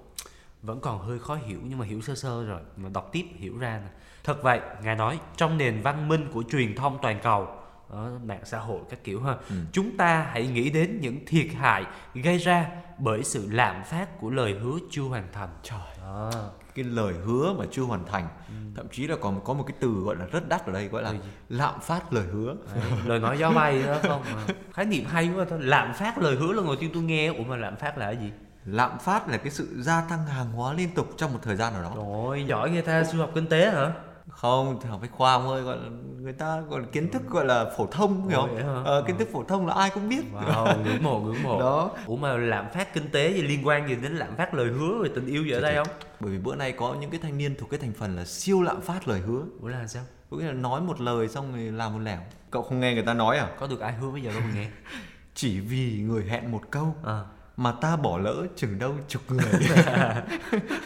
vẫn 0.62 0.80
còn 0.80 0.98
hơi 0.98 1.18
khó 1.18 1.34
hiểu 1.34 1.58
nhưng 1.64 1.78
mà 1.78 1.84
hiểu 1.84 2.00
sơ 2.00 2.14
sơ 2.14 2.44
rồi 2.44 2.60
mà 2.76 2.88
đọc 2.88 3.08
tiếp 3.12 3.24
hiểu 3.36 3.58
ra 3.58 3.80
nè 3.84 3.90
thật 4.24 4.42
vậy 4.42 4.60
ngài 4.82 4.96
nói 4.96 5.18
trong 5.36 5.58
nền 5.58 5.82
văn 5.82 6.08
minh 6.08 6.28
của 6.32 6.44
truyền 6.50 6.74
thông 6.74 6.98
toàn 7.02 7.18
cầu 7.22 7.48
ở 7.88 8.18
mạng 8.24 8.40
xã 8.44 8.58
hội 8.58 8.80
các 8.90 9.04
kiểu 9.04 9.22
ha 9.22 9.36
ừ. 9.48 9.56
chúng 9.72 9.96
ta 9.96 10.26
hãy 10.32 10.46
nghĩ 10.46 10.70
đến 10.70 11.00
những 11.00 11.18
thiệt 11.26 11.46
hại 11.54 11.84
gây 12.14 12.38
ra 12.38 12.70
bởi 12.98 13.24
sự 13.24 13.48
lạm 13.50 13.84
phát 13.84 14.20
của 14.20 14.30
lời 14.30 14.54
hứa 14.54 14.78
chưa 14.90 15.02
hoàn 15.02 15.32
thành 15.32 15.48
trời 15.62 15.78
à. 16.04 16.30
cái 16.74 16.84
lời 16.84 17.14
hứa 17.24 17.52
mà 17.58 17.64
chưa 17.70 17.82
hoàn 17.82 18.06
thành 18.06 18.28
ừ. 18.48 18.54
thậm 18.76 18.86
chí 18.92 19.06
là 19.06 19.16
còn 19.20 19.44
có 19.44 19.54
một 19.54 19.64
cái 19.66 19.76
từ 19.80 19.88
gọi 19.88 20.16
là 20.16 20.26
rất 20.26 20.48
đắt 20.48 20.66
ở 20.66 20.72
đây 20.72 20.88
gọi 20.88 21.02
là 21.02 21.14
lạm 21.48 21.80
phát 21.80 22.12
lời 22.12 22.26
hứa 22.32 22.56
Đấy, 22.74 22.84
lời 23.06 23.20
nói 23.20 23.38
gió 23.38 23.50
bay 23.50 23.82
đó 23.82 23.98
không 24.02 24.22
mà. 24.34 24.54
khái 24.72 24.84
niệm 24.84 25.04
hay 25.04 25.30
quá 25.36 25.44
thôi 25.50 25.58
lạm 25.62 25.94
phát 25.94 26.18
lời 26.18 26.36
hứa 26.36 26.52
là 26.52 26.62
người 26.62 26.76
tiên 26.76 26.90
tôi 26.94 27.02
nghe 27.02 27.26
ủa 27.26 27.44
mà 27.44 27.56
lạm 27.56 27.76
phát 27.76 27.98
là 27.98 28.06
cái 28.06 28.16
gì 28.16 28.30
lạm 28.66 28.98
phát 28.98 29.28
là 29.28 29.36
cái 29.36 29.50
sự 29.50 29.82
gia 29.82 30.00
tăng 30.00 30.26
hàng 30.26 30.52
hóa 30.52 30.72
liên 30.72 30.88
tục 30.94 31.08
trong 31.16 31.32
một 31.32 31.38
thời 31.42 31.56
gian 31.56 31.72
nào 31.72 31.82
đó. 31.82 31.92
Rồi 31.96 32.44
giỏi 32.46 32.70
người 32.70 32.82
ta 32.82 33.04
du 33.04 33.18
học 33.18 33.30
kinh 33.34 33.46
tế 33.46 33.70
hả? 33.70 33.92
Không 34.28 34.80
học 34.80 35.00
bách 35.02 35.12
khoa 35.12 35.38
thôi 35.38 35.62
gọi 35.62 35.76
là 35.76 35.88
người 36.20 36.32
ta 36.32 36.60
gọi 36.60 36.80
là 36.80 36.86
kiến 36.92 37.10
thức 37.10 37.22
gọi 37.30 37.44
là 37.44 37.64
phổ 37.76 37.86
thông 37.86 38.28
hiểu 38.28 38.38
không? 38.38 38.84
ờ, 38.84 39.04
kiến 39.06 39.18
thức 39.18 39.28
phổ 39.32 39.44
thông 39.44 39.66
là 39.66 39.74
ai 39.74 39.90
cũng 39.90 40.08
biết. 40.08 40.24
Wow, 40.34 40.84
ngưỡng 40.84 41.02
mộ 41.02 41.20
ngưỡng 41.20 41.42
mộ. 41.42 41.60
Đó. 41.60 41.90
Ủa 42.06 42.16
mà 42.16 42.36
lạm 42.36 42.66
phát 42.74 42.94
kinh 42.94 43.10
tế 43.10 43.32
gì 43.32 43.42
liên 43.42 43.66
quan 43.66 43.88
gì 43.88 43.96
đến 43.96 44.16
lạm 44.16 44.36
phát 44.36 44.54
lời 44.54 44.66
hứa 44.66 44.98
rồi 44.98 45.10
tình 45.14 45.26
yêu 45.26 45.44
gì 45.44 45.50
ở 45.50 45.60
đây 45.60 45.74
không? 45.74 45.86
Bởi 46.20 46.30
vì 46.30 46.38
bữa 46.38 46.54
nay 46.54 46.72
có 46.72 46.94
những 47.00 47.10
cái 47.10 47.20
thanh 47.22 47.38
niên 47.38 47.54
thuộc 47.58 47.70
cái 47.70 47.78
thành 47.80 47.92
phần 47.92 48.16
là 48.16 48.24
siêu 48.24 48.62
lạm 48.62 48.80
phát 48.80 49.08
lời 49.08 49.20
hứa. 49.20 49.42
Ủa 49.60 49.68
là 49.68 49.86
sao? 49.86 50.02
Có 50.30 50.36
nghĩa 50.36 50.46
là 50.46 50.52
nói 50.52 50.80
một 50.80 51.00
lời 51.00 51.28
xong 51.28 51.52
rồi 51.52 51.62
làm 51.62 51.92
một 51.92 51.98
lẻo 51.98 52.18
cậu 52.50 52.62
không 52.62 52.80
nghe 52.80 52.94
người 52.94 53.06
ta 53.06 53.14
nói 53.14 53.38
à? 53.38 53.48
Có 53.60 53.66
được 53.66 53.80
ai 53.80 53.92
hứa 53.92 54.10
bây 54.10 54.22
giờ 54.22 54.30
đâu 54.30 54.40
mà 54.40 54.50
nghe? 54.54 54.68
Chỉ 55.34 55.60
vì 55.60 56.00
người 56.00 56.24
hẹn 56.24 56.52
một 56.52 56.62
câu. 56.70 56.94
À 57.04 57.20
mà 57.56 57.72
ta 57.72 57.96
bỏ 57.96 58.18
lỡ 58.18 58.46
chừng 58.56 58.78
đâu 58.78 58.94
chục 59.08 59.22
người 59.28 59.46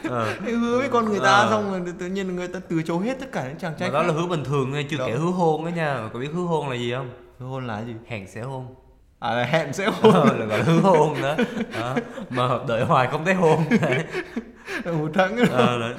ờ. 0.08 0.34
hứa 0.40 0.78
với 0.78 0.88
con 0.88 1.04
người 1.04 1.20
ta 1.20 1.32
ờ. 1.32 1.50
xong 1.50 1.70
rồi 1.70 1.94
tự 1.98 2.06
nhiên 2.06 2.36
người 2.36 2.48
ta 2.48 2.60
từ 2.68 2.82
chối 2.82 3.06
hết 3.06 3.16
tất 3.20 3.32
cả 3.32 3.48
những 3.48 3.58
chàng 3.58 3.74
trai 3.78 3.90
đó 3.90 4.02
là 4.02 4.12
hứa 4.12 4.26
bình 4.26 4.44
thường 4.44 4.72
nghe 4.72 4.82
chưa 4.90 4.96
kể 5.06 5.12
hứa 5.12 5.30
hôn 5.30 5.64
đó 5.64 5.68
nha. 5.68 6.08
Có 6.12 6.18
biết 6.18 6.30
hứa 6.34 6.42
hôn 6.42 6.68
là 6.68 6.76
gì 6.76 6.92
không? 6.92 7.10
Hứa 7.38 7.46
hôn 7.46 7.66
là 7.66 7.82
gì? 7.82 7.94
Hẹn 8.06 8.28
sẽ 8.28 8.40
hôn. 8.40 8.74
À 9.18 9.44
hẹn 9.44 9.72
sẽ 9.72 9.86
hôn. 10.02 10.12
Ờ, 10.12 10.36
là 10.36 10.44
gọi 10.44 10.58
là 10.58 10.64
hứa 10.64 10.80
hôn 10.80 11.22
đó, 11.22 11.36
đó. 11.80 11.96
mà 12.30 12.48
đợi 12.68 12.84
hoài 12.84 13.08
không 13.10 13.24
thấy 13.24 13.34
hôn. 13.34 13.64
Một 14.84 15.10
tháng 15.14 15.36
nữa 15.36 15.44
ờ, 15.50 15.94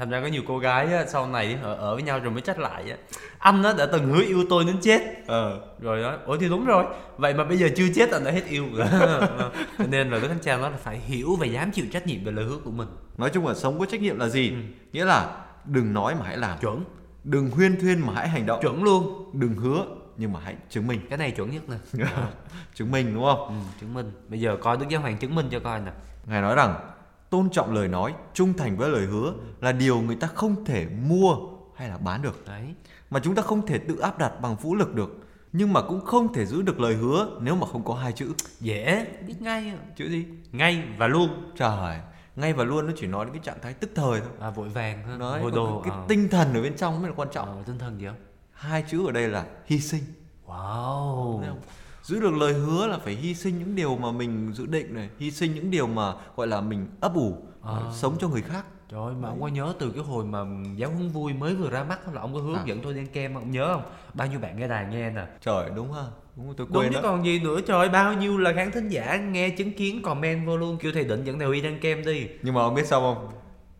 thành 0.00 0.10
ra 0.10 0.20
có 0.20 0.26
nhiều 0.26 0.42
cô 0.46 0.58
gái 0.58 0.92
á, 0.92 1.04
sau 1.06 1.26
này 1.26 1.58
ở, 1.62 1.74
ở 1.74 1.94
với 1.94 2.02
nhau 2.02 2.18
rồi 2.18 2.32
mới 2.32 2.40
trách 2.40 2.58
lại 2.58 2.90
á. 2.90 2.96
Anh 3.38 3.62
á 3.62 3.72
đã 3.78 3.86
từng 3.86 4.12
hứa 4.12 4.22
yêu 4.22 4.44
tôi 4.50 4.64
đến 4.64 4.76
chết. 4.82 5.00
Ờ. 5.26 5.60
rồi 5.80 6.02
đó. 6.02 6.16
Ủa 6.26 6.36
thì 6.36 6.48
đúng 6.48 6.64
rồi. 6.64 6.84
Vậy 7.16 7.34
mà 7.34 7.44
bây 7.44 7.56
giờ 7.56 7.68
chưa 7.76 7.86
chết 7.94 8.10
anh 8.10 8.24
đã 8.24 8.30
hết 8.30 8.42
yêu. 8.48 8.64
Rồi 8.76 8.88
nên 9.88 10.10
là 10.10 10.18
đức 10.18 10.28
thánh 10.28 10.38
cha 10.42 10.56
nói 10.56 10.70
là 10.70 10.76
phải 10.76 10.98
hiểu 10.98 11.36
và 11.36 11.46
dám 11.46 11.70
chịu 11.70 11.84
trách 11.92 12.06
nhiệm 12.06 12.24
về 12.24 12.32
lời 12.32 12.44
hứa 12.44 12.56
của 12.64 12.70
mình. 12.70 12.88
Nói 13.18 13.30
chung 13.30 13.46
là 13.46 13.54
sống 13.54 13.78
có 13.78 13.86
trách 13.86 14.00
nhiệm 14.00 14.18
là 14.18 14.28
gì? 14.28 14.50
Ừ. 14.50 14.56
nghĩa 14.92 15.04
là 15.04 15.36
đừng 15.64 15.94
nói 15.94 16.14
mà 16.14 16.26
hãy 16.26 16.36
làm. 16.36 16.58
Chuẩn. 16.58 16.84
Đừng 17.24 17.50
huyên 17.50 17.80
thuyên 17.80 18.06
mà 18.06 18.12
hãy 18.14 18.28
hành 18.28 18.46
động. 18.46 18.60
Chuẩn 18.62 18.82
luôn. 18.82 19.30
Đừng 19.32 19.54
hứa 19.54 19.84
nhưng 20.16 20.32
mà 20.32 20.40
hãy 20.44 20.56
chứng 20.70 20.86
minh. 20.86 21.00
Cái 21.08 21.18
này 21.18 21.30
chuẩn 21.30 21.50
nhất 21.50 21.62
nè. 21.68 22.04
Chứng 22.74 22.90
minh 22.90 23.14
đúng 23.14 23.24
không? 23.24 23.48
Ừ, 23.48 23.54
chứng 23.80 23.94
minh. 23.94 24.12
Bây 24.28 24.40
giờ 24.40 24.56
coi 24.60 24.76
đức 24.76 24.86
giáo 24.88 25.00
hoàng 25.00 25.16
chứng 25.16 25.34
minh 25.34 25.46
cho 25.50 25.60
coi 25.60 25.80
nè. 25.80 25.92
Ngài 26.26 26.42
nói 26.42 26.54
rằng 26.54 26.74
tôn 27.30 27.50
trọng 27.50 27.74
lời 27.74 27.88
nói 27.88 28.14
trung 28.34 28.52
thành 28.52 28.76
với 28.76 28.90
lời 28.90 29.06
hứa 29.06 29.34
là 29.60 29.72
điều 29.72 30.00
người 30.00 30.16
ta 30.16 30.26
không 30.26 30.64
thể 30.64 30.86
mua 31.08 31.36
hay 31.74 31.88
là 31.88 31.98
bán 31.98 32.22
được. 32.22 32.46
Đấy. 32.46 32.74
Mà 33.10 33.20
chúng 33.20 33.34
ta 33.34 33.42
không 33.42 33.66
thể 33.66 33.78
tự 33.78 33.98
áp 33.98 34.18
đặt 34.18 34.40
bằng 34.40 34.56
vũ 34.56 34.74
lực 34.74 34.94
được 34.94 35.26
nhưng 35.52 35.72
mà 35.72 35.82
cũng 35.82 36.04
không 36.04 36.34
thể 36.34 36.46
giữ 36.46 36.62
được 36.62 36.80
lời 36.80 36.94
hứa 36.94 37.38
nếu 37.40 37.56
mà 37.56 37.66
không 37.66 37.84
có 37.84 37.94
hai 37.94 38.12
chữ. 38.12 38.32
Dễ. 38.60 39.06
Biết 39.26 39.42
ngay. 39.42 39.72
Chữ 39.96 40.08
gì? 40.10 40.26
Ngay 40.52 40.82
và 40.98 41.06
luôn. 41.06 41.52
Trời 41.56 42.00
ngay 42.36 42.52
và 42.52 42.64
luôn 42.64 42.86
nó 42.86 42.92
chỉ 42.96 43.06
nói 43.06 43.24
đến 43.24 43.34
cái 43.34 43.42
trạng 43.44 43.58
thái 43.62 43.74
tức 43.74 43.90
thời 43.94 44.20
thôi. 44.20 44.30
À 44.40 44.50
vội 44.50 44.68
vàng 44.68 45.04
ha 45.06 45.16
nói 45.16 45.42
vội 45.42 45.50
đồ 45.50 45.82
cái 45.84 45.92
à. 45.92 46.04
tinh 46.08 46.28
thần 46.28 46.54
ở 46.54 46.62
bên 46.62 46.76
trong 46.76 47.02
mới 47.02 47.10
là 47.10 47.14
quan 47.16 47.28
trọng. 47.32 47.48
Ờ, 47.48 47.62
tinh 47.66 47.78
thần 47.78 48.00
gì 48.00 48.06
không? 48.06 48.16
Hai 48.52 48.84
chữ 48.90 49.06
ở 49.06 49.12
đây 49.12 49.28
là 49.28 49.44
hy 49.66 49.80
sinh. 49.80 50.02
Wow? 50.46 51.42
Giữ 52.02 52.20
được 52.20 52.32
lời 52.34 52.52
hứa 52.52 52.86
là 52.86 52.98
phải 52.98 53.14
hy 53.14 53.34
sinh 53.34 53.58
những 53.58 53.76
điều 53.76 53.96
mà 53.96 54.12
mình 54.12 54.52
dự 54.54 54.66
định 54.66 54.94
này 54.94 55.08
hy 55.18 55.30
sinh 55.30 55.54
những 55.54 55.70
điều 55.70 55.86
mà 55.86 56.12
gọi 56.36 56.46
là 56.46 56.60
mình 56.60 56.86
ấp 57.00 57.14
ủ 57.14 57.36
À. 57.62 57.72
sống 57.94 58.16
cho 58.20 58.28
người 58.28 58.42
khác 58.42 58.64
Trời 58.88 59.00
ơi, 59.00 59.14
mà 59.20 59.28
ông 59.28 59.40
có 59.40 59.48
nhớ 59.48 59.74
từ 59.78 59.90
cái 59.90 60.02
hồi 60.04 60.24
mà 60.24 60.38
giáo 60.76 60.90
huấn 60.90 61.08
vui 61.08 61.32
mới 61.32 61.54
vừa 61.54 61.70
ra 61.70 61.84
mắt 61.84 62.14
là 62.14 62.20
ông 62.20 62.34
có 62.34 62.40
hướng 62.40 62.54
À. 62.54 62.62
dẫn 62.66 62.80
tôi 62.82 62.94
đi 62.94 63.00
ăn 63.00 63.06
kem 63.06 63.34
ông 63.34 63.50
nhớ 63.50 63.68
không? 63.74 63.82
Bao 64.14 64.26
nhiêu 64.28 64.38
bạn 64.38 64.58
nghe 64.58 64.68
đài 64.68 64.86
nghe 64.90 65.10
nè. 65.10 65.26
trời 65.40 65.70
đúng 65.76 65.92
ha 65.92 66.02
đúng 66.36 66.46
rồi, 66.46 66.54
tôi 66.58 66.66
Đúng 66.70 66.76
quên 66.82 66.88
chứ 66.92 66.94
đó 66.94 67.00
còn 67.02 67.24
gì 67.24 67.38
nữa 67.40 67.60
trời 67.66 67.88
bao 67.88 68.14
nhiêu 68.14 68.38
là 68.38 68.52
khán 68.52 68.70
thính 68.72 68.88
giả 68.88 69.16
nghe 69.16 69.48
chứng 69.50 69.72
kiến 69.72 70.02
comment 70.02 70.46
vô 70.46 70.56
luôn 70.56 70.76
kêu 70.80 70.92
thầy 70.94 71.04
định 71.04 71.24
dẫn 71.24 71.38
thầy 71.38 71.48
Huy 71.48 71.62
ăn 71.62 71.78
kem 71.80 72.04
đi. 72.04 72.26
nhưng 72.42 72.54
mà 72.54 72.60
ông 72.62 72.74
biết 72.74 72.86
sao 72.86 73.00
không 73.00 73.28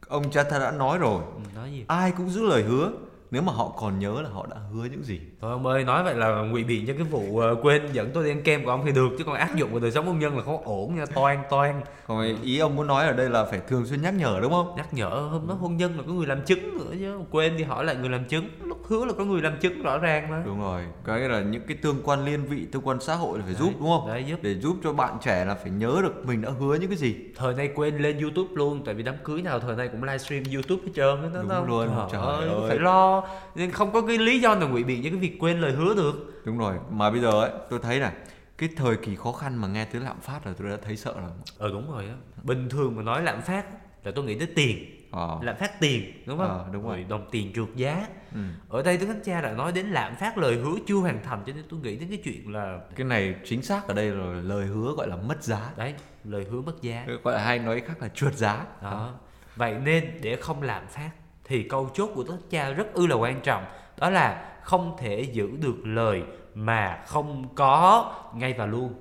ông 0.09 0.30
cha 0.30 0.42
ta 0.42 0.59
đã 0.59 0.70
nói 0.70 0.98
rồi 0.98 1.22
Ừ, 1.35 1.40
nói 1.56 1.72
gì? 1.72 1.85
ai 1.88 2.12
cũng 2.16 2.30
giữ 2.30 2.42
lời 2.46 2.62
hứa 2.62 2.92
nếu 3.30 3.42
mà 3.42 3.52
họ 3.52 3.68
còn 3.78 3.98
nhớ 3.98 4.20
là 4.22 4.30
họ 4.30 4.46
đã 4.46 4.56
hứa 4.56 4.85
những 4.85 5.04
gì 5.04 5.20
Thôi 5.42 5.53
ông 5.53 5.66
ơi, 5.66 5.85
nói 5.85 6.05
vậy 6.05 6.14
là 6.14 6.42
ngụy 6.42 6.64
biện 6.64 6.87
cho 6.87 6.92
cái 6.92 7.03
vụ 7.03 7.38
ờ, 7.38 7.57
quên 7.62 7.83
dẫn 7.92 8.11
tôi 8.14 8.24
đi 8.24 8.31
ăn 8.31 8.42
kem 8.42 8.64
của 8.64 8.70
ông 8.70 8.83
thì 8.87 8.92
được 8.92 9.09
chứ 9.18 9.24
còn 9.24 9.35
áp 9.35 9.57
dụng 9.57 9.70
vào 9.70 9.81
đời 9.81 9.90
sống 9.90 10.07
công 10.07 10.18
nhân 10.18 10.37
là 10.37 10.42
không 10.42 10.62
ổn 10.64 10.94
nha, 10.94 11.05
toan 11.14 11.38
toan. 11.50 11.81
còn 12.07 12.42
ý 12.42 12.59
ông 12.59 12.76
muốn 12.76 12.87
nói 12.87 13.07
ở 13.07 13.12
đây 13.12 13.31
là 13.31 13.44
phải 13.44 13.61
thường 13.68 13.87
xuyên 13.87 14.03
nhắc 14.03 14.14
nhở 14.14 14.38
đúng 14.42 14.53
không 14.53 14.74
Nhắc 14.76 14.94
nhở 14.94 15.09
hôm 15.09 15.48
đó 15.48 15.55
hôn 15.55 15.76
nhân 15.76 15.96
là 15.96 16.03
có 16.07 16.12
người 16.12 16.26
làm 16.26 16.42
chứng 16.42 16.79
nữa 16.79 16.94
chứ, 17.00 17.18
quên 17.31 17.55
thì 17.59 17.64
hỏi 17.64 17.85
lại 17.85 17.96
người 17.96 18.09
làm 18.09 18.24
chứng, 18.24 18.44
lúc 18.64 18.79
hứa 18.88 19.05
là 19.05 19.12
có 19.18 19.24
người 19.24 19.42
làm 19.42 19.57
chứng 19.61 19.83
rõ 19.83 19.98
ràng 19.98 20.31
mà. 20.31 20.42
đúng 20.46 20.61
rồi 20.61 20.83
cái 21.05 21.20
là 21.20 21.40
những 21.40 21.62
cái 21.68 21.76
tương 21.83 22.03
quan 22.05 22.24
liên 22.24 22.44
vị 22.44 22.66
tương 22.72 22.83
quan 22.88 23.00
xã 23.00 23.14
hội 23.14 23.38
là 23.38 23.44
phải 23.44 23.55
Đấy, 23.55 23.62
giúp 23.62 23.72
đúng 23.81 23.88
không 23.88 24.09
đấy, 24.09 24.24
giúp. 24.29 24.37
để 24.42 24.55
giúp 24.55 24.76
cho 24.85 24.92
bạn 24.92 25.16
trẻ 25.22 25.44
là 25.44 25.55
phải 25.55 25.70
nhớ 25.70 25.98
được 26.03 26.26
mình 26.26 26.42
đã 26.42 26.50
hứa 26.61 26.74
những 26.74 26.88
cái 26.90 26.98
gì 26.98 27.16
thời 27.37 27.55
nay 27.55 27.70
quên 27.74 27.98
lên 27.98 28.18
youtube 28.20 28.50
luôn 28.55 28.83
tại 28.85 28.94
vì 28.94 29.03
đám 29.03 29.14
cưới 29.24 29.42
nào 29.42 29.61
thời 29.61 29.76
nay 29.76 29.88
cũng 29.88 30.03
livestream 30.03 30.42
youtube 30.55 30.83
hết 30.87 30.92
trơn 30.96 31.22
đó 31.22 31.29
Đúng 31.40 31.48
đâu 31.48 31.64
luôn, 31.66 31.88
trời, 31.96 32.07
trời 32.12 32.22
ơi, 32.22 32.48
ơi. 32.48 32.68
phải 32.68 32.79
lo 32.79 33.22
nên 33.55 33.70
không 33.70 33.92
có 33.92 34.00
cái 34.00 34.18
lý 34.18 34.40
do 34.40 34.55
nào 34.55 34.68
ngụy 34.68 34.85
biện 34.85 35.03
cho 35.05 35.11
cái 35.11 35.18
việc 35.18 35.30
quên 35.38 35.61
lời 35.61 35.73
hứa 35.73 35.95
được. 35.95 36.43
Đúng 36.45 36.59
rồi 36.59 36.77
mà 36.90 37.11
bây 37.11 37.21
giờ 37.21 37.31
ấy 37.31 37.51
tôi 37.71 37.81
thấy 37.83 38.01
này 38.01 38.12
cái 38.59 38.69
thời 38.77 38.97
kỳ 38.97 39.16
khó 39.16 39.33
khăn 39.33 39.57
mà 39.57 39.69
nghe 39.69 39.85
tới 39.85 40.01
lạm 40.01 40.21
phát 40.21 40.47
là 40.47 40.53
tôi 40.59 40.71
đã 40.71 40.77
thấy 40.85 40.97
sợ 40.97 41.14
rồi. 41.21 41.31
Ờ 41.59 41.69
đúng 41.69 41.93
rồi 41.93 42.07
á. 42.07 42.14
Bình 42.43 42.69
thường 42.69 42.97
mà 42.97 43.03
nói 43.03 43.23
lạm 43.23 43.43
phát 43.43 43.64
là 44.05 44.12
tôi 44.14 44.25
nghĩ 44.25 44.38
tới 44.38 44.49
tiền. 44.55 44.97
Ờ. 45.11 45.38
Lạm 45.43 45.57
phát 45.57 45.81
tiền 45.81 46.23
đúng 46.27 46.38
không? 46.38 46.49
Ờ, 46.49 46.66
đúng 46.73 46.88
rồi. 46.88 47.05
đồng 47.09 47.29
tiền 47.31 47.53
trượt 47.55 47.69
giá. 47.77 48.07
Ừ. 48.35 48.40
ở 48.69 48.83
đây 48.83 48.97
Đức 48.97 49.07
Thánh 49.07 49.21
Cha 49.25 49.40
đã 49.40 49.53
nói 49.53 49.73
đến 49.73 49.87
lạm 49.87 50.16
phát 50.16 50.38
lời 50.38 50.57
hứa 50.57 50.75
chưa 50.87 50.95
hoàn 50.95 51.23
thành 51.23 51.43
cho 51.47 51.53
nên 51.53 51.64
tôi 51.71 51.81
nghĩ 51.81 51.97
đến 51.97 52.09
cái 52.09 52.19
chuyện 52.25 52.53
là 52.53 52.79
cái 52.97 53.07
này 53.07 53.35
chính 53.45 53.62
xác 53.62 53.88
ở 53.88 53.95
đây 53.95 54.11
là 54.11 54.25
lời 54.27 54.66
hứa 54.66 54.95
gọi 54.97 55.09
là 55.09 55.16
mất 55.16 55.43
giá. 55.43 55.71
Đấy 55.77 55.95
lời 56.25 56.47
hứa 56.51 56.61
mất 56.61 56.83
giá. 56.83 57.07
Gọi 57.23 57.35
là 57.35 57.45
hay 57.45 57.59
nói 57.59 57.81
khác 57.81 58.03
là 58.03 58.09
trượt 58.09 58.35
giá. 58.35 58.66
Đó. 58.83 59.14
Vậy 59.57 59.75
nên 59.85 60.11
để 60.23 60.37
không 60.37 60.62
lạm 60.62 60.87
phát 60.87 61.11
thì 61.45 61.62
câu 61.62 61.90
chốt 61.95 62.11
của 62.14 62.25
Thánh 62.25 62.40
Cha 62.51 62.71
rất 62.71 62.95
ư 62.95 63.07
là 63.07 63.16
quan 63.16 63.40
trọng. 63.40 63.64
Đó 63.99 64.11
là 64.11 64.49
không 64.62 64.96
thể 64.99 65.20
giữ 65.20 65.51
được 65.61 65.87
lời 65.87 66.23
mà 66.55 67.03
không 67.07 67.55
có. 67.55 68.12
Ngay 68.35 68.55
và 68.59 68.66
luôn. 68.66 68.94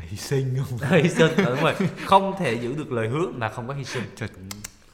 Hy 0.00 0.16
sinh 0.16 0.56
không? 0.58 0.78
Hy 0.90 1.08
sinh 1.08 1.32
đúng 1.36 1.60
rồi. 1.62 1.74
Không 2.06 2.34
thể 2.38 2.54
giữ 2.54 2.74
được 2.74 2.92
lời 2.92 3.08
hứa 3.08 3.26
mà 3.34 3.48
không 3.48 3.68
có 3.68 3.74
hy 3.74 3.84
sinh. 3.84 4.02
Trời, 4.16 4.28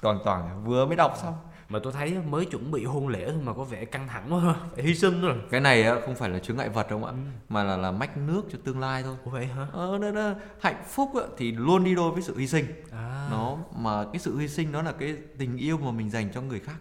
toàn 0.00 0.18
toàn 0.24 0.64
vừa 0.64 0.86
mới 0.86 0.96
đọc 0.96 1.18
xong. 1.22 1.34
Mà 1.68 1.78
tôi 1.82 1.92
thấy 1.92 2.14
mới 2.30 2.44
chuẩn 2.44 2.70
bị 2.70 2.84
hôn 2.84 3.08
lễ 3.08 3.24
thôi 3.30 3.40
mà 3.44 3.52
có 3.52 3.64
vẻ 3.64 3.84
căng 3.84 4.08
thẳng 4.08 4.34
quá. 4.34 4.54
Phải 4.74 4.84
hy 4.84 4.94
sinh 4.94 5.20
rồi 5.20 5.36
cái 5.50 5.60
này 5.60 5.84
không 6.04 6.14
phải 6.14 6.28
là 6.30 6.38
chướng 6.38 6.56
ngại 6.56 6.68
vật 6.68 6.90
đâu 6.90 7.04
ạ 7.04 7.12
mà 7.48 7.62
là 7.64 7.76
là 7.76 7.90
mách 7.90 8.16
nước 8.16 8.42
cho 8.52 8.58
tương 8.64 8.80
lai 8.80 9.02
thôi. 9.02 9.16
Ủa 9.24 9.30
vậy 9.30 9.46
hả? 9.46 9.66
Ờ, 9.72 9.98
đó, 9.98 10.10
đó, 10.10 10.32
hạnh 10.60 10.84
phúc 10.88 11.10
thì 11.36 11.52
luôn 11.52 11.84
đi 11.84 11.94
đôi 11.94 12.12
với 12.12 12.22
sự 12.22 12.38
hy 12.38 12.46
sinh. 12.46 12.66
À. 12.92 13.28
Nó 13.30 13.56
mà 13.76 14.04
cái 14.12 14.18
sự 14.18 14.38
hy 14.38 14.48
sinh 14.48 14.72
đó 14.72 14.82
là 14.82 14.92
cái 14.92 15.16
tình 15.38 15.56
yêu 15.56 15.78
mà 15.78 15.90
mình 15.90 16.10
dành 16.10 16.28
cho 16.34 16.40
người 16.40 16.60
khác 16.60 16.76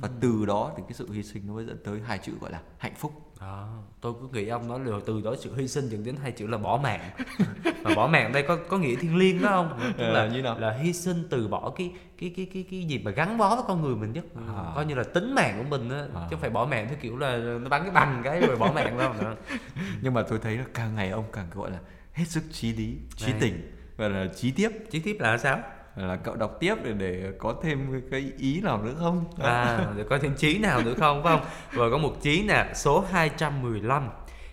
và 0.00 0.08
từ 0.20 0.46
đó 0.46 0.72
thì 0.76 0.82
cái 0.88 0.92
sự 0.94 1.12
hy 1.12 1.22
sinh 1.22 1.42
nó 1.46 1.54
mới 1.54 1.64
dẫn 1.66 1.78
tới 1.84 2.00
hai 2.06 2.18
chữ 2.18 2.32
gọi 2.40 2.52
là 2.52 2.60
hạnh 2.78 2.94
phúc. 2.96 3.12
À, 3.40 3.62
tôi 4.00 4.14
cứ 4.20 4.28
nghĩ 4.32 4.48
ông 4.48 4.68
nói 4.68 4.80
là 4.84 4.96
từ 5.06 5.20
đó 5.20 5.34
sự 5.40 5.54
hy 5.56 5.68
sinh 5.68 5.88
dẫn 5.88 6.04
đến 6.04 6.16
hai 6.22 6.32
chữ 6.32 6.46
là 6.46 6.58
bỏ 6.58 6.80
mạng. 6.82 7.10
Mà 7.82 7.94
bỏ 7.94 8.06
mạng 8.06 8.32
đây 8.32 8.44
có 8.48 8.58
có 8.68 8.78
nghĩa 8.78 8.96
thiêng 8.96 9.16
liêng 9.16 9.42
đó 9.42 9.48
không? 9.50 9.80
Tức 9.98 10.04
Ờ, 10.04 10.12
là 10.12 10.26
như 10.34 10.42
nào? 10.42 10.58
là 10.58 10.72
hy 10.72 10.92
sinh 10.92 11.26
từ 11.30 11.48
bỏ 11.48 11.70
cái 11.76 11.92
cái 12.20 12.32
cái 12.36 12.46
cái 12.54 12.64
cái 12.70 12.84
gì 12.84 12.98
mà 13.04 13.10
gắn 13.10 13.38
bó 13.38 13.54
với 13.56 13.64
con 13.68 13.82
người 13.82 13.96
mình 13.96 14.12
nhất. 14.12 14.24
À. 14.36 14.72
coi 14.74 14.86
như 14.86 14.94
là 14.94 15.04
tính 15.04 15.34
mạng 15.34 15.54
của 15.58 15.76
mình 15.78 15.90
á 15.90 15.98
À. 16.14 16.20
chứ 16.30 16.36
không 16.36 16.40
phải 16.40 16.50
bỏ 16.50 16.66
mạng 16.66 16.86
theo 16.88 16.98
kiểu 17.00 17.16
là 17.16 17.36
nó 17.36 17.68
bắn 17.68 17.82
cái 17.82 17.90
bằng 17.90 18.20
cái 18.24 18.40
rồi 18.40 18.56
bỏ 18.56 18.72
mạng 18.74 18.98
đâu. 18.98 19.12
Nhưng 20.02 20.14
mà 20.14 20.22
tôi 20.22 20.38
thấy 20.38 20.56
là 20.56 20.64
càng 20.74 20.94
ngày 20.94 21.10
ông 21.10 21.24
càng 21.32 21.46
gọi 21.54 21.70
là 21.70 21.78
hết 22.12 22.24
sức 22.28 22.42
trí 22.52 22.72
lý 22.72 22.96
trí 23.16 23.32
tình 23.40 23.72
và 23.96 24.08
là 24.08 24.26
trí 24.36 24.50
tiếp. 24.50 24.70
Chi 24.90 25.00
tiết 25.00 25.20
là 25.20 25.38
sao 25.38 25.60
là 26.06 26.16
cậu 26.16 26.36
đọc 26.36 26.56
tiếp 26.60 26.74
để 26.84 26.92
để 26.92 27.32
có 27.38 27.54
thêm 27.62 28.02
cái 28.10 28.32
ý 28.38 28.60
nào 28.60 28.82
nữa 28.82 28.94
không? 28.98 29.24
À 29.42 29.86
để 29.96 30.04
coi 30.10 30.18
thêm 30.18 30.34
chí 30.36 30.58
nào 30.58 30.82
nữa 30.82 30.94
không 30.98 31.22
phải 31.22 31.38
không? 31.38 31.46
Rồi 31.72 31.90
có 31.90 31.98
một 31.98 32.12
chí 32.22 32.42
nè 32.42 32.66
số 32.74 33.04
215 33.10 34.08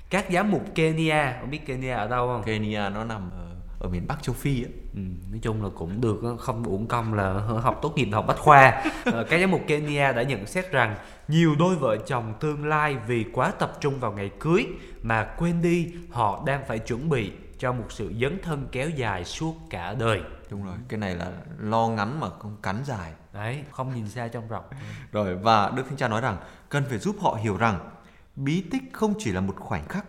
các 0.09 0.25
giám 0.31 0.51
mục 0.51 0.75
Kenya 0.75 1.37
không 1.39 1.49
biết 1.49 1.65
Kenya 1.65 1.95
ở 1.95 2.07
đâu 2.07 2.27
không? 2.27 2.43
Kenya 2.43 2.89
nó 2.89 3.03
nằm 3.03 3.29
ở, 3.31 3.45
ở 3.79 3.89
miền 3.89 4.07
Bắc 4.07 4.23
châu 4.23 4.35
Phi 4.35 4.63
ấy. 4.63 4.71
Ừ, 4.93 5.01
nói 5.31 5.39
chung 5.41 5.63
là 5.63 5.69
cũng 5.75 6.01
được 6.01 6.23
á, 6.23 6.29
không 6.39 6.63
uổng 6.63 6.87
công 6.87 7.13
là 7.13 7.33
học 7.61 7.79
tốt 7.81 7.93
nghiệp 7.95 8.07
học 8.11 8.27
bách 8.27 8.37
khoa. 8.37 8.83
Ờ, 9.05 9.23
các 9.29 9.39
giám 9.39 9.51
mục 9.51 9.61
Kenya 9.67 10.11
đã 10.11 10.23
nhận 10.23 10.45
xét 10.45 10.71
rằng 10.71 10.95
nhiều 11.27 11.55
đôi 11.59 11.75
vợ 11.75 11.97
chồng 11.97 12.33
tương 12.39 12.65
lai 12.65 12.95
vì 13.07 13.25
quá 13.33 13.51
tập 13.59 13.73
trung 13.79 13.99
vào 13.99 14.11
ngày 14.11 14.29
cưới 14.39 14.65
mà 15.01 15.23
quên 15.23 15.61
đi 15.61 15.91
họ 16.09 16.43
đang 16.45 16.61
phải 16.67 16.79
chuẩn 16.79 17.09
bị 17.09 17.31
cho 17.57 17.73
một 17.73 17.85
sự 17.89 18.13
dấn 18.21 18.39
thân 18.43 18.67
kéo 18.71 18.89
dài 18.89 19.25
suốt 19.25 19.55
cả 19.69 19.93
đời. 19.93 20.21
Đúng 20.49 20.65
rồi 20.65 20.75
cái 20.87 20.99
này 20.99 21.15
là 21.15 21.31
lo 21.59 21.87
ngắn 21.87 22.19
mà 22.19 22.29
không 22.39 22.57
cắn 22.63 22.83
dài. 22.85 23.13
Đấy 23.33 23.63
không 23.71 23.95
nhìn 23.95 24.09
xa 24.09 24.27
trông 24.27 24.47
rộng. 24.47 24.65
Rồi 25.11 25.35
và 25.35 25.69
Đức 25.69 25.83
Thánh 25.87 25.97
Cha 25.97 26.07
nói 26.07 26.21
rằng 26.21 26.37
cần 26.69 26.83
phải 26.89 26.97
giúp 26.97 27.15
họ 27.21 27.39
hiểu 27.41 27.57
rằng 27.57 27.89
bí 28.35 28.61
tích 28.71 28.83
không 28.93 29.13
chỉ 29.19 29.31
là 29.31 29.41
một 29.41 29.55
khoảnh 29.57 29.87
khắc 29.87 30.05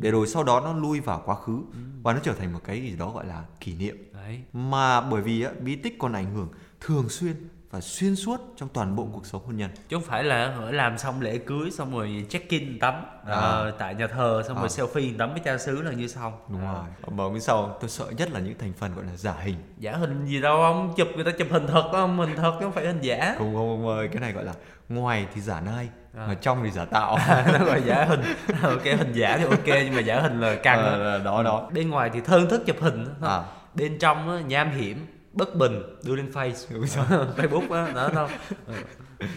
để 0.00 0.10
rồi 0.10 0.26
sau 0.26 0.44
đó 0.44 0.60
nó 0.60 0.72
lui 0.72 1.00
vào 1.00 1.22
quá 1.24 1.34
khứ 1.34 1.62
và 2.02 2.12
nó 2.12 2.18
trở 2.22 2.32
thành 2.32 2.52
một 2.52 2.60
cái 2.64 2.82
gì 2.82 2.96
đó 2.96 3.10
gọi 3.10 3.26
là 3.26 3.44
kỷ 3.60 3.74
niệm. 3.74 3.96
Đấy. 4.12 4.42
Mà 4.52 5.00
bởi 5.00 5.22
vì 5.22 5.42
á, 5.42 5.50
bí 5.60 5.76
tích 5.76 5.96
còn 5.98 6.12
ảnh 6.12 6.34
hưởng 6.34 6.48
thường 6.80 7.08
xuyên 7.08 7.48
và 7.72 7.80
xuyên 7.80 8.16
suốt 8.16 8.40
trong 8.56 8.68
toàn 8.68 8.96
bộ 8.96 9.08
cuộc 9.12 9.26
sống 9.26 9.42
hôn 9.46 9.56
nhân. 9.56 9.70
Chứ 9.88 9.96
không 9.96 10.04
phải 10.04 10.24
là 10.24 10.48
hở 10.56 10.70
làm 10.70 10.98
xong 10.98 11.20
lễ 11.20 11.38
cưới 11.38 11.70
xong 11.70 11.92
rồi 11.98 12.26
check 12.28 12.48
in 12.50 12.78
tắm 12.78 12.94
ờ, 13.26 13.72
tại 13.78 13.94
nhà 13.94 14.06
thờ 14.06 14.42
xong 14.48 14.56
rồi 14.56 14.68
À. 14.70 14.74
selfie 14.76 15.18
tắm 15.18 15.30
với 15.32 15.40
cha 15.44 15.58
xứ 15.58 15.82
là 15.82 15.92
như 15.92 16.06
xong 16.08 16.32
đúng 16.48 16.60
À. 16.66 16.72
rồi. 16.72 16.84
Mà 17.16 17.28
bên 17.28 17.40
sau 17.40 17.76
tôi 17.80 17.90
sợ 17.90 18.04
nhất 18.16 18.30
là 18.32 18.40
những 18.40 18.58
thành 18.58 18.72
phần 18.72 18.94
gọi 18.94 19.04
là 19.04 19.16
giả 19.16 19.34
hình. 19.42 19.56
Giả 19.78 19.92
hình 19.92 20.26
gì 20.26 20.40
đâu 20.40 20.56
ông 20.62 20.94
chụp 20.96 21.08
người 21.14 21.24
ta 21.24 21.30
chụp 21.38 21.48
hình 21.50 21.66
thật 21.66 21.88
không 21.92 22.18
hình 22.18 22.36
thật 22.36 22.52
chứ 22.60 22.64
không 22.64 22.72
phải 22.72 22.86
hình 22.86 23.00
giả. 23.00 23.34
Không 23.38 23.54
không 23.54 23.68
ông 23.70 23.86
ơi 23.88 24.08
cái 24.12 24.20
này 24.20 24.32
gọi 24.32 24.44
là 24.44 24.52
ngoài 24.88 25.26
thì 25.34 25.40
giả 25.40 25.60
nai 25.60 25.88
À. 26.16 26.26
mà 26.26 26.34
trong 26.34 26.64
thì 26.64 26.70
giả 26.70 26.84
tạo. 26.84 27.18
Nó 27.52 27.64
gọi 27.64 27.82
giả 27.86 28.04
hình. 28.04 28.20
Ok 28.62 28.84
hình 28.84 29.12
giả 29.12 29.36
thì 29.38 29.44
ok 29.44 29.66
nhưng 29.66 29.94
mà 29.94 30.00
giả 30.00 30.20
hình 30.20 30.40
là 30.40 30.54
căng 30.54 30.78
Ờ, 30.84 31.18
đó. 31.18 31.42
đó. 31.42 31.70
Bên 31.74 31.90
ngoài 31.90 32.10
thì 32.14 32.20
thơn 32.20 32.48
thức 32.48 32.62
chụp 32.66 32.76
hình 32.80 33.06
à. 33.22 33.42
Bên 33.74 33.98
trong 33.98 34.30
á, 34.30 34.40
nham 34.46 34.70
hiểm 34.70 35.06
bất 35.32 35.56
bình 35.56 35.82
đưa 36.04 36.16
lên 36.16 36.30
face. 36.34 36.52
Facebook 37.36 37.68
đó, 37.70 37.88
đó. 37.94 38.08
Đâu 38.14 38.28
Ừ. 38.66 38.74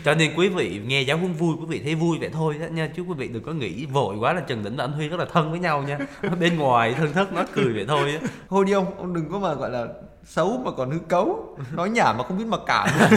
cho 0.05 0.15
nên 0.15 0.31
quý 0.37 0.49
vị 0.49 0.81
nghe 0.85 1.01
giáo 1.01 1.17
huấn 1.17 1.33
vui 1.33 1.55
quý 1.59 1.65
vị 1.67 1.81
thấy 1.83 1.95
vui 1.95 2.17
vậy 2.19 2.29
thôi 2.33 2.55
đó 2.59 2.65
nha. 2.71 2.89
Chứ 2.95 3.01
quý 3.01 3.13
vị 3.17 3.27
đừng 3.27 3.43
có 3.43 3.51
nghĩ 3.51 3.85
vội 3.85 4.15
quá 4.19 4.33
là 4.33 4.41
trần 4.41 4.63
đỉnh 4.63 4.75
và 4.75 4.83
anh 4.83 4.91
huy 4.91 5.07
rất 5.07 5.19
là 5.19 5.25
thân 5.33 5.51
với 5.51 5.59
nhau 5.59 5.83
nha. 5.83 5.99
Bên 6.39 6.57
ngoài 6.57 6.93
thân 6.97 7.13
thất 7.13 7.33
nói 7.33 7.45
cười 7.53 7.73
vậy 7.73 7.85
thôi 7.87 8.11
á. 8.21 8.27
Thôi 8.49 8.65
đi 8.65 8.71
ông 8.73 8.97
ông 8.97 9.13
đừng 9.13 9.29
có 9.31 9.39
mà 9.39 9.53
gọi 9.53 9.69
là 9.71 9.85
xấu 10.25 10.61
mà 10.65 10.71
còn 10.71 10.91
hư 10.91 10.99
cấu. 10.99 11.57
Nói 11.71 11.89
nhảm 11.89 12.17
mà 12.17 12.23
không 12.23 12.37
biết 12.37 12.47
mặc 12.47 12.59
cảm. 12.65 12.89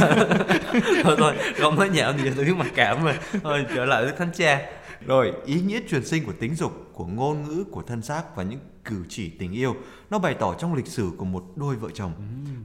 Thôi 1.05 1.17
thôi 1.19 1.35
không 1.61 1.77
nói 1.77 1.89
nhạo 1.89 2.13
gì 2.13 2.31
tôi 2.37 2.45
biết 2.45 2.57
mặc 2.57 2.67
cảm 2.75 3.05
mà. 3.05 3.15
Thôi 3.43 3.65
trở 3.75 3.85
lại 3.85 4.03
với 4.05 4.13
thánh 4.19 4.31
cha 4.37 4.61
rồi 5.07 5.33
ý 5.47 5.61
nghĩa 5.61 5.81
truyền 5.89 6.05
sinh 6.05 6.25
của 6.27 6.33
tính 6.41 6.55
dục 6.55 6.73
của 6.93 7.07
ngôn 7.07 7.43
ngữ 7.43 7.65
của 7.71 7.83
thân 7.83 8.03
xác 8.03 8.37
và 8.37 8.43
những 8.43 8.59
cử 8.85 9.05
chỉ 9.09 9.31
tình 9.31 9.53
yêu 9.53 9.75
nó 10.11 10.19
bày 10.19 10.35
tỏ 10.35 10.55
trong 10.55 10.75
lịch 10.75 10.87
sử 10.87 11.11
của 11.19 11.25
một 11.25 11.45
đôi 11.57 11.77
vợ 11.77 11.89
chồng. 11.95 12.13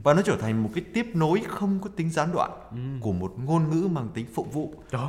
Và 0.02 0.14
nó 0.14 0.22
trở 0.22 0.36
thành 0.36 0.62
một 0.62 0.70
cái 0.74 0.84
tiếp 0.94 1.06
nối 1.14 1.42
không 1.48 1.78
có 1.82 1.90
tính 1.96 2.10
gián 2.10 2.28
đoạn 2.32 2.50
của 3.00 3.12
một 3.12 3.32
ngôn 3.44 3.70
ngữ 3.70 3.88
mang 3.88 4.08
tính 4.14 4.26
phụng 4.34 4.50
vụ. 4.50 4.74
Ơi, 4.90 5.06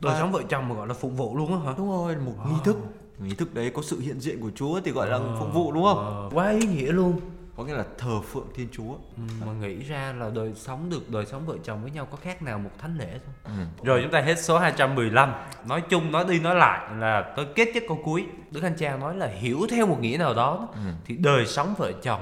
đời 0.00 0.12
Và- 0.14 0.20
sống 0.20 0.32
vợ 0.32 0.42
chồng 0.48 0.68
mà 0.68 0.74
gọi 0.74 0.86
là 0.86 0.94
phục 0.94 1.12
vụ 1.16 1.36
luôn 1.36 1.52
á 1.52 1.58
hả? 1.66 1.74
Đúng 1.78 1.88
rồi 1.90 2.16
một 2.16 2.34
nghi 2.48 2.56
thức. 2.64 2.76
Nghi 3.18 3.34
thức 3.34 3.54
đấy 3.54 3.70
có 3.74 3.82
sự 3.82 4.00
hiện 4.00 4.20
diện 4.20 4.40
của 4.40 4.50
Chúa 4.54 4.80
thì 4.80 4.90
gọi 4.90 5.08
là 5.08 5.18
phụng 5.40 5.52
vụ 5.52 5.72
đúng 5.72 5.84
không? 5.84 5.98
Ờ, 5.98 6.30
quá 6.32 6.50
ý 6.50 6.66
nghĩa 6.66 6.92
luôn 6.92 7.20
có 7.56 7.64
nghĩa 7.64 7.74
là 7.74 7.84
thờ 7.98 8.20
phượng 8.20 8.46
Thiên 8.54 8.68
Chúa. 8.72 8.92
Ừ, 9.16 9.22
mà 9.46 9.52
nghĩ 9.52 9.74
ra 9.82 10.12
là 10.18 10.30
đời 10.34 10.52
sống 10.54 10.90
được 10.90 11.10
đời 11.10 11.26
sống 11.26 11.46
vợ 11.46 11.54
chồng 11.64 11.82
với 11.82 11.90
nhau 11.90 12.06
có 12.10 12.16
khác 12.22 12.42
nào 12.42 12.58
một 12.58 12.70
thánh 12.78 12.98
lễ 12.98 13.18
thôi 13.26 13.34
Ừ. 13.44 13.84
rồi 13.86 14.00
chúng 14.02 14.10
ta 14.12 14.20
hết 14.20 14.38
số 14.42 14.58
215 14.58 15.32
nói 15.68 15.80
chung 15.88 16.12
nói 16.12 16.24
đi 16.28 16.40
nói 16.40 16.54
lại 16.54 16.94
là 16.98 17.32
tôi 17.36 17.46
kết 17.54 17.68
với 17.72 17.84
câu 17.88 18.00
cuối. 18.04 18.26
Đức 18.50 18.62
Anh 18.62 18.76
Cha 18.78 18.96
nói 18.96 19.16
là 19.16 19.26
hiểu 19.26 19.66
theo 19.70 19.86
một 19.86 20.00
nghĩa 20.00 20.16
nào 20.18 20.34
đó 20.34 20.68
Ừ. 20.72 20.78
thì 21.06 21.16
đời 21.16 21.46
sống 21.46 21.74
vợ 21.78 21.92
chồng 22.02 22.20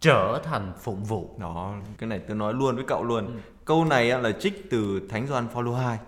trở 0.00 0.40
thành 0.44 0.72
phụng 0.80 1.04
vụ. 1.04 1.30
Đó 1.38 1.74
cái 1.98 2.08
này 2.08 2.18
tôi 2.28 2.36
nói 2.36 2.54
luôn 2.54 2.74
với 2.76 2.84
cậu 2.84 3.04
luôn. 3.04 3.40
Câu 3.64 3.84
này 3.84 4.10
á, 4.10 4.18
là 4.18 4.32
trích 4.40 4.70
từ 4.70 5.00
Thánh 5.10 5.26
Gioan 5.26 5.48
Phaolô 5.48 5.74
2 5.74 5.98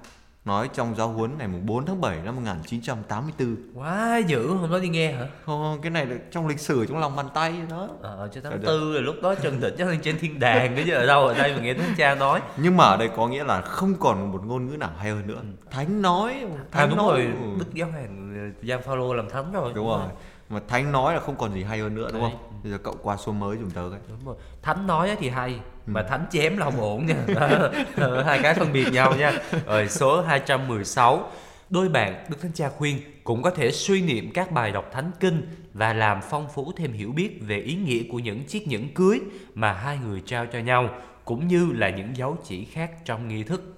nói 0.48 0.68
trong 0.74 0.94
giáo 0.96 1.08
huấn 1.08 1.38
ngày 1.38 1.48
4 1.48 1.86
tháng 1.86 2.00
7 2.00 2.18
năm 2.24 2.36
1984. 2.36 3.56
Quá 3.74 4.18
dữ, 4.26 4.48
hôm 4.54 4.70
đó 4.70 4.78
đi 4.78 4.88
nghe 4.88 5.12
hả? 5.12 5.26
Không, 5.46 5.78
cái 5.82 5.90
này 5.90 6.06
là 6.06 6.16
trong 6.30 6.46
lịch 6.46 6.60
sử 6.60 6.86
trong 6.86 6.98
lòng 6.98 7.16
bàn 7.16 7.26
tay 7.34 7.54
đó. 7.70 7.88
Ờ, 8.02 8.28
cho 8.34 8.40
tháng 8.44 8.62
tư 8.66 8.92
rồi 8.92 9.02
lúc 9.02 9.16
đó 9.22 9.34
Trần 9.34 9.60
Tịnh 9.60 9.74
chắc 9.78 9.88
là 9.88 9.94
trên 10.02 10.18
thiên 10.18 10.38
đàng 10.40 10.76
cái 10.76 10.90
ở 10.90 11.06
đâu 11.06 11.26
ở 11.26 11.34
đây 11.34 11.54
mà 11.56 11.62
nghe 11.62 11.74
Thánh 11.74 11.94
Cha 11.96 12.14
nói. 12.14 12.40
Nhưng 12.56 12.76
mà 12.76 12.84
ở 12.84 12.96
đây 12.96 13.10
có 13.16 13.28
nghĩa 13.28 13.44
là 13.44 13.60
không 13.60 13.94
còn 14.00 14.32
một 14.32 14.40
ngôn 14.46 14.66
ngữ 14.66 14.76
nào 14.76 14.90
hay 14.98 15.10
hơn 15.10 15.26
nữa. 15.26 15.40
Thánh 15.70 16.02
nói, 16.02 16.32
À 16.32 16.64
thánh 16.72 16.88
đúng 16.88 16.98
nói. 16.98 17.06
rồi, 17.08 17.20
ừ. 17.24 17.48
Đức 17.58 17.74
Giáo 17.74 17.88
Hoàng 17.90 18.52
Giang 18.62 18.82
Phaolô 18.82 19.14
làm 19.14 19.30
thánh 19.30 19.52
rồi. 19.52 19.72
Đúng 19.74 19.88
rồi. 19.88 20.00
Mà 20.50 20.60
thánh 20.68 20.92
nói 20.92 21.14
là 21.14 21.20
không 21.20 21.36
còn 21.36 21.52
gì 21.54 21.62
hay 21.62 21.78
hơn 21.78 21.94
nữa 21.94 22.08
đúng 22.12 22.22
Đấy. 22.22 22.30
không? 22.32 22.60
Bây 22.62 22.72
giờ 22.72 22.78
cậu 22.82 22.94
qua 23.02 23.16
số 23.16 23.32
mới 23.32 23.56
dùng 23.56 23.70
tớ 23.70 23.82
cái. 23.90 24.00
Đúng 24.08 24.26
rồi. 24.26 24.36
Thánh 24.62 24.86
nói 24.86 25.16
thì 25.20 25.28
hay 25.28 25.60
mà 25.88 26.02
thánh 26.02 26.26
chém 26.30 26.56
là 26.56 26.64
không 26.64 26.80
ổn 26.80 27.06
nha. 27.06 27.16
Ờ, 27.96 28.22
Hai 28.22 28.38
cái 28.42 28.54
phân 28.54 28.72
biệt 28.72 28.86
nhau 28.92 29.14
nha. 29.16 29.32
Rồi 29.66 29.88
số 29.88 30.22
216 30.22 31.30
Đôi 31.70 31.88
bạn, 31.88 32.24
Đức 32.28 32.36
Thánh 32.42 32.52
Cha 32.52 32.68
khuyên 32.68 33.00
cũng 33.24 33.42
có 33.42 33.50
thể 33.50 33.70
suy 33.72 34.02
niệm 34.02 34.30
các 34.34 34.52
bài 34.52 34.70
đọc 34.72 34.90
thánh 34.92 35.10
kinh 35.20 35.46
và 35.74 35.92
làm 35.92 36.20
phong 36.30 36.48
phú 36.54 36.72
thêm 36.76 36.92
hiểu 36.92 37.12
biết 37.12 37.38
về 37.40 37.58
ý 37.58 37.74
nghĩa 37.74 38.02
của 38.10 38.18
những 38.18 38.44
chiếc 38.44 38.68
nhẫn 38.68 38.94
cưới 38.94 39.20
mà 39.54 39.72
hai 39.72 39.98
người 39.98 40.22
trao 40.26 40.46
cho 40.46 40.58
nhau 40.58 40.90
cũng 41.24 41.48
như 41.48 41.72
là 41.72 41.90
những 41.90 42.16
dấu 42.16 42.36
chỉ 42.44 42.64
khác 42.64 42.90
trong 43.04 43.28
nghi 43.28 43.42
thức. 43.42 43.74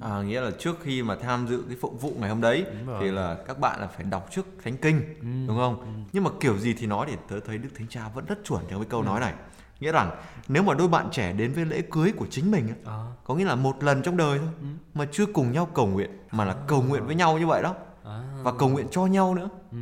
À, 0.00 0.22
nghĩa 0.22 0.40
là 0.40 0.50
trước 0.58 0.78
khi 0.82 1.02
mà 1.02 1.16
tham 1.16 1.46
dự 1.48 1.62
cái 1.68 1.76
phụng 1.80 1.98
vụ 1.98 2.14
ngày 2.20 2.30
hôm 2.30 2.40
đấy 2.40 2.64
thì 3.00 3.10
là 3.10 3.36
các 3.46 3.58
bạn 3.58 3.80
là 3.80 3.86
phải 3.86 4.04
đọc 4.10 4.28
trước 4.30 4.46
thánh 4.64 4.76
kinh 4.76 5.02
đúng 5.46 5.56
không? 5.56 6.04
Nhưng 6.12 6.24
mà 6.24 6.30
kiểu 6.40 6.58
gì 6.58 6.74
thì 6.78 6.86
nói 6.86 7.06
thì 7.10 7.16
tớ 7.28 7.40
thấy 7.40 7.58
Đức 7.58 7.68
Thánh 7.78 7.86
Cha 7.88 8.00
vẫn 8.14 8.24
rất 8.26 8.38
chuẩn 8.44 8.60
trong 8.70 8.80
cái 8.80 8.88
câu 8.90 9.02
nói 9.02 9.20
này. 9.20 9.32
Nghĩa 9.82 9.92
rằng 9.92 10.10
nếu 10.48 10.62
mà 10.62 10.74
đôi 10.74 10.88
bạn 10.88 11.08
trẻ 11.12 11.32
đến 11.32 11.52
với 11.52 11.64
lễ 11.64 11.82
cưới 11.90 12.12
của 12.16 12.26
chính 12.30 12.50
mình 12.50 12.68
Ờ. 12.84 13.06
có 13.24 13.34
nghĩa 13.34 13.44
là 13.44 13.54
một 13.54 13.82
lần 13.84 14.02
trong 14.02 14.16
đời 14.16 14.38
thôi 14.38 14.48
mà 14.94 15.06
chưa 15.12 15.26
cùng 15.26 15.52
nhau 15.52 15.66
cầu 15.74 15.86
nguyện 15.86 16.10
mà 16.30 16.44
là 16.44 16.56
cầu 16.66 16.82
nguyện 16.82 17.06
với 17.06 17.14
nhau 17.14 17.38
như 17.38 17.46
vậy 17.46 17.62
đó 17.62 17.74
À. 18.04 18.22
và 18.42 18.52
cầu 18.58 18.68
nguyện 18.68 18.86
cho 18.90 19.06
nhau 19.06 19.34
nữa. 19.34 19.48
Ừ. 19.72 19.78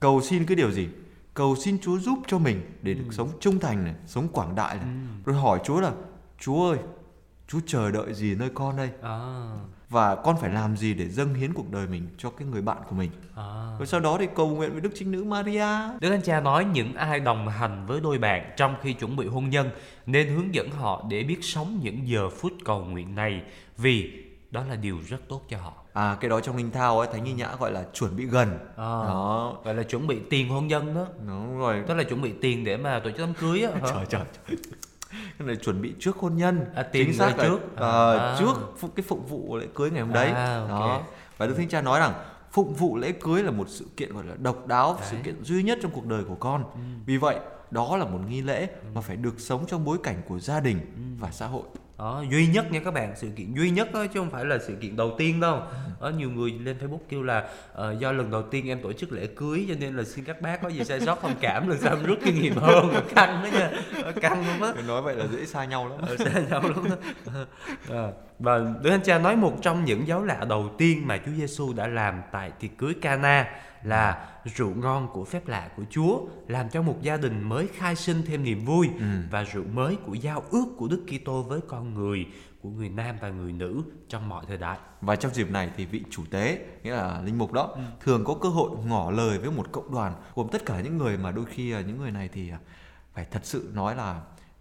Cầu 0.00 0.20
xin 0.20 0.46
cái 0.46 0.56
điều 0.56 0.70
gì? 0.70 0.88
Cầu 1.34 1.56
xin 1.56 1.78
Chúa 1.82 1.98
giúp 1.98 2.18
cho 2.26 2.38
mình 2.38 2.60
để 2.82 2.94
được 2.94 3.04
sống 3.10 3.28
trung 3.40 3.58
thành 3.58 3.84
này, 3.84 3.94
sống 4.06 4.28
quảng 4.28 4.54
đại 4.54 4.76
này. 4.76 4.86
Rồi 5.24 5.36
hỏi 5.36 5.60
Chúa 5.64 5.80
là 5.80 5.92
Chúa 6.38 6.68
ơi, 6.70 6.78
Chúa 7.48 7.60
chờ 7.66 7.90
đợi 7.90 8.14
gì 8.14 8.34
nơi 8.34 8.50
con 8.54 8.76
đây? 8.76 8.90
À. 9.02 9.46
và 9.90 10.14
con 10.14 10.36
phải 10.40 10.50
làm 10.50 10.76
gì 10.76 10.94
để 10.94 11.08
dâng 11.08 11.34
hiến 11.34 11.52
cuộc 11.54 11.70
đời 11.72 11.86
mình 11.86 12.08
cho 12.18 12.30
cái 12.30 12.48
người 12.48 12.62
bạn 12.62 12.78
của 12.88 12.94
mình 12.96 13.10
À. 13.36 13.74
rồi 13.78 13.86
sau 13.86 14.00
đó 14.00 14.16
thì 14.20 14.26
cầu 14.36 14.48
nguyện 14.48 14.72
với 14.72 14.80
đức 14.80 14.90
chính 14.94 15.10
nữ 15.12 15.24
Maria 15.24 15.66
Đức 16.00 16.10
Thánh 16.10 16.22
Cha 16.22 16.40
nói 16.40 16.64
những 16.64 16.94
ai 16.94 17.20
đồng 17.20 17.48
hành 17.48 17.86
với 17.86 18.00
đôi 18.00 18.18
bạn 18.18 18.50
trong 18.56 18.74
khi 18.82 18.92
chuẩn 18.92 19.16
bị 19.16 19.26
hôn 19.26 19.50
nhân 19.50 19.70
nên 20.06 20.28
hướng 20.28 20.54
dẫn 20.54 20.70
họ 20.70 21.04
để 21.08 21.22
biết 21.22 21.38
sống 21.44 21.78
những 21.82 22.08
giờ 22.08 22.28
phút 22.30 22.52
cầu 22.64 22.84
nguyện 22.84 23.14
này 23.14 23.42
vì 23.76 24.24
đó 24.50 24.64
là 24.68 24.76
điều 24.76 24.98
rất 25.08 25.28
tốt 25.28 25.42
cho 25.48 25.58
họ. 25.58 25.72
à 25.92 26.16
cái 26.20 26.28
đó 26.30 26.40
trong 26.40 26.56
linh 26.56 26.70
thao 26.70 26.98
ấy 27.00 27.08
thánh 27.12 27.24
nghi 27.24 27.32
nhã 27.32 27.48
gọi 27.60 27.72
là 27.72 27.84
chuẩn 27.94 28.16
bị 28.16 28.24
gần 28.26 28.48
À. 28.76 28.84
đó 29.06 29.56
Gọi 29.64 29.74
là 29.74 29.82
chuẩn 29.82 30.06
bị 30.06 30.18
tiền 30.30 30.48
hôn 30.48 30.66
nhân 30.66 30.94
đó. 30.94 31.06
đúng 31.26 31.58
rồi 31.58 31.82
Đó 31.88 31.94
là 31.94 32.04
chuẩn 32.04 32.22
bị 32.22 32.32
tiền 32.40 32.64
để 32.64 32.76
mà 32.76 32.98
tổ 33.04 33.10
chức 33.10 33.18
đám 33.20 33.34
cưới 33.34 33.62
á. 33.62 33.70
trời 33.94 34.06
trời 34.08 34.22
trời 34.48 34.56
này 35.46 35.56
chuẩn 35.56 35.82
bị 35.82 35.94
trước 35.98 36.16
hôn 36.16 36.36
nhân 36.36 36.64
À, 36.74 36.82
chính 36.92 37.12
xác 37.14 37.38
là, 37.38 37.44
trước. 37.44 37.58
ờ, 37.76 38.18
À. 38.18 38.36
trước 38.38 38.52
phụ- 38.78 38.88
cái 38.96 39.04
phụng 39.08 39.26
vụ 39.26 39.56
lễ 39.56 39.66
cưới 39.74 39.90
ngày 39.90 40.00
hôm 40.02 40.12
đấy 40.12 40.30
À, 40.30 40.58
ok. 40.60 40.68
đó 40.70 41.00
và 41.38 41.46
đức 41.46 41.54
thánh 41.56 41.68
cha 41.68 41.80
nói 41.82 42.00
rằng 42.00 42.12
phụng 42.52 42.74
vụ 42.74 42.96
lễ 42.96 43.12
cưới 43.12 43.42
là 43.42 43.50
một 43.50 43.68
sự 43.68 43.86
kiện 43.96 44.12
gọi 44.14 44.24
là 44.24 44.34
độc 44.38 44.66
đáo 44.66 44.98
sự 45.02 45.14
Đấy. 45.16 45.22
kiện 45.24 45.44
duy 45.44 45.62
nhất 45.62 45.78
trong 45.82 45.90
cuộc 45.90 46.06
đời 46.06 46.24
của 46.28 46.34
con 46.34 46.64
vì 47.06 47.16
vậy 47.16 47.36
đó 47.70 47.96
là 47.96 48.04
một 48.04 48.18
nghi 48.28 48.42
lễ 48.42 48.68
mà 48.94 49.00
phải 49.00 49.16
được 49.16 49.40
sống 49.40 49.64
trong 49.68 49.84
bối 49.84 49.98
cảnh 50.02 50.16
của 50.28 50.38
gia 50.38 50.60
đình 50.60 50.78
và 51.20 51.30
xã 51.30 51.46
hội 51.46 51.62
Đó, 51.98 52.24
duy 52.30 52.46
nhất 52.46 52.72
nha 52.72 52.80
các 52.84 52.90
bạn, 52.94 53.12
sự 53.16 53.28
kiện 53.36 53.54
duy 53.54 53.70
nhất 53.70 53.92
đó, 53.92 54.06
chứ 54.06 54.20
không 54.20 54.30
phải 54.30 54.44
là 54.44 54.58
sự 54.66 54.74
kiện 54.80 54.96
đầu 54.96 55.14
tiên 55.18 55.40
đâu. 55.40 55.62
Có 56.00 56.08
nhiều 56.08 56.30
người 56.30 56.50
lên 56.50 56.76
Facebook 56.78 56.98
kêu 57.08 57.22
là 57.22 57.48
ờ, 57.72 57.92
do 57.98 58.12
lần 58.12 58.30
đầu 58.30 58.42
tiên 58.42 58.68
em 58.68 58.82
tổ 58.82 58.92
chức 58.92 59.12
lễ 59.12 59.26
cưới 59.26 59.66
cho 59.68 59.74
nên 59.80 59.96
là 59.96 60.04
xin 60.04 60.24
các 60.24 60.40
bác 60.42 60.62
có 60.62 60.68
gì 60.68 60.84
sai 60.84 61.00
sót 61.00 61.22
thông 61.22 61.34
cảm 61.40 61.68
lần 61.68 61.78
sau 61.80 61.96
em 61.96 62.04
rút 62.06 62.18
kinh 62.24 62.40
nghiệm 62.40 62.54
hơn. 62.56 62.94
Căng 63.14 63.42
đó 63.42 63.48
nha, 63.58 63.70
Ờ, 64.04 64.12
căng 64.20 64.46
luôn 64.46 64.62
á. 64.74 64.82
nói 64.86 65.02
vậy 65.02 65.16
là 65.16 65.26
dễ 65.26 65.46
xa 65.46 65.64
nhau 65.64 65.88
lắm 65.88 65.98
ở 66.08 66.16
xa 66.16 66.40
nhau 66.50 66.62
lắm 66.62 66.84
đó. 66.90 66.96
Ờ, 67.88 68.12
và 68.38 68.58
Đức 68.82 68.90
Thánh 68.90 69.02
Cha 69.02 69.18
nói 69.18 69.36
một 69.36 69.56
trong 69.62 69.84
những 69.84 70.06
dấu 70.06 70.24
lạ 70.24 70.44
đầu 70.48 70.70
tiên 70.78 71.06
mà 71.06 71.18
Chúa 71.26 71.32
Giêsu 71.36 71.72
đã 71.72 71.86
làm 71.86 72.22
tại 72.32 72.50
tiệc 72.60 72.78
cưới 72.78 72.94
Cana 73.02 73.46
là 73.82 74.28
rượu 74.44 74.74
ngon 74.74 75.08
của 75.12 75.24
phép 75.24 75.48
lạ 75.48 75.70
của 75.76 75.82
Chúa 75.90 76.20
làm 76.48 76.68
cho 76.68 76.82
một 76.82 76.96
gia 77.02 77.16
đình 77.16 77.42
mới 77.42 77.68
khai 77.68 77.96
sinh 77.96 78.22
thêm 78.26 78.44
niềm 78.44 78.64
vui 78.64 78.88
và 79.30 79.42
rượu 79.42 79.64
mới 79.64 79.96
của 79.96 80.14
giao 80.14 80.42
ước 80.50 80.66
của 80.76 80.88
Đức 80.88 81.04
Kitô 81.06 81.42
với 81.42 81.60
con 81.68 81.94
người 81.94 82.26
của 82.62 82.68
người 82.68 82.88
nam 82.88 83.16
và 83.20 83.28
người 83.28 83.52
nữ 83.52 83.82
trong 84.08 84.28
mọi 84.28 84.44
thời 84.48 84.56
đại. 84.56 84.78
Và 85.00 85.16
trong 85.16 85.34
dịp 85.34 85.50
này 85.50 85.70
thì 85.76 85.86
vị 85.86 86.02
chủ 86.10 86.22
tế, 86.30 86.66
nghĩa 86.82 86.92
là 86.92 87.22
linh 87.22 87.38
mục 87.38 87.52
đó, 87.52 87.76
thường 88.00 88.24
có 88.24 88.34
cơ 88.34 88.48
hội 88.48 88.70
ngỏ 88.86 89.10
lời 89.10 89.38
với 89.38 89.50
một 89.50 89.72
cộng 89.72 89.92
đoàn 89.92 90.14
gồm 90.34 90.48
tất 90.52 90.66
cả 90.66 90.80
những 90.80 90.98
người 90.98 91.18
mà 91.18 91.30
đôi 91.30 91.44
khi 91.44 91.72
à, 91.72 91.80
những 91.80 91.98
người 91.98 92.10
này 92.10 92.28
thì 92.32 92.50
à, 92.50 92.58
phải 93.14 93.26
thật 93.30 93.40
sự 93.42 93.70
nói 93.74 93.96
là 93.96 94.20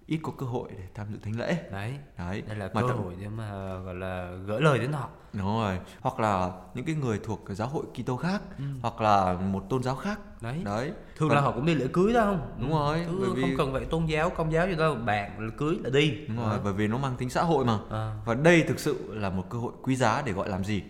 ít 0.09 0.19
có 0.23 0.31
cơ 0.37 0.45
hội 0.45 0.69
để 0.77 0.83
tham 0.95 1.07
dự 1.11 1.17
thánh 1.23 1.39
lễ. 1.39 1.57
Đấy, 1.71 1.93
Đấy, 2.17 2.41
đây 2.47 2.57
là 2.57 2.69
mà 2.73 2.81
cơ 2.81 2.87
hội 2.87 3.13
để 3.21 3.27
mà 3.29 3.77
gọi 3.85 3.95
là 3.95 4.31
gửi 4.45 4.61
lời 4.61 4.79
đến 4.79 4.91
họ. 4.91 5.09
Đúng 5.33 5.45
rồi, 5.45 5.79
hoặc 6.01 6.19
là 6.19 6.51
những 6.73 6.85
cái 6.85 6.95
người 6.95 7.19
thuộc 7.23 7.41
cái 7.45 7.55
giáo 7.55 7.67
hội 7.67 7.83
Kitô 7.93 8.17
khác, 8.17 8.41
hoặc 8.81 9.01
là 9.01 9.33
một 9.33 9.63
tôn 9.69 9.83
giáo 9.83 9.95
khác. 9.95 10.19
Đấy. 10.41 10.61
Đấy. 10.65 10.91
Thường 11.17 11.29
Và- 11.29 11.35
là 11.35 11.41
họ 11.41 11.51
cũng 11.51 11.65
đi 11.65 11.75
lễ 11.75 11.85
cưới 11.93 12.13
đó 12.13 12.21
không? 12.25 12.51
Đúng 12.59 12.69
rồi, 12.71 13.05
Chứ 13.09 13.17
bởi 13.21 13.29
vì- 13.35 13.41
không 13.41 13.51
cần 13.57 13.73
phải 13.73 13.85
tôn 13.85 14.05
giáo, 14.05 14.29
công 14.29 14.51
giáo 14.51 14.67
gì 14.67 14.75
đâu, 14.75 14.95
bạn 14.95 15.39
là 15.39 15.51
cưới 15.57 15.75
là 15.83 15.89
đi. 15.89 16.11
Đúng 16.27 16.37
rồi, 16.37 16.59
bởi 16.63 16.73
vì 16.73 16.87
nó 16.87 16.97
mang 16.97 17.15
tính 17.17 17.29
xã 17.29 17.43
hội 17.43 17.65
mà. 17.65 17.79
À. 17.91 18.15
Và 18.25 18.33
đây 18.33 18.63
thực 18.67 18.79
sự 18.79 19.13
là 19.15 19.29
một 19.29 19.43
cơ 19.49 19.57
hội 19.57 19.71
quý 19.83 19.95
giá 19.95 20.21
để 20.25 20.31
gọi 20.31 20.49
làm 20.49 20.63
gì? 20.63 20.83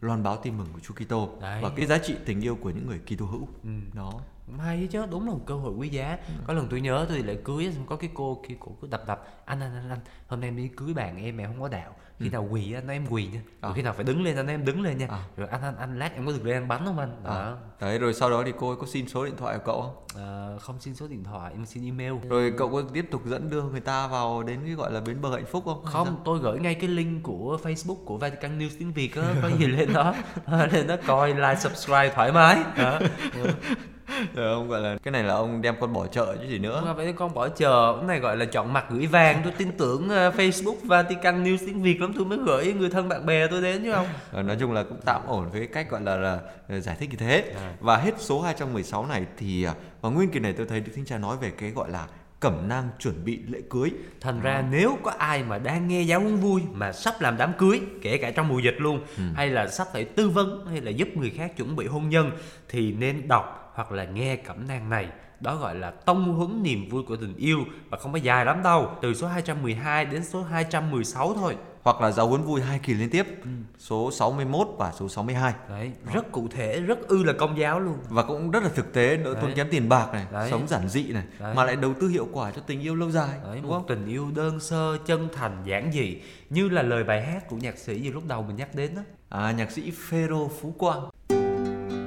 Loan 0.00 0.22
báo 0.22 0.36
tin 0.36 0.58
mừng 0.58 0.66
của 0.72 0.80
Chúa 0.80 0.94
Kitô 0.94 1.28
Đấy. 1.40 1.60
và 1.62 1.70
cái 1.76 1.86
giá 1.86 1.98
trị 1.98 2.14
tình 2.26 2.40
yêu 2.40 2.56
của 2.62 2.70
những 2.70 2.86
người 2.86 3.00
Kitô 3.06 3.26
hữu. 3.26 3.48
Ừ. 3.64 3.70
Đó. 3.94 4.12
Hay 4.58 4.88
chứ 4.90 5.06
đúng 5.10 5.26
là 5.26 5.32
một 5.32 5.40
cơ 5.46 5.54
hội 5.54 5.72
quý 5.74 5.88
giá 5.88 6.18
có 6.46 6.54
lần 6.54 6.66
tôi 6.70 6.80
nhớ 6.80 7.06
tôi 7.08 7.18
lễ 7.18 7.34
cưới 7.44 7.72
xong 7.76 7.86
có 7.86 7.96
cái 7.96 8.10
cô 8.14 8.42
kia 8.48 8.54
cổ 8.60 8.72
cứ 8.80 8.88
đập 8.90 9.02
đập 9.06 9.24
anh 9.44 9.60
anh 9.60 9.74
anh 9.74 9.90
anh 9.90 9.98
hôm 10.26 10.40
nay 10.40 10.48
em 10.48 10.56
đi 10.56 10.68
cưới 10.76 10.94
bạn 10.94 11.24
em 11.24 11.36
mà 11.36 11.44
không 11.46 11.60
có 11.60 11.68
đạo 11.68 11.94
khi 12.18 12.28
nào 12.28 12.46
quỳ 12.50 12.72
á 12.72 12.80
nói 12.80 12.96
em 12.96 13.06
quỳ 13.10 13.26
nha 13.26 13.40
rồi 13.62 13.72
À. 13.72 13.74
khi 13.76 13.82
nào 13.82 13.92
phải 13.92 14.04
đứng 14.04 14.22
lên 14.22 14.36
anh 14.36 14.46
nói 14.46 14.54
em 14.54 14.64
đứng 14.64 14.82
lên 14.82 14.98
nha 14.98 15.06
À. 15.10 15.24
rồi 15.36 15.48
anh 15.48 15.62
anh 15.62 15.76
anh 15.76 15.98
lát 15.98 16.14
em 16.14 16.26
có 16.26 16.32
được 16.32 16.44
lên 16.44 16.56
ăn 16.56 16.68
bánh 16.68 16.82
không 16.84 16.98
anh 16.98 17.24
đó 17.24 17.30
À. 17.30 17.52
Đấy 17.80 17.98
rồi 17.98 18.14
sau 18.14 18.30
đó 18.30 18.42
thì 18.46 18.52
cô 18.58 18.68
ấy 18.68 18.76
có 18.80 18.86
xin 18.86 19.08
số 19.08 19.24
điện 19.24 19.34
thoại 19.36 19.58
của 19.58 19.62
cậu 19.66 19.82
không? 19.82 19.94
Ờ, 20.14 20.58
không 20.58 20.80
xin 20.80 20.94
số 20.94 21.08
điện 21.08 21.24
thoại 21.24 21.52
em 21.52 21.66
xin 21.66 21.84
email 21.84 22.12
Rồi 22.28 22.52
cậu 22.58 22.68
có 22.72 22.82
tiếp 22.92 23.08
tục 23.10 23.22
dẫn 23.26 23.50
đưa 23.50 23.62
người 23.62 23.80
ta 23.80 24.06
vào 24.06 24.42
đến 24.42 24.60
cái 24.64 24.74
gọi 24.74 24.92
là 24.92 25.00
bến 25.00 25.20
bờ 25.22 25.34
hạnh 25.34 25.46
phúc 25.46 25.62
không? 25.64 25.84
không 25.84 26.20
tôi 26.24 26.38
gửi 26.38 26.58
ngay 26.60 26.74
cái 26.74 26.88
link 26.88 27.22
của 27.22 27.58
facebook 27.62 28.04
của 28.04 28.16
Vatican 28.18 28.58
News 28.58 28.70
tiếng 28.78 28.92
Việt 28.92 29.16
á 29.16 29.34
có 29.42 29.48
gì 29.58 29.66
lên 29.66 29.92
đó 29.92 30.14
lên 30.72 30.86
đó 30.86 30.96
coi 31.06 31.34
like 31.34 31.56
subscribe 31.56 32.12
thoải 32.14 32.32
mái 32.32 32.62
đó. 32.76 32.98
Rồi 34.34 34.52
ông 34.52 34.68
gọi 34.68 34.80
là 34.80 34.96
cái 35.02 35.12
này 35.12 35.22
là 35.22 35.34
ông 35.34 35.62
đem 35.62 35.74
con 35.80 35.92
bỏ 35.92 36.06
chợ 36.06 36.36
chứ 36.40 36.46
gì 36.48 36.58
nữa. 36.58 36.82
rồi, 36.84 36.94
vậy 36.94 37.12
con 37.16 37.34
bỏ 37.34 37.48
chờ 37.48 37.94
cái 37.98 38.06
này 38.06 38.20
gọi 38.20 38.36
là 38.36 38.44
chọn 38.44 38.72
mặt 38.72 38.84
gửi 38.90 39.06
vàng 39.06 39.40
tôi 39.44 39.52
tin 39.58 39.72
tưởng 39.72 40.08
ờ, 40.08 40.30
Facebook 40.30 40.76
Vatican 40.82 41.44
News 41.44 41.58
tiếng 41.66 41.82
Việt 41.82 42.00
lắm 42.00 42.12
tôi 42.16 42.24
mới 42.24 42.38
gửi 42.38 42.72
người 42.72 42.90
thân 42.90 43.08
bạn 43.08 43.26
bè 43.26 43.46
tôi 43.46 43.62
đến 43.62 43.82
chứ 43.84 43.92
không 43.92 44.06
Ờ, 44.32 44.42
nói 44.42 44.56
chung 44.60 44.72
là 44.72 44.82
cũng 44.82 45.00
tạm 45.04 45.20
ổn 45.26 45.50
với 45.50 45.60
cái 45.60 45.68
cách 45.72 45.90
gọi 45.90 46.00
là, 46.00 46.16
là 46.16 46.40
giải 46.80 46.96
thích 47.00 47.10
như 47.10 47.16
thế. 47.16 47.52
À. 47.56 47.72
Và 47.80 47.96
hết 47.96 48.14
số 48.18 48.40
216 48.40 49.06
này 49.06 49.26
thì 49.36 49.64
à, 49.64 49.74
và 50.00 50.08
nguyên 50.10 50.30
kỳ 50.30 50.40
này 50.40 50.52
tôi 50.52 50.66
thấy 50.66 50.80
Đức 50.80 50.92
Thánh 50.96 51.04
Cha 51.04 51.18
nói 51.18 51.36
về 51.40 51.50
cái 51.50 51.70
gọi 51.70 51.90
là 51.90 52.06
cẩm 52.40 52.68
nang 52.68 52.88
chuẩn 52.98 53.24
bị 53.24 53.38
lễ 53.48 53.58
cưới. 53.70 53.90
thành 54.20 54.40
ra 54.40 54.64
nếu 54.70 54.98
có 55.02 55.10
ai 55.18 55.42
mà 55.44 55.58
đang 55.58 55.88
nghe 55.88 56.02
giáo 56.02 56.20
huấn 56.20 56.36
vui 56.36 56.62
mà 56.72 56.92
sắp 56.92 57.14
làm 57.20 57.36
đám 57.36 57.52
cưới 57.58 57.80
kể 58.02 58.18
cả 58.18 58.30
trong 58.30 58.48
mùa 58.48 58.58
dịch 58.58 58.76
luôn 58.78 59.00
hay 59.34 59.50
là 59.50 59.68
sắp 59.68 59.86
phải 59.92 60.04
tư 60.04 60.28
vấn 60.28 60.66
hay 60.66 60.80
là 60.80 60.90
giúp 60.90 61.08
người 61.14 61.30
khác 61.30 61.56
chuẩn 61.56 61.76
bị 61.76 61.86
hôn 61.86 62.08
nhân 62.08 62.30
thì 62.68 62.92
nên 62.92 63.28
đọc 63.28 63.58
hoặc 63.74 63.92
là 63.92 64.04
nghe 64.04 64.36
cẩm 64.36 64.68
nang 64.68 64.90
này 64.90 65.08
đó 65.40 65.56
gọi 65.56 65.74
là 65.74 65.90
tông 65.90 66.34
huấn 66.34 66.62
niềm 66.62 66.88
vui 66.88 67.02
của 67.02 67.16
tình 67.16 67.36
yêu 67.36 67.58
và 67.90 67.98
không 67.98 68.12
phải 68.12 68.20
dài 68.20 68.44
lắm 68.44 68.62
đâu 68.62 68.90
từ 69.02 69.14
số 69.14 69.26
212 69.26 70.04
đến 70.04 70.24
số 70.24 70.42
216 70.42 71.34
thôi 71.34 71.56
Hoặc 71.82 72.00
là 72.00 72.10
giáo 72.10 72.28
huấn 72.28 72.42
vui 72.42 72.60
hai 72.60 72.78
kỳ 72.78 72.94
liên 72.94 73.10
tiếp, 73.10 73.26
Ừ. 73.42 73.48
số 73.78 74.10
61 74.10 74.68
và 74.78 74.92
số 74.92 75.08
62. 75.08 75.52
đấy 75.68 75.92
rất 76.14 76.32
cụ 76.32 76.48
thể 76.50 76.80
rất 76.80 77.08
ư 77.08 77.22
là 77.24 77.32
công 77.32 77.58
giáo 77.58 77.80
luôn 77.80 77.96
Và 78.08 78.22
cũng 78.22 78.50
rất 78.50 78.62
là 78.62 78.68
thực 78.74 78.92
tế, 78.92 79.16
đỡ 79.16 79.34
tốn 79.40 79.50
kém 79.54 79.66
tiền 79.70 79.88
bạc 79.88 80.08
này, 80.12 80.26
Đấy. 80.32 80.50
sống 80.50 80.68
giản 80.68 80.88
dị 80.88 81.12
này, 81.12 81.24
Đấy. 81.40 81.54
mà 81.54 81.64
lại 81.64 81.76
đầu 81.76 81.94
tư 82.00 82.08
hiệu 82.08 82.28
quả 82.32 82.50
cho 82.50 82.62
tình 82.66 82.80
yêu 82.80 82.94
lâu 82.94 83.10
dài, 83.10 83.38
Đấy, 83.44 83.58
đúng 83.62 83.70
một 83.70 83.74
không? 83.78 83.86
tình 83.88 84.06
yêu 84.06 84.30
đơn 84.34 84.60
sơ, 84.60 84.96
chân 85.06 85.28
thành, 85.36 85.62
giản 85.64 85.92
dị 85.92 86.16
Như 86.50 86.68
là 86.68 86.82
lời 86.82 87.04
bài 87.04 87.22
hát 87.26 87.48
của 87.48 87.56
nhạc 87.56 87.78
sĩ 87.78 88.00
như 88.02 88.10
lúc 88.12 88.22
đầu 88.28 88.42
mình 88.42 88.56
nhắc 88.56 88.74
đến 88.74 88.94
đó 88.94 89.02
À, 89.28 89.52
nhạc 89.52 89.70
sĩ 89.70 89.90
Phêrô 89.90 90.48
Phú 90.60 90.74
Quang. 90.78 91.00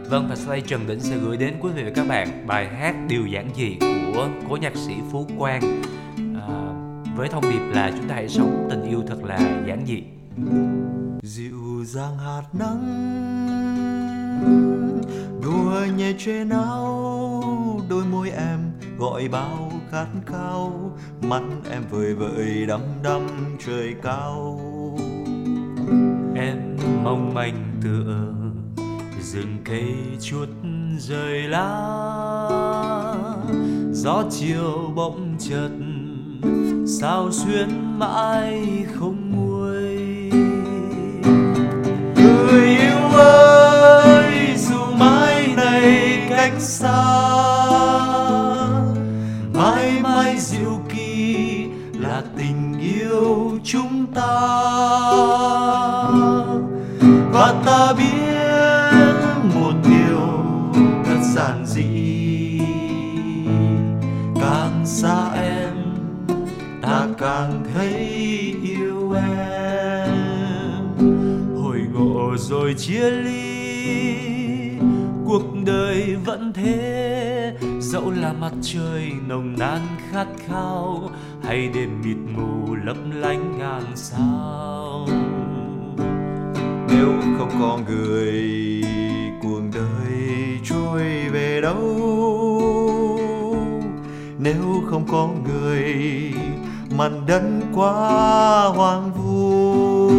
Vâng, 0.09 0.27
và 0.29 0.35
sau 0.35 0.51
đây 0.51 0.61
Trần 0.61 0.87
Định 0.87 0.99
sẽ 0.99 1.17
gửi 1.17 1.37
đến 1.37 1.53
quý 1.61 1.69
vị 1.75 1.83
và 1.83 1.91
các 1.95 2.07
bạn 2.07 2.47
bài 2.47 2.67
hát 2.67 2.95
Điều 3.07 3.25
giản 3.25 3.49
dị 3.55 3.77
của 4.13 4.27
cố 4.49 4.57
nhạc 4.57 4.75
sĩ 4.75 4.93
Phú 5.11 5.27
Quang. 5.37 5.81
À, 6.17 6.47
Với 7.15 7.27
thông 7.27 7.43
điệp 7.49 7.59
là 7.71 7.91
chúng 7.97 8.07
ta 8.07 8.15
hãy 8.15 8.29
sống 8.29 8.67
tình 8.69 8.83
yêu 8.83 9.03
thật 9.07 9.23
là 9.23 9.63
giản 9.67 9.85
dị. 9.85 10.03
Dịu 11.23 11.83
dàng 11.85 12.17
hạt 12.17 12.43
nắng 12.53 12.81
đùa 15.43 15.85
nhẹ 15.97 16.13
trên 16.17 16.49
áo 16.49 17.81
đôi 17.89 18.05
môi 18.05 18.29
em 18.29 18.59
gọi 18.97 19.27
bao 19.27 19.71
khát 19.91 20.07
khao 20.25 20.91
mắt 21.21 21.43
em 21.71 21.83
vời 21.89 22.15
vợi 22.15 22.65
đăm 22.67 22.81
đăm 23.03 23.21
trời 23.65 23.95
cao. 24.03 24.59
Em 26.35 26.77
mong 27.03 27.33
manh 27.33 27.71
tựa 27.83 28.33
rừng 29.25 29.57
cây 29.65 29.95
chuốt 30.21 30.49
rời 30.99 31.41
lá. 31.41 31.89
Gió 33.91 34.23
chiều 34.31 34.91
bỗng 34.95 35.35
chợt 35.39 35.69
sao 36.87 37.31
xuyên 37.31 37.99
mãi 37.99 38.85
không 38.93 39.31
nguôi. 39.35 39.97
Người 42.15 42.67
yêu 42.67 43.09
ơi, 43.17 44.55
dù 44.57 44.79
mãi 44.99 45.53
này 45.57 46.19
cách 46.29 46.53
xa, 46.59 47.03
mãi 49.53 49.99
mãi 50.01 50.35
diệu 50.37 50.79
kỳ 50.89 51.65
là 51.93 52.23
tình 52.37 52.79
yêu 52.79 53.59
chúng 53.63 54.05
ta. 54.15 54.29
Và 57.31 57.63
ta 57.65 57.93
biết 57.97 58.34
một 59.55 59.73
điều 59.89 60.19
thật 61.05 61.19
giản 61.35 61.65
dị. 61.65 62.59
Càng 64.41 64.85
xa 64.85 65.29
em, 65.33 65.73
ta 66.81 67.07
càng 67.17 67.63
thấy 67.73 67.97
yêu 68.63 69.11
em. 69.11 70.09
Hồi 71.61 71.79
ngộ 71.93 72.35
rồi 72.37 72.73
chia 72.77 73.09
ly, 73.11 74.15
cuộc 75.25 75.43
đời 75.65 76.15
vẫn 76.25 76.53
thế. 76.53 77.57
Dẫu 77.79 78.11
là 78.11 78.33
mặt 78.33 78.53
trời 78.61 79.11
nồng 79.27 79.55
nàn 79.59 79.81
khát 80.11 80.27
khao, 80.47 81.09
hay 81.43 81.69
đêm 81.73 82.01
mịt 82.03 82.17
mù 82.35 82.75
lấp 82.75 82.97
lánh 83.13 83.57
ngàn 83.59 83.83
sao 83.95 85.07
nếu 86.97 87.13
không 87.37 87.49
có 87.59 87.79
người, 87.87 88.83
cuộc 89.41 89.61
đời 89.73 90.59
trôi 90.69 91.01
về 91.31 91.61
đâu? 91.61 93.19
Nếu 94.39 94.83
không 94.89 95.05
có 95.11 95.29
người 95.47 95.93
màn 96.97 97.25
đất 97.27 97.41
quá 97.75 97.91
hoang 98.75 99.11
vu. 99.13 100.09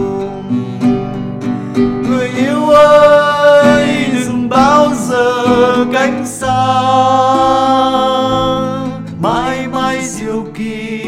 Người 2.09 2.29
yêu 2.37 2.69
ơi, 2.69 4.07
đừng 4.15 4.49
bao 4.49 4.89
giờ 4.95 5.45
cách 5.93 6.15
xa. 6.25 6.83
Mãi 9.21 9.67
mãi 9.73 10.01
diệu 10.03 10.45
kỳ 10.55 11.01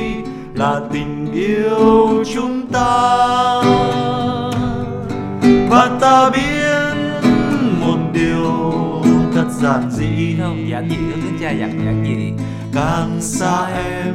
là 0.54 0.80
tình 0.92 1.32
yêu 1.32 2.24
chúng 2.34 2.66
ta 2.72 3.57
và 5.68 5.98
ta 6.00 6.30
biết 6.30 7.20
một 7.80 7.98
điều 8.12 8.72
thật 9.34 9.46
giản 9.50 9.90
dị. 9.90 10.36
Không 10.40 10.68
giản 10.68 10.88
dị 10.90 10.96
đó 10.96 11.16
tiếng 11.22 11.38
cha 11.40 11.50
dặn 11.50 11.80
giản 11.84 12.04
dị. 12.04 12.44
Càng 12.74 13.16
xa 13.20 13.66
em 13.66 14.14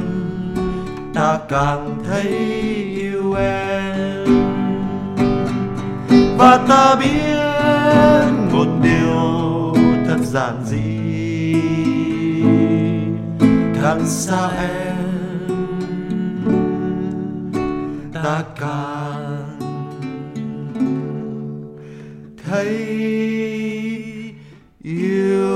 ta 1.14 1.38
càng 1.48 1.98
thấy 2.08 2.28
yêu 2.96 3.34
em. 3.34 4.24
Và 6.38 6.58
ta 6.68 6.94
biết 7.00 8.32
một 8.52 8.66
điều 8.82 9.74
thật 10.08 10.18
giản 10.22 10.64
dị. 10.64 11.04
Càng 13.82 14.06
xa 14.06 14.48
em 14.58 14.96
ta 18.14 18.42
càng 18.60 18.93
thấy 22.54 22.76
yêu 24.82 25.54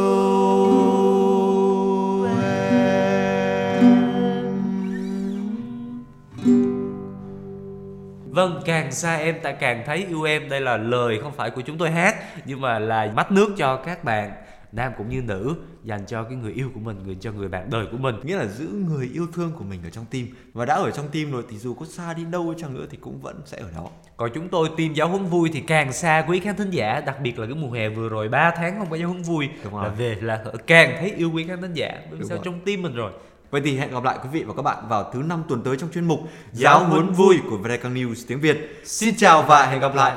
Vâng, 8.31 8.63
càng 8.65 8.93
xa 8.93 9.17
em 9.17 9.41
ta 9.43 9.53
càng 9.53 9.83
thấy 9.87 10.07
yêu 10.09 10.23
em. 10.23 10.49
Đây 10.49 10.61
là 10.61 10.77
lời 10.77 11.19
không 11.23 11.33
phải 11.33 11.51
của 11.51 11.61
chúng 11.61 11.79
tôi 11.79 11.91
hát 11.91 12.17
Nhưng 12.45 12.61
mà 12.61 12.79
là 12.79 13.13
mắt 13.17 13.33
nước 13.33 13.55
cho 13.57 13.77
các 13.77 14.05
bạn. 14.05 14.33
Nam 14.73 14.93
cũng 14.99 15.09
như 15.09 15.23
nữ 15.23 15.55
Dành 15.85 16.07
cho 16.07 16.25
cái 16.25 16.37
người 16.37 16.53
yêu 16.53 16.71
của 16.75 16.81
mình 16.81 17.03
Người 17.05 17.17
cho 17.21 17.33
người 17.33 17.49
bạn 17.49 17.71
đời 17.71 17.87
của 17.93 17.99
mình. 17.99 18.15
Nghĩa 18.23 18.37
là 18.37 18.47
giữ 18.47 18.69
người 18.89 19.11
yêu 19.15 19.27
thương 19.35 19.53
của 19.59 19.65
mình 19.65 19.81
ở 19.85 19.91
trong 19.91 20.05
tim. 20.11 20.35
Và 20.53 20.65
đã 20.65 20.75
ở 20.75 20.91
trong 20.91 21.09
tim 21.09 21.33
rồi 21.33 21.43
thì 21.51 21.59
dù 21.59 21.75
có 21.75 21.87
xa 21.87 22.15
đi 22.15 22.25
đâu 22.25 22.55
chăng 22.59 22.75
nữa 22.75 22.87
thì 22.91 22.99
cũng 23.01 23.21
vẫn 23.21 23.41
sẽ 23.47 23.59
ở 23.59 23.71
đó. 23.77 23.89
Còn 24.17 24.31
chúng 24.35 24.49
tôi 24.49 24.69
team 24.79 24.95
giáo 24.95 25.09
huấn 25.09 25.25
vui 25.27 25.51
thì 25.53 25.61
càng 25.61 25.93
xa 25.93 26.25
quý 26.29 26.41
khán 26.41 26.57
thính 26.57 26.71
giả 26.71 27.01
Đặc 27.01 27.21
biệt 27.21 27.39
là 27.39 27.47
cái 27.47 27.55
mùa 27.55 27.71
hè 27.71 27.89
vừa 27.89 28.09
rồi 28.09 28.29
3 28.29 28.51
tháng 28.57 28.79
không 28.79 28.91
có 28.91 28.97
giáo 28.97 29.09
huấn 29.09 29.23
vui. 29.23 29.49
Là 29.73 29.89
về 29.89 30.17
là 30.21 30.45
càng 30.67 30.97
thấy 31.01 31.13
yêu 31.13 31.31
quý 31.35 31.45
khán 31.49 31.63
thính 31.63 31.75
giả 31.75 31.95
Bởi 32.11 32.19
sao? 32.21 32.29
rồi. 32.29 32.39
trong 32.45 32.61
tim 32.65 32.83
mình 32.83 32.95
rồi. 32.95 33.13
Vậy 33.51 33.61
thì 33.65 33.79
hẹn 33.79 33.91
gặp 33.91 34.05
lại 34.05 34.19
quý 34.23 34.29
vị 34.33 34.43
và 34.43 34.55
các 34.55 34.63
bạn 34.63 34.89
vào 34.89 35.11
thứ 35.13 35.23
năm 35.23 35.43
tuần 35.49 35.63
tới 35.63 35.77
trong 35.77 35.91
chuyên 35.93 36.05
mục 36.05 36.21
giáo 36.53 36.85
huấn 36.85 37.13
vui. 37.13 37.37
của 37.51 37.57
Vatican 37.57 37.95
News 37.95 38.15
tiếng 38.29 38.41
Việt. 38.41 38.83
Xin 38.85 39.15
chào 39.17 39.43
và 39.43 39.67
hẹn 39.67 39.81
gặp 39.81 39.95
lại 39.95 40.17